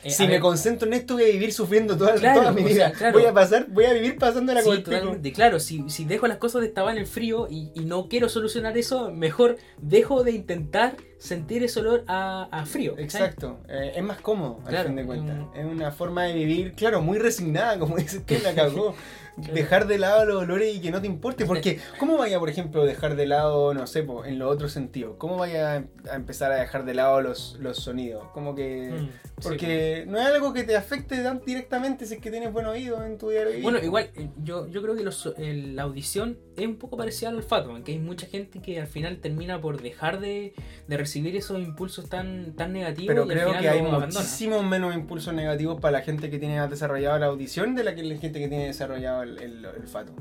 eh, 0.02 0.10
si 0.10 0.26
me 0.26 0.28
ver, 0.32 0.40
concentro 0.40 0.88
en 0.88 0.94
esto, 0.94 1.14
voy 1.14 1.24
a 1.24 1.26
vivir 1.26 1.52
sufriendo 1.52 1.96
toda, 1.96 2.14
Claro, 2.14 2.40
toda 2.40 2.52
mi 2.52 2.62
o 2.62 2.64
vida. 2.64 2.88
sea, 2.88 2.92
claro. 2.92 3.18
Voy 3.18 3.24
a 3.26 3.32
pasar, 3.32 3.66
voy 3.68 3.84
a 3.86 3.92
vivir 3.92 4.18
pasándola 4.18 4.60
sí, 4.60 4.66
con 4.68 4.76
el 4.76 4.82
pico. 4.82 4.90
totalmente. 4.96 5.32
Claro, 5.32 5.60
si, 5.60 5.88
si 5.88 6.04
dejo 6.04 6.26
las 6.26 6.38
cosas 6.38 6.60
de 6.62 6.66
estaban 6.68 6.96
en 6.96 7.02
el 7.02 7.06
frío 7.06 7.46
y, 7.50 7.70
y 7.74 7.84
no 7.84 8.08
quiero 8.08 8.28
solucionar 8.28 8.76
eso, 8.78 9.10
mejor 9.10 9.58
dejo 9.78 10.24
de 10.24 10.32
intentar 10.32 10.96
sentir 11.18 11.62
ese 11.62 11.80
olor 11.80 12.04
a, 12.08 12.48
a 12.50 12.66
frío. 12.66 12.94
Exacto, 12.98 13.60
eh, 13.68 13.92
es 13.96 14.02
más 14.02 14.20
cómodo 14.20 14.60
al 14.66 14.68
Claro, 14.70 14.88
fin 14.88 14.96
de 14.96 15.04
cuentas. 15.06 15.38
mm. 15.38 15.50
Es 15.54 15.64
una 15.64 15.92
forma 15.92 16.24
de 16.24 16.34
vivir, 16.34 16.74
claro, 16.74 17.00
muy 17.00 17.18
resignada, 17.18 17.78
como 17.78 17.96
dices 17.98 18.24
tú, 18.26 18.34
la 18.42 18.54
cagó. 18.54 18.94
Dejar 19.36 19.86
de 19.86 19.98
lado 19.98 20.24
los 20.26 20.42
olores 20.42 20.74
y 20.76 20.80
que 20.80 20.90
no 20.90 21.00
te 21.00 21.06
importe. 21.06 21.46
Porque, 21.46 21.80
¿cómo 21.98 22.18
vaya, 22.18 22.38
por 22.38 22.50
ejemplo, 22.50 22.84
dejar 22.84 23.16
de 23.16 23.26
lado, 23.26 23.72
no 23.74 23.86
sé, 23.86 24.02
po, 24.02 24.24
en 24.24 24.38
los 24.38 24.52
otros 24.52 24.72
sentidos? 24.72 25.16
¿Cómo 25.18 25.36
vaya 25.36 25.84
a 26.10 26.14
empezar 26.14 26.52
a 26.52 26.56
dejar 26.56 26.84
de 26.84 26.94
lado 26.94 27.20
los, 27.22 27.56
los 27.60 27.78
sonidos? 27.78 28.24
Como 28.34 28.54
que. 28.54 28.90
Mm, 28.92 29.04
sí, 29.06 29.10
Porque 29.42 30.04
no 30.06 30.18
es 30.18 30.26
algo 30.26 30.52
que 30.52 30.64
te 30.64 30.76
afecte 30.76 31.22
tan 31.22 31.40
directamente 31.44 32.04
si 32.06 32.14
es 32.14 32.20
que 32.20 32.30
tienes 32.30 32.52
buen 32.52 32.66
oído 32.66 33.04
en 33.04 33.16
tu 33.18 33.30
diario. 33.30 33.52
Bueno, 33.62 33.78
igual, 33.82 34.10
eh, 34.16 34.28
yo, 34.42 34.66
yo 34.68 34.82
creo 34.82 34.94
que 34.94 35.02
los- 35.02 35.32
el- 35.38 35.76
la 35.76 35.82
audición 35.84 36.38
es 36.56 36.66
un 36.66 36.76
poco 36.76 36.96
parecida 36.96 37.30
al 37.30 37.36
olfato, 37.36 37.70
aunque 37.70 37.92
hay 37.92 37.98
mucha 37.98 38.26
gente 38.26 38.60
que 38.60 38.80
al 38.80 38.86
final 38.86 39.18
termina 39.18 39.60
por 39.60 39.80
dejar 39.82 40.20
de, 40.20 40.52
de 40.88 40.96
recibir 40.96 41.34
esos 41.36 41.58
impulsos 41.60 42.08
tan, 42.08 42.54
tan 42.54 42.72
negativos. 42.72 43.08
Pero 43.08 43.26
y 43.26 43.30
al 43.30 43.36
creo 43.36 43.48
final 43.48 43.62
que 43.62 43.68
hay 43.68 43.82
muchísimos 43.82 44.64
menos 44.64 44.94
impulsos 44.94 45.32
negativos 45.34 45.80
para 45.80 45.98
la 45.98 46.04
gente 46.04 46.30
que 46.30 46.38
tiene 46.38 46.60
desarrollado 46.68 47.18
la 47.18 47.26
audición 47.26 47.74
de 47.74 47.84
la 47.84 47.94
que 47.94 48.02
la 48.02 48.16
gente 48.18 48.38
que 48.40 48.48
tiene 48.48 48.66
desarrollado 48.66 49.22
el, 49.22 49.38
el- 49.38 49.58
el 49.64 49.66
olfato. 49.66 50.12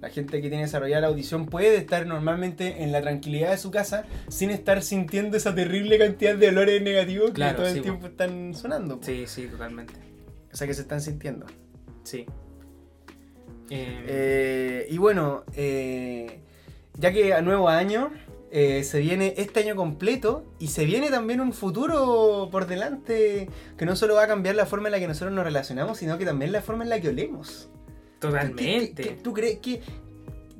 La 0.00 0.08
gente 0.10 0.40
que 0.42 0.48
tiene 0.48 0.64
desarrollada 0.64 1.02
la 1.02 1.06
audición 1.06 1.46
puede 1.46 1.76
estar 1.76 2.06
normalmente 2.06 2.82
en 2.82 2.90
la 2.90 3.00
tranquilidad 3.00 3.50
de 3.52 3.56
su 3.56 3.70
casa 3.70 4.04
sin 4.28 4.50
estar 4.50 4.82
sintiendo 4.82 5.36
esa 5.36 5.54
terrible 5.54 5.96
cantidad 5.96 6.34
de 6.34 6.48
olores 6.48 6.82
negativos 6.82 7.30
Claro, 7.30 7.58
que 7.58 7.62
todo 7.62 7.66
sí, 7.66 7.72
el 7.74 7.78
po. 7.78 7.82
tiempo 7.84 8.06
están 8.08 8.52
sonando. 8.54 8.98
po. 8.98 9.06
Sí, 9.06 9.24
sí, 9.28 9.46
totalmente. 9.46 9.94
O 10.52 10.56
sea 10.56 10.66
que 10.66 10.74
se 10.74 10.82
están 10.82 11.00
sintiendo. 11.00 11.46
Sí. 12.02 12.26
Eh, 13.74 14.86
y 14.90 14.98
bueno, 14.98 15.44
eh, 15.56 16.40
ya 16.98 17.12
que 17.12 17.32
a 17.34 17.40
nuevo 17.40 17.68
año 17.68 18.10
eh, 18.50 18.84
se 18.84 19.00
viene 19.00 19.34
este 19.38 19.60
año 19.60 19.76
completo 19.76 20.44
y 20.58 20.68
se 20.68 20.84
viene 20.84 21.08
también 21.10 21.40
un 21.40 21.52
futuro 21.54 22.48
por 22.52 22.66
delante 22.66 23.48
que 23.78 23.86
no 23.86 23.96
solo 23.96 24.14
va 24.14 24.24
a 24.24 24.26
cambiar 24.26 24.54
la 24.56 24.66
forma 24.66 24.88
en 24.88 24.92
la 24.92 24.98
que 24.98 25.08
nosotros 25.08 25.32
nos 25.34 25.44
relacionamos, 25.44 25.98
sino 25.98 26.18
que 26.18 26.26
también 26.26 26.52
la 26.52 26.60
forma 26.60 26.84
en 26.84 26.90
la 26.90 27.00
que 27.00 27.08
olemos. 27.08 27.68
totalmente. 28.18 28.62
¿Qué- 28.64 28.92
qué- 28.94 29.02
qué- 29.16 29.22
¿Tú 29.22 29.32
crees 29.32 29.58
que 29.58 29.80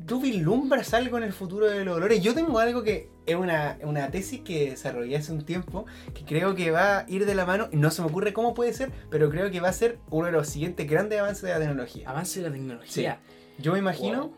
tú 0.07 0.21
vislumbras 0.21 0.95
algo 0.95 1.17
en 1.19 1.23
el 1.23 1.33
futuro 1.33 1.69
de 1.69 1.85
los 1.85 1.97
olores? 1.97 2.21
Yo 2.21 2.35
tengo 2.35 2.59
algo 2.59 2.83
que 2.83 3.09
es 3.27 3.37
una, 3.37 3.79
una 3.83 4.11
tesis 4.11 4.41
que 4.41 4.71
desarrollé 4.71 5.17
hace 5.17 5.33
un 5.33 5.45
tiempo 5.45 5.87
que 6.15 6.25
creo 6.25 6.55
que 6.55 6.71
va 6.71 6.99
a 6.99 7.05
ir 7.09 7.25
de 7.27 7.35
la 7.35 7.45
mano 7.47 7.69
y 7.73 7.77
no 7.77 7.91
se 7.91 8.03
me 8.03 8.09
ocurre 8.09 8.33
cómo 8.33 8.53
puede 8.55 8.73
ser, 8.73 8.91
pero 9.11 9.31
creo 9.31 9.51
que 9.51 9.61
va 9.61 9.69
a 9.69 9.73
ser 9.73 9.99
uno 10.11 10.27
de 10.27 10.33
los 10.33 10.49
siguientes 10.49 10.89
grandes 10.89 11.21
avances 11.21 11.43
de 11.43 11.51
la 11.51 11.59
tecnología. 11.61 12.09
Avance 12.11 12.41
de 12.41 12.49
la 12.49 12.53
tecnología. 12.53 13.21
Yo 13.59 13.73
me 13.73 13.79
imagino 13.79 14.21
Wow. 14.29 14.37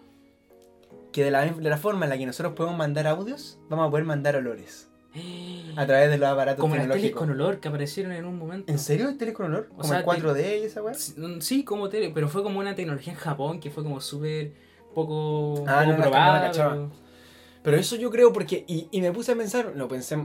que 1.12 1.24
de 1.24 1.30
la, 1.30 1.44
de 1.46 1.70
la 1.70 1.76
forma 1.78 2.04
en 2.06 2.10
la 2.10 2.18
que 2.18 2.26
nosotros 2.26 2.54
podemos 2.54 2.76
mandar 2.76 3.06
audios, 3.06 3.58
vamos 3.68 3.86
a 3.86 3.90
poder 3.90 4.04
mandar 4.04 4.36
olores 4.36 4.88
a 5.76 5.86
través 5.86 6.10
de 6.10 6.18
los 6.18 6.28
aparatos 6.28 6.60
Como 6.60 6.74
las 6.74 6.84
teles 6.84 6.96
tecnológicos. 7.02 7.20
con 7.20 7.30
olor 7.30 7.60
que 7.60 7.68
aparecieron 7.68 8.12
en 8.12 8.24
un 8.26 8.36
momento. 8.36 8.70
¿En 8.72 8.78
serio 8.78 9.08
el 9.08 9.16
tele 9.16 9.32
con 9.32 9.46
olor? 9.46 9.68
O 9.72 9.76
¿Como 9.76 9.84
sea, 9.88 10.00
el 10.00 10.04
4D 10.04 10.60
y 10.60 10.64
esa 10.64 10.82
weá? 10.82 10.94
Sí, 10.94 11.14
Sí, 11.40 11.64
como 11.64 11.88
tele, 11.88 12.10
pero 12.12 12.28
fue 12.28 12.42
como 12.42 12.58
una 12.58 12.74
tecnología 12.74 13.12
en 13.12 13.18
Japón 13.18 13.60
que 13.60 13.70
fue 13.70 13.82
como 13.84 14.00
súper 14.00 14.52
poco, 14.94 15.64
Ah, 15.66 15.82
poco 15.84 15.96
no, 15.96 16.02
probada. 16.02 16.52
no. 16.52 17.03
Pero- 17.64 17.77
eso 17.79 17.96
yo 17.96 18.11
creo 18.11 18.33
porque, 18.33 18.64
y, 18.68 18.88
y 18.92 19.00
me 19.00 19.11
puse 19.12 19.33
a 19.33 19.37
pensar, 19.37 19.72
lo 19.74 19.88
pensé, 19.88 20.16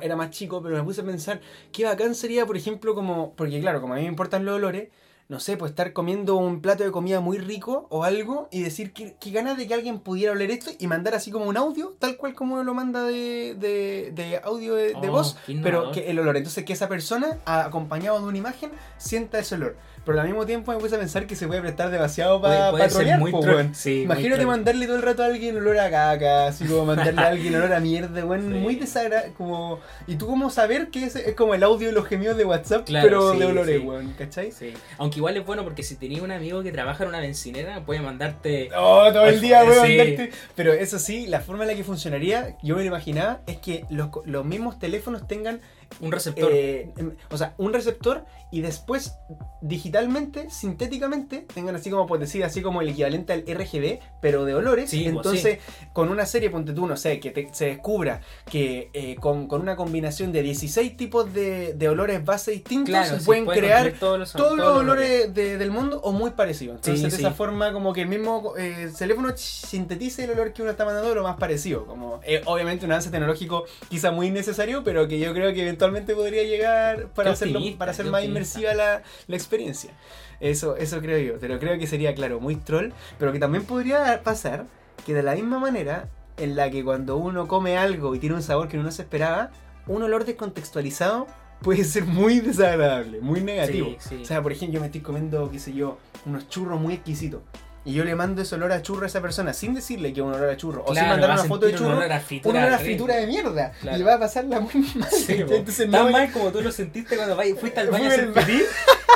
era 0.00 0.14
más 0.16 0.30
chico, 0.30 0.62
pero 0.62 0.76
me 0.76 0.82
puse 0.84 1.00
a 1.00 1.04
pensar, 1.04 1.40
qué 1.72 1.84
bacán 1.84 2.14
sería, 2.14 2.46
por 2.46 2.56
ejemplo, 2.56 2.94
como, 2.94 3.34
porque 3.34 3.60
claro, 3.60 3.80
como 3.80 3.94
a 3.94 3.96
mí 3.96 4.02
me 4.02 4.08
importan 4.08 4.44
los 4.44 4.54
olores, 4.56 4.90
no 5.28 5.40
sé, 5.40 5.56
pues 5.56 5.70
estar 5.70 5.94
comiendo 5.94 6.36
un 6.36 6.60
plato 6.60 6.84
de 6.84 6.90
comida 6.90 7.20
muy 7.20 7.38
rico 7.38 7.86
o 7.88 8.04
algo 8.04 8.48
y 8.50 8.60
decir 8.62 8.92
que, 8.92 9.16
que 9.18 9.30
ganas 9.30 9.56
de 9.56 9.66
que 9.66 9.72
alguien 9.72 9.98
pudiera 10.00 10.32
oler 10.32 10.50
esto 10.50 10.70
y 10.78 10.86
mandar 10.88 11.14
así 11.14 11.30
como 11.30 11.46
un 11.46 11.56
audio, 11.56 11.94
tal 11.98 12.18
cual 12.18 12.34
como 12.34 12.54
uno 12.54 12.64
lo 12.64 12.74
manda 12.74 13.02
de, 13.04 13.54
de, 13.58 14.12
de 14.14 14.40
audio 14.44 14.74
de, 14.74 14.88
de 14.88 15.08
Oh, 15.08 15.12
voz, 15.12 15.36
pero 15.62 15.90
que 15.90 16.10
el 16.10 16.18
olor. 16.18 16.36
Entonces 16.36 16.64
que 16.64 16.74
esa 16.74 16.86
persona, 16.88 17.38
acompañado 17.46 18.18
de 18.20 18.26
una 18.26 18.36
imagen, 18.36 18.72
sienta 18.98 19.38
ese 19.38 19.54
olor. 19.54 19.76
Pero 20.04 20.20
al 20.20 20.26
mismo 20.26 20.44
tiempo 20.46 20.72
me 20.72 20.78
puse 20.78 20.96
a 20.96 20.98
pensar 20.98 21.26
que 21.26 21.36
se 21.36 21.46
puede 21.46 21.60
prestar 21.60 21.90
demasiado 21.90 22.40
para 22.40 22.70
ser 22.72 22.90
trolear, 22.90 23.18
muy 23.20 23.30
po. 23.30 23.42
Sí, 23.72 23.90
muy 23.90 24.02
Imagínate 24.02 24.46
mandarle 24.46 24.86
todo 24.86 24.96
el 24.96 25.02
rato 25.02 25.22
a 25.22 25.26
alguien 25.26 25.56
olor 25.56 25.78
a 25.78 25.90
caca, 25.90 26.46
así 26.48 26.64
como 26.66 26.84
mandarle 26.86 27.20
a 27.20 27.26
alguien 27.28 27.54
olor 27.56 27.72
a 27.72 27.80
mierda, 27.80 28.24
weón, 28.24 28.42
Sí. 28.42 28.48
muy 28.58 28.74
desagradable, 28.76 29.32
como... 29.38 29.80
Y 30.06 30.16
tú 30.16 30.26
cómo 30.26 30.50
saber 30.50 30.88
que 30.88 31.04
es, 31.04 31.16
es 31.16 31.34
como 31.34 31.54
el 31.54 31.62
audio 31.62 31.88
de 31.88 31.92
los 31.94 32.06
gemidos 32.06 32.36
de 32.36 32.44
WhatsApp, 32.44 32.84
Claro, 32.86 33.06
pero 33.06 33.32
sí, 33.32 33.38
de 33.38 33.46
olores, 33.46 33.82
weón, 33.84 34.12
¿cachai? 34.18 34.50
Sí. 34.52 34.74
Aunque 34.98 35.18
igual 35.18 35.36
es 35.36 35.46
bueno 35.46 35.62
porque 35.64 35.82
si 35.82 35.94
tenías 35.96 36.22
un 36.22 36.30
amigo 36.32 36.62
que 36.62 36.72
trabaja 36.72 37.04
en 37.04 37.08
una 37.10 37.20
bencinera, 37.20 37.80
puede 37.84 38.00
mandarte. 38.00 38.70
Oh, 38.76 39.08
todo 39.12 39.26
el 39.26 39.40
día, 39.40 39.64
weón, 39.64 39.88
mandarte- 39.88 40.30
Pero 40.56 40.72
eso 40.72 40.98
sí, 40.98 41.26
la 41.26 41.40
forma 41.40 41.64
en 41.64 41.68
la 41.70 41.74
que 41.76 41.84
funcionaría, 41.84 42.56
yo 42.62 42.76
me 42.76 42.82
lo 42.82 42.88
imaginaba, 42.88 43.40
es 43.46 43.58
que 43.58 43.84
los, 43.90 44.08
los 44.24 44.44
mismos 44.44 44.78
teléfonos 44.78 45.26
tengan 45.28 45.60
Un 46.00 46.12
receptor. 46.12 46.50
Eh, 46.52 46.92
em, 46.96 47.12
o 47.30 47.36
sea, 47.38 47.54
un 47.58 47.72
receptor 47.72 48.24
y 48.50 48.60
después 48.60 49.14
digitalmente, 49.60 50.50
sintéticamente, 50.50 51.46
tengan 51.54 51.76
así 51.76 51.90
como 51.90 52.06
por 52.06 52.18
decir, 52.18 52.44
así 52.44 52.62
como 52.62 52.80
el 52.82 52.88
equivalente 52.88 53.32
al 53.32 53.44
RGB, 53.46 54.00
pero 54.20 54.44
de 54.44 54.54
olores. 54.54 54.90
Sí, 54.90 55.04
pues, 55.04 55.14
Entonces, 55.16 55.58
con 55.92 56.08
una 56.10 56.26
serie, 56.26 56.50
ponte 56.50 56.72
tú, 56.72 56.86
no 56.86 56.96
sé, 56.96 57.20
que 57.20 57.30
te- 57.30 57.48
se 57.52 57.66
descubra 57.66 58.20
que 58.50 58.90
eh, 58.92 59.16
con, 59.16 59.46
con 59.46 59.60
una 59.62 59.76
combinación 59.76 60.32
de 60.32 60.42
16 60.42 60.96
tipos 60.96 61.32
de, 61.32 61.74
de 61.74 61.88
olores 61.88 62.24
base 62.24 62.50
distintos, 62.50 62.90
claro, 62.90 63.14
se 63.14 63.20
sí, 63.20 63.26
pueden 63.26 63.44
puede 63.44 63.60
crear 63.60 63.92
todos 63.98 64.18
los, 64.18 64.32
todos 64.32 64.56
los 64.56 64.76
olores 64.76 65.32
de- 65.32 65.56
del 65.58 65.70
mundo 65.70 66.00
o 66.02 66.12
muy 66.12 66.30
parecidos. 66.32 66.76
Entonces, 66.76 67.02
Sí, 67.02 67.10
de 67.10 67.22
esa 67.22 67.32
forma, 67.34 67.72
como 67.72 67.92
que 67.92 68.02
el 68.02 68.08
mismo 68.08 68.54
eh, 68.58 68.90
teléfono 68.98 69.32
sintetiza 69.36 70.24
el 70.24 70.30
olor 70.30 70.52
que 70.52 70.62
uno 70.62 70.70
está 70.70 70.84
mandando 70.84 71.14
lo 71.14 71.22
más 71.22 71.36
parecido. 71.36 71.86
Como, 71.86 72.20
eh, 72.24 72.42
obviamente, 72.46 72.84
un 72.84 72.92
avance 72.92 73.10
tecnológico 73.10 73.64
quizá 73.88 74.10
muy 74.10 74.26
innecesario, 74.26 74.82
pero 74.84 75.06
que 75.08 75.18
yo 75.18 75.32
creo 75.32 75.52
que 75.52 75.62
eventualmente 75.62 75.81
podría 76.14 76.42
llegar 76.44 77.08
para, 77.08 77.32
hacerlo, 77.32 77.60
para 77.78 77.90
hacer 77.92 78.06
más 78.06 78.24
inmersiva 78.24 78.74
la, 78.74 79.02
la 79.26 79.36
experiencia. 79.36 79.92
Eso, 80.40 80.76
eso 80.76 81.00
creo 81.00 81.18
yo. 81.18 81.38
Pero 81.40 81.58
creo 81.58 81.78
que 81.78 81.86
sería, 81.86 82.14
claro, 82.14 82.40
muy 82.40 82.56
troll. 82.56 82.90
Pero 83.18 83.32
que 83.32 83.38
también 83.38 83.64
podría 83.64 84.22
pasar 84.22 84.66
que 85.06 85.14
de 85.14 85.22
la 85.22 85.34
misma 85.34 85.58
manera 85.58 86.08
en 86.36 86.56
la 86.56 86.70
que 86.70 86.84
cuando 86.84 87.16
uno 87.16 87.46
come 87.46 87.76
algo 87.76 88.14
y 88.14 88.18
tiene 88.18 88.34
un 88.34 88.42
sabor 88.42 88.68
que 88.68 88.76
uno 88.76 88.86
no 88.86 88.92
se 88.92 89.02
esperaba, 89.02 89.50
un 89.86 90.02
olor 90.02 90.24
descontextualizado 90.24 91.26
puede 91.62 91.84
ser 91.84 92.04
muy 92.04 92.40
desagradable, 92.40 93.20
muy 93.20 93.40
negativo. 93.40 93.94
Sí, 93.98 94.08
sí. 94.08 94.22
O 94.22 94.24
sea, 94.24 94.42
por 94.42 94.52
ejemplo, 94.52 94.74
yo 94.74 94.80
me 94.80 94.86
estoy 94.86 95.00
comiendo, 95.00 95.50
qué 95.50 95.58
sé 95.58 95.72
yo, 95.72 95.98
unos 96.26 96.48
churros 96.48 96.80
muy 96.80 96.94
exquisitos. 96.94 97.42
Y 97.84 97.94
yo 97.94 98.04
le 98.04 98.14
mando 98.14 98.42
ese 98.42 98.54
olor 98.54 98.70
a 98.70 98.80
churro 98.80 99.02
a 99.02 99.06
esa 99.08 99.20
persona 99.20 99.52
sin 99.52 99.74
decirle 99.74 100.12
que 100.12 100.20
es 100.20 100.24
un 100.26 100.32
olor 100.32 100.48
a 100.50 100.56
churro. 100.56 100.82
o 100.84 100.86
sin 100.94 100.94
Claro, 101.02 101.08
mandar 101.10 101.30
una 101.32 101.44
foto 101.44 101.66
de 101.66 101.72
sentir 101.72 101.80
un 101.86 101.92
churro. 101.92 101.98
olor 101.98 102.12
a 102.12 102.20
fritura 102.20 102.50
Una 102.50 102.60
olor 102.66 102.74
a 102.74 102.78
fritura 102.78 103.16
de 103.16 103.26
mierda. 103.26 103.72
Claro. 103.80 103.98
Y 103.98 104.02
va 104.04 104.14
a 104.14 104.18
pasarla 104.20 104.60
muy 104.60 104.92
mal. 104.94 105.08
Sí. 105.10 105.32
Entonces 105.38 105.90
Tan 105.90 105.90
no 105.90 106.10
mal 106.10 106.30
como 106.32 106.52
tú 106.52 106.62
lo 106.62 106.70
sentiste 106.70 107.16
cuando 107.16 107.36
fuiste 107.58 107.80
al 107.80 107.88
baño 107.90 108.04
a 108.04 108.08
hacer 108.08 108.32
pipí 108.32 108.62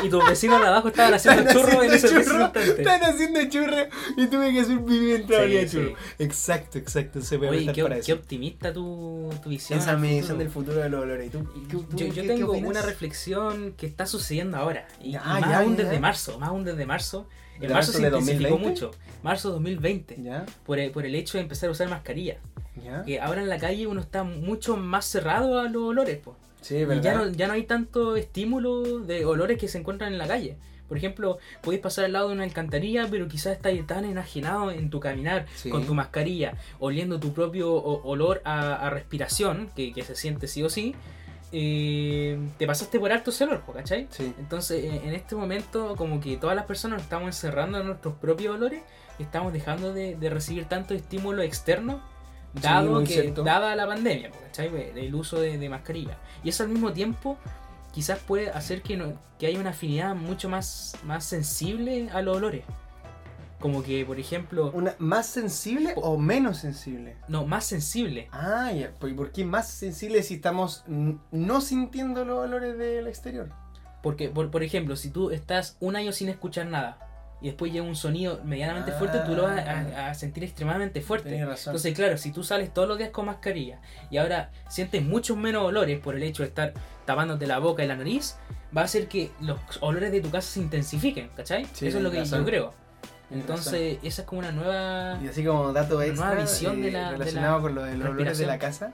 y 0.03 0.09
tus 0.11 0.29
vecinos 0.29 0.61
de 0.61 0.67
abajo 0.67 0.89
estaban 0.89 1.15
haciendo 1.15 1.51
churro 1.53 1.83
en 1.85 1.93
ese 1.93 2.07
haciendo 2.09 2.51
churro. 2.51 2.61
Están 2.61 3.03
haciendo 3.05 3.45
churro 3.49 3.77
y 4.17 4.27
tuve 4.27 4.53
que 4.53 4.61
hacer 4.61 4.79
pipí 4.81 4.99
mientras 4.99 5.45
Sí, 5.47 5.59
sí. 5.61 5.69
churro. 5.77 5.95
Exacto, 6.19 6.79
exacto. 6.79 7.23
Se 7.23 7.39
puede 7.39 7.51
Oye, 7.53 7.73
qué, 7.73 7.83
para 7.83 7.95
qué 7.95 8.01
eso. 8.01 8.15
optimista 8.15 8.73
tu, 8.73 9.31
tu 9.45 9.49
visión. 9.49 9.79
Esa 9.79 9.93
es 9.93 9.99
mi 10.01 10.09
visión 10.19 10.39
del 10.39 10.51
futuro 10.51 10.79
de 10.81 10.89
los 10.89 11.03
olores. 11.03 11.29
¿Y 11.29 11.31
tú, 11.31 11.39
Yo, 11.55 11.79
tú- 11.79 11.83
tú 11.85 11.97
yo 11.99 12.09
qué- 12.13 12.23
qué 12.23 12.27
tengo 12.27 12.51
opinas? 12.51 12.69
una 12.71 12.83
reflexión 12.83 13.75
que 13.77 13.87
está 13.87 14.07
sucediendo 14.07 14.57
ahora. 14.57 14.89
Y, 15.01 15.13
Ya, 15.13 15.21
y 15.25 15.41
más 15.41 15.51
ya, 15.51 15.59
aún 15.61 15.77
ya, 15.77 15.83
desde 15.85 15.95
ya. 15.95 16.01
marzo. 16.01 16.39
Más 16.41 16.49
aún 16.49 16.65
desde 16.65 16.85
marzo. 16.85 17.29
En 17.57 17.61
¿De 17.63 17.69
marzo 17.69 17.75
marzo 17.75 17.93
se 17.93 18.01
de 18.03 18.07
intensificó 18.09 18.51
2020? 18.51 18.69
mucho. 18.87 18.91
Marzo 19.23 19.51
2020. 19.53 20.17
¿Ya? 20.23 20.47
Por 20.65 20.79
el, 20.79 20.91
por 20.91 21.05
el 21.07 21.15
hecho 21.15 21.39
de 21.39 21.43
empezar 21.43 21.69
a 21.69 21.73
usar 21.73 21.89
mascarilla. 21.89 22.39
¿Ya? 22.85 23.03
Que 23.05 23.21
ahora 23.21 23.43
en 23.43 23.49
la 23.49 23.59
calle 23.59 23.87
uno 23.87 24.01
está 24.01 24.23
mucho 24.25 24.77
más 24.77 25.05
cerrado 25.07 25.59
a 25.61 25.69
los 25.69 25.83
olores. 25.85 26.19
po. 26.19 26.37
Sí, 26.61 26.77
Y 26.77 26.85
¿verdad? 26.85 27.03
ya 27.03 27.15
no, 27.15 27.29
ya 27.31 27.47
no 27.47 27.53
hay 27.55 27.63
tanto 27.65 28.17
estímulo 28.17 29.01
de 29.01 29.25
olores 29.25 29.59
que 29.59 29.69
se 29.69 29.79
encuentran 29.79 30.13
en 30.13 30.19
la 30.19 30.27
calle. 30.27 30.57
Por 30.89 30.97
ejemplo, 30.99 31.39
podéis 31.63 31.83
pasar 31.83 32.05
al 32.05 32.13
lado 32.13 32.29
de 32.29 32.35
una 32.35 32.45
alcantarilla, 32.45 33.09
pero 33.11 33.27
quizás 33.27 33.55
estás 33.57 33.73
tan 33.89 34.05
enajenado 34.05 34.71
en 34.71 34.89
tu 34.89 35.01
caminar 35.01 35.47
Sí. 35.57 35.69
con 35.69 35.85
tu 35.85 35.95
mascarilla, 35.95 36.55
oliendo 36.79 37.19
tu 37.19 37.33
propio 37.33 37.73
olor 37.75 38.41
a, 38.45 38.75
a 38.87 38.91
respiración, 38.91 39.69
que, 39.75 39.93
que 39.93 40.03
se 40.03 40.15
siente 40.15 40.47
sí 40.47 40.63
o 40.63 40.71
sí, 40.71 40.95
eh, 41.53 42.39
te 42.59 42.67
pasaste 42.67 42.99
por 42.99 43.13
alto 43.13 43.31
ese 43.31 43.45
olor, 43.45 43.63
¿cachai? 43.73 44.09
Sí. 44.11 44.35
Entonces, 44.39 44.85
en 44.85 45.09
en 45.09 45.15
este 45.15 45.35
momento, 45.37 45.95
como 45.97 46.21
que 46.21 46.37
todas 46.37 46.57
las 46.57 46.67
personas 46.67 46.97
nos 46.99 47.03
estamos 47.05 47.27
encerrando 47.29 47.79
en 47.81 47.87
nuestros 47.87 48.15
propios 48.15 48.55
olores 48.55 48.83
y 49.19 49.23
estamos 49.23 49.53
dejando 49.53 49.93
de, 49.93 50.17
de 50.17 50.31
recibir 50.31 50.67
tanto 50.67 50.93
estímulo 50.95 51.43
externo, 51.43 52.01
dado 52.55 53.05
que, 53.05 53.33
dada 53.45 53.77
la 53.77 53.87
pandemia, 53.87 54.31
po, 54.31 54.39
¿cachai? 54.47 54.71
El 54.97 55.15
uso 55.15 55.41
de, 55.41 55.57
de 55.59 55.69
mascarilla. 55.69 56.17
Y 56.43 56.49
eso 56.49 56.63
al 56.65 56.69
mismo 56.71 56.93
tiempo 56.93 57.39
quizás 57.93 58.19
puede 58.19 58.51
hacer 58.51 58.83
que, 58.83 58.97
no- 58.97 59.15
que 59.39 59.47
haya 59.47 59.59
una 59.61 59.71
afinidad 59.71 60.15
mucho 60.15 60.49
más, 60.49 60.95
más 61.05 61.25
sensible 61.25 62.09
a 62.13 62.23
los 62.23 62.37
olores. 62.37 62.65
Como 63.61 63.83
que, 63.83 64.05
por 64.05 64.19
ejemplo, 64.21 64.71
Una, 64.75 64.95
¿Más 64.99 65.27
sensible 65.27 65.95
o 65.97 66.19
menos 66.19 66.59
sensible? 66.59 67.17
no, 67.29 67.47
más 67.47 67.65
sensible. 67.65 68.29
Ah, 68.31 68.71
ya. 68.73 68.93
pues, 68.99 69.13
¿Y 69.13 69.17
por 69.17 69.33
qué 69.33 69.45
más 69.45 69.69
sensible 69.69 70.23
si 70.23 70.35
estamos 70.35 70.85
no 70.87 71.61
sintiendo 71.61 72.25
los 72.25 72.39
olores 72.45 72.77
del 72.77 73.07
exterior? 73.07 73.49
Porque, 74.03 74.29
por, 74.29 74.51
por 74.51 74.63
ejemplo, 74.63 74.95
si 74.95 75.11
tú 75.11 75.31
estás 75.31 75.77
un 75.81 75.97
año 75.97 76.13
sin 76.13 76.29
escuchar 76.29 76.67
nada 76.67 76.99
y 77.41 77.47
después 77.47 77.73
llega 77.73 77.85
un 77.85 77.97
sonido 77.97 78.41
medianamente 78.45 78.93
fuerte, 78.93 79.19
tú 79.27 79.35
lo 79.35 79.43
vas 79.45 79.59
a, 79.67 80.09
a 80.11 80.15
sentir 80.15 80.45
extremadamente 80.45 81.01
fuerte. 81.01 81.31
Razón. 81.45 81.73
Entonces, 81.73 81.95
claro, 81.95 82.17
si 82.19 82.31
tú 82.33 82.45
sales 82.45 82.73
todos 82.73 82.87
los 82.89 82.99
días 82.99 83.11
con 83.11 83.27
mascarilla 83.27 83.81
y 84.11 84.19
ahora 84.19 84.51
sientes 84.69 85.03
muchos 85.03 85.37
menos 85.37 85.65
olores 85.65 85.99
por 85.99 86.15
el 86.15 86.23
hecho 86.23 86.43
de 86.43 86.51
estar 86.51 86.73
tapándote 87.05 87.47
la 87.47 87.59
boca 87.59 87.83
y 87.83 87.89
la 87.89 87.97
nariz, 87.97 88.37
va 88.77 88.83
a 88.83 88.85
hacer 88.85 89.09
que 89.09 89.31
los 89.41 89.59
olores 89.81 90.13
de 90.13 90.21
tu 90.21 90.31
casa 90.31 90.49
se 90.53 90.61
intensifiquen, 90.61 91.31
¿cachai? 91.37 91.65
Sí, 91.73 91.89
Eso 91.89 91.97
es 91.99 92.03
lo 92.05 92.11
que 92.11 92.17
tenés 92.17 92.31
yo 92.31 92.37
razón. 92.37 92.47
creo. 92.47 92.86
Entonces, 93.31 93.99
esa 94.03 94.23
es 94.23 94.29
como 94.29 94.39
una 94.41 94.53
nueva... 94.53 95.19
Y 95.23 95.29
así 95.29 95.45
como 95.45 95.73
dato 95.73 96.01
extra 96.03 96.27
nueva 96.29 96.43
visión 96.43 96.81
de 96.83 96.89
eh, 96.89 96.93
la- 96.93 97.07
de 97.13 97.19
relacionado 97.19 97.57
la 97.57 97.63
con 97.63 97.75
lo 97.75 97.83
de 97.83 97.97
los 97.97 98.09
olores 98.11 98.39
de 98.39 98.47
la 98.47 98.59
casa. 98.59 98.93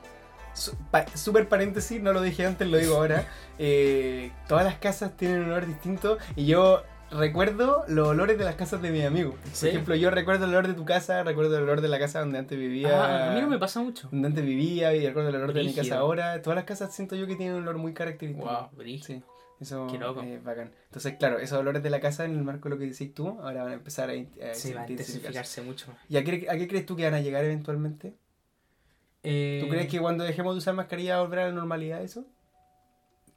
Super 1.14 1.48
paréntesis, 1.48 2.00
no 2.02 2.12
lo 2.12 2.20
dije 2.22 2.46
antes, 2.46 2.68
lo 2.68 2.78
digo 2.78 2.96
ahora. 2.96 3.26
Eh, 3.64 4.32
todas 4.48 4.64
las 4.64 4.76
casas 4.76 5.16
tienen 5.16 5.42
un 5.42 5.50
olor 5.52 5.66
distinto 5.66 6.18
y 6.34 6.46
yo 6.46 6.82
recuerdo 7.12 7.84
los 7.86 8.08
olores 8.08 8.36
de 8.36 8.44
las 8.44 8.56
casas 8.56 8.82
de 8.82 8.90
mis 8.90 9.04
amigos. 9.04 9.34
Por 9.36 9.52
Sí. 9.52 9.68
ejemplo, 9.68 9.94
yo 9.94 10.10
recuerdo 10.10 10.46
el 10.46 10.50
olor 10.50 10.66
de 10.66 10.74
tu 10.74 10.84
casa, 10.84 11.22
recuerdo 11.22 11.56
el 11.58 11.62
olor 11.64 11.80
de 11.80 11.86
la 11.88 11.98
casa 12.00 12.20
donde 12.20 12.38
antes 12.38 12.58
vivía. 12.58 12.90
Ah, 13.04 13.30
a 13.30 13.34
mí 13.34 13.40
no 13.40 13.46
me 13.46 13.58
pasa 13.58 13.80
mucho. 13.80 14.08
Donde 14.10 14.26
antes 14.28 14.44
vivía 14.44 14.94
y 14.94 15.06
recuerdo 15.06 15.28
el 15.28 15.36
olor 15.36 15.52
de 15.52 15.60
mi 15.60 15.66
Brígido. 15.66 15.84
casa 15.84 15.98
ahora. 16.00 16.42
Todas 16.42 16.56
las 16.56 16.64
casas 16.64 16.92
siento 16.92 17.14
yo 17.14 17.26
que 17.28 17.36
tienen 17.36 17.54
un 17.54 17.62
olor 17.62 17.76
muy 17.78 17.92
característico. 17.94 18.46
Wow, 18.48 18.70
brígido. 18.72 19.06
Sí, 19.06 19.22
eso 19.62 19.86
es 20.22 20.44
bacán. 20.44 20.70
Entonces, 20.86 21.14
claro, 21.18 21.38
esos 21.38 21.58
olores 21.58 21.82
de 21.82 21.90
la 21.90 22.00
casa 22.00 22.24
en 22.24 22.32
el 22.36 22.42
marco 22.44 22.68
de 22.68 22.74
lo 22.74 22.78
que 22.78 22.86
decís 22.86 23.14
tú, 23.14 23.28
ahora 23.40 23.62
van 23.64 23.72
a 23.72 23.74
empezar 23.76 24.10
a, 24.10 24.14
in- 24.14 24.30
a 24.42 24.54
Sí, 24.54 24.72
va 24.72 24.82
a 24.82 24.90
intensificarse. 24.90 25.62
mucho. 25.62 25.86
¿Y 26.08 26.16
a 26.16 26.24
qué, 26.24 26.46
a 26.48 26.56
qué 26.56 26.68
crees 26.68 26.84
tú 26.86 26.94
que 26.96 27.04
van 27.04 27.14
a 27.14 27.20
llegar 27.20 27.44
eventualmente? 27.44 28.14
Eh, 29.22 29.60
¿Tú 29.62 29.68
crees 29.70 29.88
que 29.88 30.00
cuando 30.00 30.24
dejemos 30.24 30.54
de 30.54 30.58
usar 30.58 30.74
mascarilla 30.74 31.14
va 31.14 31.20
a 31.20 31.22
volver 31.24 31.38
a 31.40 31.46
la 31.46 31.52
normalidad 31.52 32.02
eso? 32.02 32.26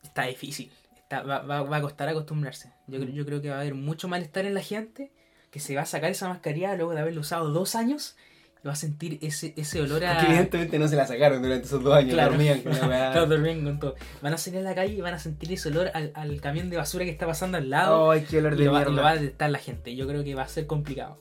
Está 0.04 0.24
difícil. 0.24 0.72
Está, 0.98 1.22
va, 1.24 1.40
va- 1.40 1.62
va 1.64 1.78
a 1.78 1.82
costar 1.82 2.10
acostumbrarse. 2.10 2.72
Yo, 2.88 3.00
creo- 3.00 3.12
yo 3.14 3.26
creo 3.26 3.42
que 3.42 3.50
va 3.50 3.58
a 3.58 3.62
haber 3.62 3.76
mucho 3.76 4.08
malestar 4.08 4.46
en 4.46 4.54
la 4.56 4.62
gente 4.62 5.12
que 5.52 5.60
se 5.60 5.76
va 5.76 5.84
a 5.84 5.86
sacar 5.86 6.10
esa 6.12 6.28
mascarilla 6.28 6.76
luego 6.76 6.94
de 6.94 7.00
haberlo 7.02 7.22
usado 7.22 7.50
dos 7.52 7.76
años 7.76 8.18
va 8.66 8.72
a 8.74 8.76
sentir 8.76 9.20
ese, 9.22 9.54
ese 9.58 9.82
olor 9.82 10.04
a... 10.06 10.14
Porque 10.14 10.28
evidentemente 10.32 10.80
no 10.80 10.88
se 10.88 10.96
la 10.96 11.06
sacaron 11.06 11.42
durante 11.42 11.66
esos 11.68 11.84
dos 11.84 11.94
años, 11.94 12.14
Claro. 12.14 12.32
dormían 12.32 12.62
con 12.62 12.72
la. 12.74 12.80
Claro, 13.12 13.26
dormían 13.28 13.64
con 13.64 13.80
todo. 13.80 13.96
Van 14.22 14.34
a 14.34 14.38
salir 14.38 14.60
a 14.60 14.64
la 14.64 14.74
calle 14.76 14.94
y 14.94 15.02
van 15.02 15.14
a 15.14 15.20
sentir 15.20 15.52
ese 15.54 15.70
olor 15.70 15.92
al, 15.94 16.12
al 16.16 16.42
camión 16.42 16.70
de 16.70 16.78
basura 16.78 17.06
que 17.06 17.12
está 17.12 17.26
pasando 17.28 17.58
al 17.58 17.70
lado. 17.70 18.12
Ay, 18.12 18.26
qué 18.30 18.40
olor 18.40 18.54
y 18.54 18.58
de 18.58 18.66
lo 18.66 18.72
va, 18.72 18.80
mierda. 18.80 18.94
lo 18.96 19.02
va 19.04 19.10
a 19.12 19.16
detectar 19.16 19.50
la 19.52 19.60
gente. 19.60 19.96
Yo 19.96 20.08
creo 20.08 20.24
que 20.24 20.34
va 20.36 20.44
a 20.44 20.48
ser 20.48 20.66
complicado. 20.68 21.18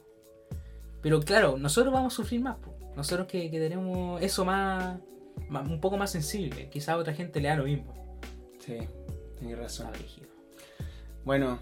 Pero 1.03 1.21
claro, 1.21 1.57
nosotros 1.59 1.93
vamos 1.93 2.13
a 2.15 2.17
sufrir 2.17 2.41
más. 2.41 2.57
po. 2.57 2.75
Nosotros 2.97 3.27
que, 3.27 3.51
que 3.51 3.59
tenemos 3.61 4.23
eso 4.23 4.45
más, 4.45 4.99
más- 5.49 5.69
un 5.69 5.81
poco 5.81 5.97
más 5.99 6.11
sensible. 6.11 6.69
Quizá 6.71 6.93
a 6.95 6.97
otra 6.97 7.13
gente 7.13 7.41
le 7.41 7.49
da 7.49 7.57
lo 7.57 7.65
mismo. 7.65 7.93
Sí, 8.65 8.79
tienes 9.39 9.59
razón. 9.59 9.89
Bueno, 11.25 11.59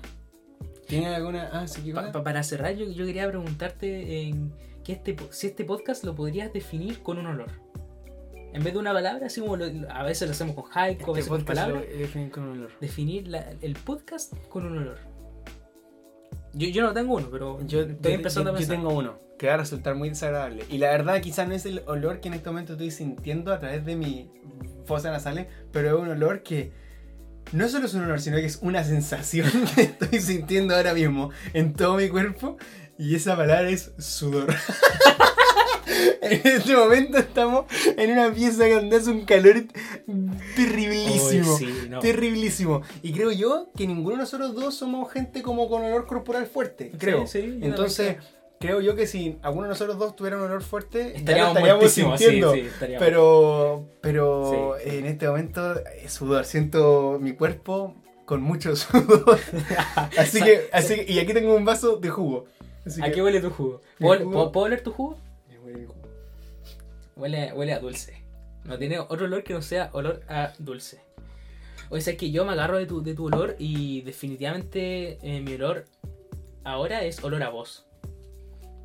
¿tienes 0.86 1.08
alguna...? 1.14 1.48
Ah, 1.52 1.66
sí, 1.66 1.82
¿qué 1.82 1.92
Pa- 1.92 2.12
pa- 2.12 2.22
para 2.22 2.42
cerrar, 2.42 2.74
yo, 2.76 2.86
yo 2.90 3.04
quería 3.06 3.26
preguntarte 3.28 4.28
en 4.28 4.52
que 4.84 4.92
este, 4.92 5.16
si 5.30 5.48
este 5.48 5.64
podcast 5.64 6.04
lo 6.04 6.14
podrías 6.14 6.52
definir 6.52 7.02
con 7.02 7.18
un 7.18 7.26
olor. 7.26 7.50
En 8.52 8.62
vez 8.62 8.74
de 8.74 8.78
una 8.78 8.92
palabra, 8.92 9.26
así 9.26 9.40
como 9.40 9.56
lo- 9.56 9.64
a 9.90 10.02
veces 10.02 10.28
lo 10.28 10.32
hacemos 10.32 10.54
con 10.54 10.64
a 10.74 10.88
Este 10.90 11.04
veces 11.10 11.28
con 11.28 11.44
palabras, 11.44 11.84
lo 11.90 11.98
definen 11.98 12.28
con 12.30 12.42
un 12.44 12.58
olor. 12.58 12.70
definir 12.80 13.28
la- 13.28 13.50
el 13.62 13.74
podcast 13.76 14.34
con 14.48 14.66
un 14.66 14.78
olor. 14.78 14.98
Yo, 16.54 16.68
yo 16.68 16.82
no 16.82 16.92
tengo 16.92 17.14
uno, 17.16 17.28
pero 17.30 17.58
Yo, 17.66 17.80
estoy 17.82 18.12
yo- 18.12 18.16
empezando 18.18 18.50
yo- 18.50 18.56
a 18.56 18.60
yo 18.60 18.66
pensar. 18.66 18.76
tengo 18.76 18.94
uno 18.98 19.18
que 19.38 19.46
va 19.48 19.54
a 19.54 19.56
resultar 19.56 19.94
muy 19.94 20.08
desagradable. 20.10 20.64
Y 20.68 20.78
la 20.78 20.90
verdad, 20.90 21.20
quizás 21.20 21.48
no 21.48 21.54
es 21.54 21.64
el 21.66 21.82
olor 21.86 22.20
que 22.20 22.28
en 22.28 22.34
este 22.34 22.48
momento 22.50 22.72
estoy 22.72 22.90
sintiendo 22.90 23.52
a 23.52 23.58
través 23.58 23.84
de 23.86 23.96
mi 23.96 24.30
fosa 24.84 25.10
nasales, 25.10 25.46
pero 25.72 25.96
es 25.96 26.02
un 26.02 26.10
olor 26.10 26.42
que 26.42 26.70
no 27.52 27.68
solo 27.68 27.86
es 27.86 27.94
un 27.94 28.02
olor, 28.04 28.20
sino 28.20 28.36
que 28.36 28.44
es 28.44 28.58
una 28.62 28.84
sensación 28.84 29.48
que 29.74 29.82
estoy 29.82 30.20
sintiendo 30.20 30.76
ahora 30.76 30.92
mismo 30.94 31.30
en 31.54 31.72
todo 31.72 31.96
mi 31.96 32.08
cuerpo. 32.08 32.56
Y 32.98 33.14
esa 33.14 33.36
palabra 33.36 33.68
es 33.70 33.92
sudor. 33.98 34.54
En 36.22 36.40
este 36.44 36.74
momento 36.76 37.18
estamos 37.18 37.66
en 37.84 38.12
una 38.12 38.32
pieza 38.32 38.66
donde 38.68 38.96
hace 38.96 39.10
un 39.10 39.24
calor 39.24 39.64
terriblísimo. 40.56 41.54
Uy, 41.54 41.58
sí, 41.58 41.88
no. 41.90 41.98
Terriblísimo. 41.98 42.82
Y 43.02 43.12
creo 43.12 43.32
yo 43.32 43.70
que 43.76 43.86
ninguno 43.86 44.16
de 44.16 44.22
nosotros 44.22 44.54
dos 44.54 44.74
somos 44.74 45.12
gente 45.12 45.42
como 45.42 45.68
con 45.68 45.82
olor 45.84 46.06
corporal 46.06 46.46
fuerte. 46.46 46.92
Creo. 46.96 47.26
Sí, 47.26 47.42
sí, 47.42 47.58
Entonces, 47.60 48.16
creo 48.60 48.80
yo 48.80 48.94
que 48.94 49.06
si 49.06 49.36
alguno 49.42 49.64
de 49.64 49.70
nosotros 49.70 49.98
dos 49.98 50.16
tuviera 50.16 50.36
un 50.36 50.44
olor 50.44 50.62
fuerte, 50.62 51.16
Estaríamos 51.16 51.56
estaríamos 51.56 51.80
muertísimos, 51.82 52.18
sí, 52.18 52.24
sintiendo. 52.24 52.54
sí, 52.54 52.60
estaríamos. 52.60 53.04
Pero, 53.04 53.88
pero 54.00 54.78
en 54.78 55.06
este 55.06 55.28
momento 55.28 55.74
es 56.02 56.12
sudor. 56.12 56.44
Siento 56.44 57.18
mi 57.20 57.32
cuerpo 57.32 57.96
con 58.24 58.40
mucho 58.42 58.74
sudor. 58.76 59.38
Así 60.16 60.40
que, 60.40 60.68
así 60.72 60.94
que, 60.94 61.12
y 61.12 61.18
aquí 61.18 61.34
tengo 61.34 61.54
un 61.54 61.64
vaso 61.64 61.96
de 61.96 62.08
jugo. 62.08 62.46
Así 62.84 63.00
¿A 63.00 63.06
que- 63.06 63.12
qué 63.12 63.22
huele 63.22 63.40
tu 63.40 63.50
jugo? 63.50 63.80
¿Puedo, 63.98 64.20
jugo- 64.20 64.32
¿puedo- 64.32 64.52
puedo 64.52 64.66
oler 64.66 64.82
tu 64.82 64.92
jugo? 64.92 65.18
Me 65.48 65.58
huele 65.58 65.86
jugo. 65.86 66.02
Huele, 67.16 67.52
huele 67.52 67.72
a 67.74 67.78
dulce. 67.80 68.22
No 68.64 68.78
tiene 68.78 68.98
otro 68.98 69.26
olor 69.26 69.42
que 69.44 69.54
no 69.54 69.62
sea 69.62 69.90
olor 69.92 70.22
a 70.28 70.52
dulce. 70.58 71.00
O 71.90 72.00
sea, 72.00 72.12
es 72.12 72.18
que 72.18 72.30
yo 72.30 72.44
me 72.44 72.52
agarro 72.52 72.78
de 72.78 72.86
tu, 72.86 73.02
de 73.02 73.14
tu 73.14 73.26
olor 73.26 73.54
y 73.58 74.00
definitivamente 74.02 75.18
eh, 75.22 75.40
mi 75.40 75.54
olor 75.54 75.84
ahora 76.64 77.02
es 77.04 77.22
olor 77.22 77.42
a 77.42 77.50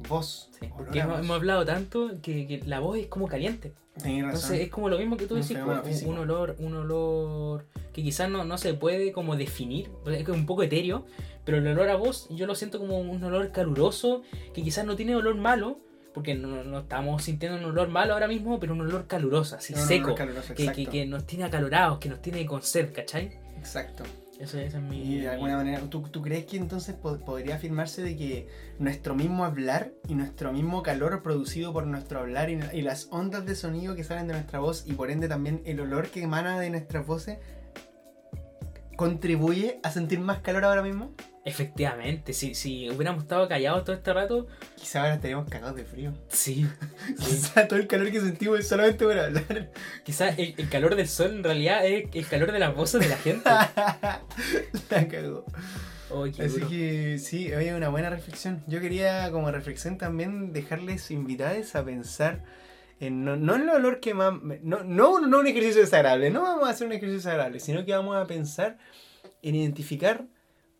voz. 0.07 0.49
Sí, 0.59 0.69
porque 0.75 0.99
hemos, 0.99 1.29
hablado 1.29 1.65
tanto 1.65 2.11
que, 2.21 2.47
que 2.47 2.63
la 2.65 2.79
voz 2.79 2.97
es 2.97 3.07
como 3.07 3.27
caliente. 3.27 3.73
Tenés 3.97 4.25
razón. 4.25 4.35
Entonces 4.35 4.61
es 4.61 4.69
como 4.69 4.89
lo 4.89 4.97
mismo 4.97 5.17
que 5.17 5.25
tú 5.25 5.35
Un 5.35 5.41
decís, 5.41 6.03
un, 6.03 6.17
olor, 6.17 6.55
un 6.59 6.75
olor 6.75 7.65
que 7.93 8.03
quizás 8.03 8.29
no, 8.29 8.45
no 8.45 8.57
se 8.57 8.73
puede 8.73 9.11
como 9.11 9.35
definir, 9.35 9.89
es 10.05 10.27
un 10.29 10.45
poco 10.45 10.63
etéreo, 10.63 11.05
pero 11.43 11.57
el 11.57 11.67
olor 11.67 11.89
a 11.89 11.95
voz 11.95 12.27
yo 12.29 12.45
lo 12.45 12.53
siento 12.53 12.79
como 12.79 12.99
un 12.99 13.23
olor 13.23 13.51
caluroso, 13.51 14.21
que 14.53 14.61
quizás 14.61 14.85
no 14.85 14.95
tiene 14.95 15.15
olor 15.15 15.35
malo, 15.35 15.79
porque 16.13 16.35
no, 16.35 16.63
no 16.63 16.79
estamos 16.79 17.23
sintiendo 17.23 17.57
un 17.57 17.65
olor 17.65 17.89
malo 17.89 18.13
ahora 18.13 18.27
mismo, 18.27 18.59
pero 18.59 18.73
un 18.73 18.81
olor 18.81 19.07
caluroso, 19.07 19.55
así 19.55 19.73
seco, 19.73 20.13
caluroso, 20.13 20.53
que, 20.53 20.63
exacto. 20.63 20.83
que, 20.83 20.89
que 20.89 21.05
nos 21.05 21.25
tiene 21.25 21.45
acalorados, 21.45 21.99
que 21.99 22.09
nos 22.09 22.21
tiene 22.21 22.45
con 22.45 22.61
sed, 22.61 22.91
¿cachai? 22.93 23.39
Exacto. 23.57 24.03
Eso, 24.39 24.59
esa 24.59 24.77
es 24.77 24.83
mi... 24.83 25.01
Y 25.01 25.19
de 25.21 25.29
alguna 25.29 25.57
manera, 25.57 25.81
¿tú, 25.89 26.01
tú 26.03 26.21
crees 26.21 26.45
que 26.45 26.57
entonces 26.57 26.93
po- 26.95 27.17
podría 27.17 27.55
afirmarse 27.55 28.03
de 28.03 28.15
que 28.15 28.47
nuestro 28.77 29.15
mismo 29.15 29.45
hablar 29.45 29.91
y 30.07 30.13
nuestro 30.13 30.53
mismo 30.53 30.83
calor 30.83 31.23
producido 31.23 31.73
por 31.73 31.87
nuestro 31.87 32.19
hablar 32.19 32.49
y, 32.51 32.59
y 32.73 32.81
las 32.83 33.07
ondas 33.09 33.45
de 33.47 33.55
sonido 33.55 33.95
que 33.95 34.03
salen 34.03 34.27
de 34.27 34.33
nuestra 34.33 34.59
voz 34.59 34.83
y 34.85 34.93
por 34.93 35.09
ende 35.09 35.27
también 35.27 35.61
el 35.65 35.79
olor 35.79 36.09
que 36.09 36.21
emana 36.21 36.59
de 36.59 36.69
nuestras 36.69 37.05
voces 37.07 37.39
contribuye 38.95 39.79
a 39.83 39.91
sentir 39.91 40.19
más 40.19 40.39
calor 40.39 40.65
ahora 40.65 40.83
mismo? 40.83 41.11
Efectivamente, 41.47 42.33
si, 42.33 42.53
si 42.55 42.89
hubiéramos 42.89 43.23
estado 43.23 43.47
callados 43.47 43.85
todo 43.85 43.95
este 43.95 44.11
rato, 44.13 44.47
Quizá 44.75 45.01
ahora 45.01 45.15
estaríamos 45.15 45.49
cagados 45.49 45.77
de 45.77 45.85
frío. 45.85 46.13
sí, 46.27 46.67
sí. 47.19 47.25
Quizá 47.25 47.67
todo 47.67 47.79
el 47.79 47.87
calor 47.87 48.11
que 48.11 48.19
sentimos 48.19 48.59
es 48.59 48.67
solamente 48.67 49.05
por 49.05 49.17
hablar. 49.17 49.71
Quizás 50.03 50.37
el, 50.37 50.53
el 50.57 50.69
calor 50.69 50.95
del 50.95 51.07
sol 51.07 51.31
en 51.31 51.43
realidad 51.43 51.85
es 51.85 52.09
el 52.13 52.27
calor 52.27 52.51
de 52.51 52.59
las 52.59 52.75
voces 52.75 52.99
de 53.01 53.07
la 53.07 53.17
gente. 53.17 53.49
La 54.89 55.07
cagó. 55.07 55.45
Qué 56.35 56.43
Así 56.43 56.61
duro. 56.61 56.69
que 56.69 57.17
sí, 57.19 57.53
oye, 57.53 57.73
una 57.75 57.89
buena 57.89 58.09
reflexión. 58.09 58.63
Yo 58.67 58.79
quería 58.79 59.29
como 59.31 59.51
reflexión 59.51 59.97
también 59.97 60.53
dejarles 60.53 61.11
invitados 61.11 61.75
a 61.75 61.83
pensar 61.83 62.43
en 62.99 63.23
no, 63.25 63.35
no 63.35 63.55
en 63.55 63.61
el 63.63 63.69
olor 63.69 63.99
que 63.99 64.13
más... 64.13 64.33
No, 64.63 64.83
no, 64.83 65.19
no 65.19 65.39
un 65.39 65.47
ejercicio 65.47 65.81
desagradable, 65.81 66.29
no 66.29 66.41
vamos 66.43 66.67
a 66.67 66.71
hacer 66.71 66.87
un 66.87 66.93
ejercicio 66.93 67.17
desagradable, 67.17 67.59
sino 67.59 67.85
que 67.85 67.91
vamos 67.93 68.15
a 68.15 68.25
pensar 68.25 68.77
en 69.41 69.55
identificar 69.55 70.25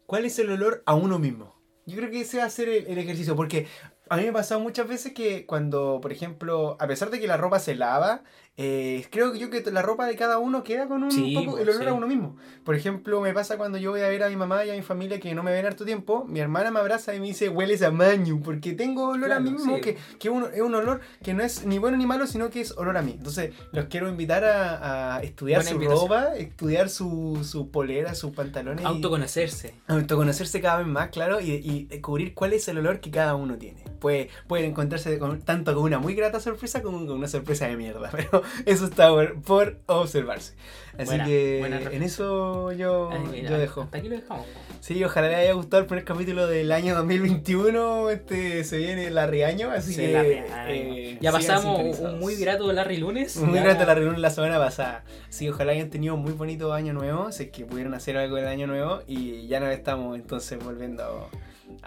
cuál 0.08 0.26
es 0.26 0.40
el 0.40 0.50
olor 0.50 0.82
a 0.88 0.96
uno 0.96 1.20
mismo. 1.20 1.62
Yo 1.86 1.96
creo 1.96 2.10
que 2.10 2.22
ese 2.22 2.40
va 2.40 2.46
a 2.46 2.50
ser 2.50 2.68
el, 2.68 2.88
el 2.88 2.98
ejercicio, 2.98 3.36
porque 3.36 3.68
a 4.10 4.18
mí 4.18 4.24
me 4.24 4.30
ha 4.30 4.34
pasado 4.34 4.60
muchas 4.60 4.88
veces 4.88 5.14
que 5.14 5.46
cuando, 5.46 6.00
por 6.02 6.12
ejemplo, 6.12 6.76
a 6.80 6.88
pesar 6.88 7.12
de 7.12 7.20
que 7.20 7.28
la 7.28 7.38
ropa 7.38 7.60
se 7.60 7.76
lava, 7.76 8.24
eh, 8.60 9.06
creo 9.12 9.36
yo 9.36 9.52
que 9.52 9.62
la 9.72 9.84
ropa 9.84 10.08
de 10.08 10.16
cada 10.16 10.40
uno 10.40 10.64
queda 10.64 10.88
con 10.88 11.04
un 11.04 11.12
Sí, 11.12 11.36
poco 11.36 11.60
el 11.60 11.66
pues, 11.66 11.76
olor 11.76 11.84
sí. 11.84 11.90
a 11.90 11.94
uno 11.94 12.08
mismo. 12.08 12.38
Por 12.64 12.74
ejemplo, 12.76 13.22
me 13.22 13.32
pasa 13.34 13.56
cuando 13.58 13.78
yo 13.78 13.92
voy 13.92 14.02
a 14.02 14.08
ver 14.08 14.24
a 14.24 14.30
mi 14.30 14.36
mamá 14.36 14.66
y 14.66 14.72
a 14.72 14.74
mi 14.74 14.82
familia 14.82 15.20
que 15.20 15.36
no 15.36 15.44
me 15.44 15.52
ven 15.52 15.66
harto 15.66 15.86
tiempo, 15.86 16.26
mi 16.28 16.40
hermana 16.40 16.72
me 16.72 16.80
abraza 16.80 17.14
y 17.14 17.20
me 17.20 17.28
dice, 17.28 17.50
hueles 17.50 17.84
a 17.84 17.92
maño, 17.92 18.42
porque 18.44 18.74
tengo 18.74 19.10
olor 19.10 19.32
a 19.32 19.40
mí 19.40 19.50
Claro, 19.52 19.60
mismo, 19.60 19.76
sí. 19.76 19.82
que, 19.82 19.98
que 20.20 20.30
uno, 20.32 20.48
es 20.48 20.62
un 20.62 20.74
olor 20.74 21.02
que 21.24 21.34
no 21.36 21.44
es 21.44 21.66
ni 21.66 21.78
bueno 21.78 21.98
ni 21.98 22.06
malo, 22.08 22.26
sino 22.26 22.50
que 22.50 22.62
es 22.62 22.72
olor 22.78 22.98
a 22.98 23.02
mí. 23.04 23.14
Entonces, 23.18 23.54
los 23.72 23.86
quiero 23.86 24.10
invitar 24.10 24.44
a, 24.44 25.18
a 25.18 25.22
estudiar 25.22 25.60
Buena 25.60 25.70
su 25.70 25.76
invitación. 25.76 26.10
ropa, 26.10 26.36
estudiar 26.36 26.90
su, 26.90 27.42
su 27.44 27.70
polera, 27.70 28.16
sus 28.16 28.32
pantalones. 28.32 28.84
y- 28.84 28.88
Autoconocerse. 28.88 29.76
autoconocerse 29.88 30.62
cada 30.62 30.80
vez 30.80 30.88
más, 30.88 31.10
claro, 31.10 31.40
y, 31.42 31.52
y 31.52 31.86
descubrir 31.86 32.34
cuál 32.34 32.54
es 32.54 32.68
el 32.68 32.80
olor 32.80 33.00
que 33.02 33.12
cada 33.12 33.36
uno 33.36 33.58
tiene. 33.58 33.84
Puede, 34.00 34.30
pueden 34.48 34.72
encontrarse 34.72 35.18
con- 35.20 35.42
tanto 35.42 35.74
con 35.74 35.84
una 35.84 36.00
muy 36.00 36.16
grata 36.16 36.40
sorpresa 36.40 36.82
como 36.82 37.00
con 37.06 37.12
una 37.18 37.28
sorpresa 37.28 37.68
de 37.68 37.78
mierda, 37.78 38.10
pero 38.12 38.44
eso 38.66 38.86
está 38.86 39.10
por, 39.10 39.42
por 39.42 39.78
observarse. 39.88 40.54
Así 40.98 41.06
Buena, 41.06 41.26
que 41.26 41.58
buena 41.60 41.82
en 41.92 42.02
eso 42.02 42.72
yo, 42.72 43.10
Ay, 43.12 43.20
mira, 43.32 43.50
yo 43.52 43.58
dejo. 43.60 43.82
Hasta 43.84 44.00
aquí 44.00 44.10
lo 44.10 44.16
dejamos. 44.16 44.48
Sí, 44.80 45.04
ojalá 45.04 45.28
les 45.28 45.38
haya 45.38 45.54
gustado 45.54 45.82
el 45.82 45.88
primer 45.88 46.04
capítulo 46.06 46.48
del 46.48 46.72
año 46.72 46.96
2021. 46.96 48.10
Este 48.10 48.64
se 48.64 48.78
viene 48.78 49.12
la 49.12 49.28
Riaño, 49.28 49.70
así 49.70 49.92
Sí, 49.94 50.02
que. 50.02 50.12
la 50.50 50.72
eh, 50.72 51.18
ya 51.22 51.32
pasamos 51.32 52.00
un, 52.00 52.06
un 52.06 52.20
muy 52.20 52.36
grato 52.36 52.72
Larry 52.74 52.98
lunes. 52.98 53.36
Muy 53.38 53.56
Ya- 53.60 53.64
grato 53.66 53.86
la 53.86 53.94
reunión 53.94 54.22
la 54.22 54.32
semana 54.32 54.58
pasada. 54.58 55.04
Sí, 55.30 55.48
ojalá 55.50 55.74
hayan 55.74 55.90
tenido 55.92 56.16
un 56.16 56.22
muy 56.24 56.32
bonito 56.34 56.74
año 56.74 56.94
nuevo. 56.94 57.32
Sé 57.32 57.52
que 57.52 57.64
pudieron 57.66 57.94
hacer 57.94 58.18
algo 58.18 58.36
del 58.38 58.48
año 58.48 58.66
nuevo. 58.66 59.02
Y 59.08 59.46
ya 59.48 59.60
nos 59.60 59.70
estamos 59.70 60.16
entonces 60.16 60.58
volviendo 60.64 61.04
a 61.04 61.30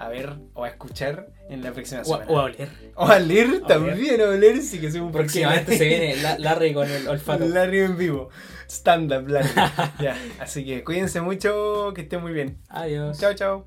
ver 0.08 0.36
o 0.54 0.64
a 0.64 0.68
escuchar 0.68 1.28
en 1.48 1.62
la 1.62 1.72
próxima 1.72 2.04
semana. 2.04 2.26
o 2.28 2.38
a 2.38 2.44
oler. 2.44 2.68
O 2.94 3.06
a 3.06 3.18
A 3.64 3.66
también, 3.66 4.20
a 4.20 4.24
oler. 4.28 4.62
Sí 4.62 4.80
que 4.80 4.90
soy 4.90 5.00
un 5.00 5.12
Próximamente 5.12 5.76
se 5.76 5.84
viene 5.86 6.16
la- 6.22 6.38
Larry 6.38 6.72
con 6.74 6.88
el 6.90 7.06
olfato. 7.08 7.46
Larry 7.46 7.80
en 7.80 7.96
vivo. 7.96 8.28
Stand 8.68 9.12
up, 9.12 9.28
Larry. 9.28 9.48
ya. 10.00 10.16
Así 10.38 10.64
que 10.64 10.84
cuídense 10.84 11.20
mucho, 11.20 11.92
que 11.94 12.02
estén 12.02 12.20
muy 12.20 12.32
bien. 12.32 12.58
Adiós. 12.68 13.18
Chao, 13.18 13.34
chao. 13.34 13.66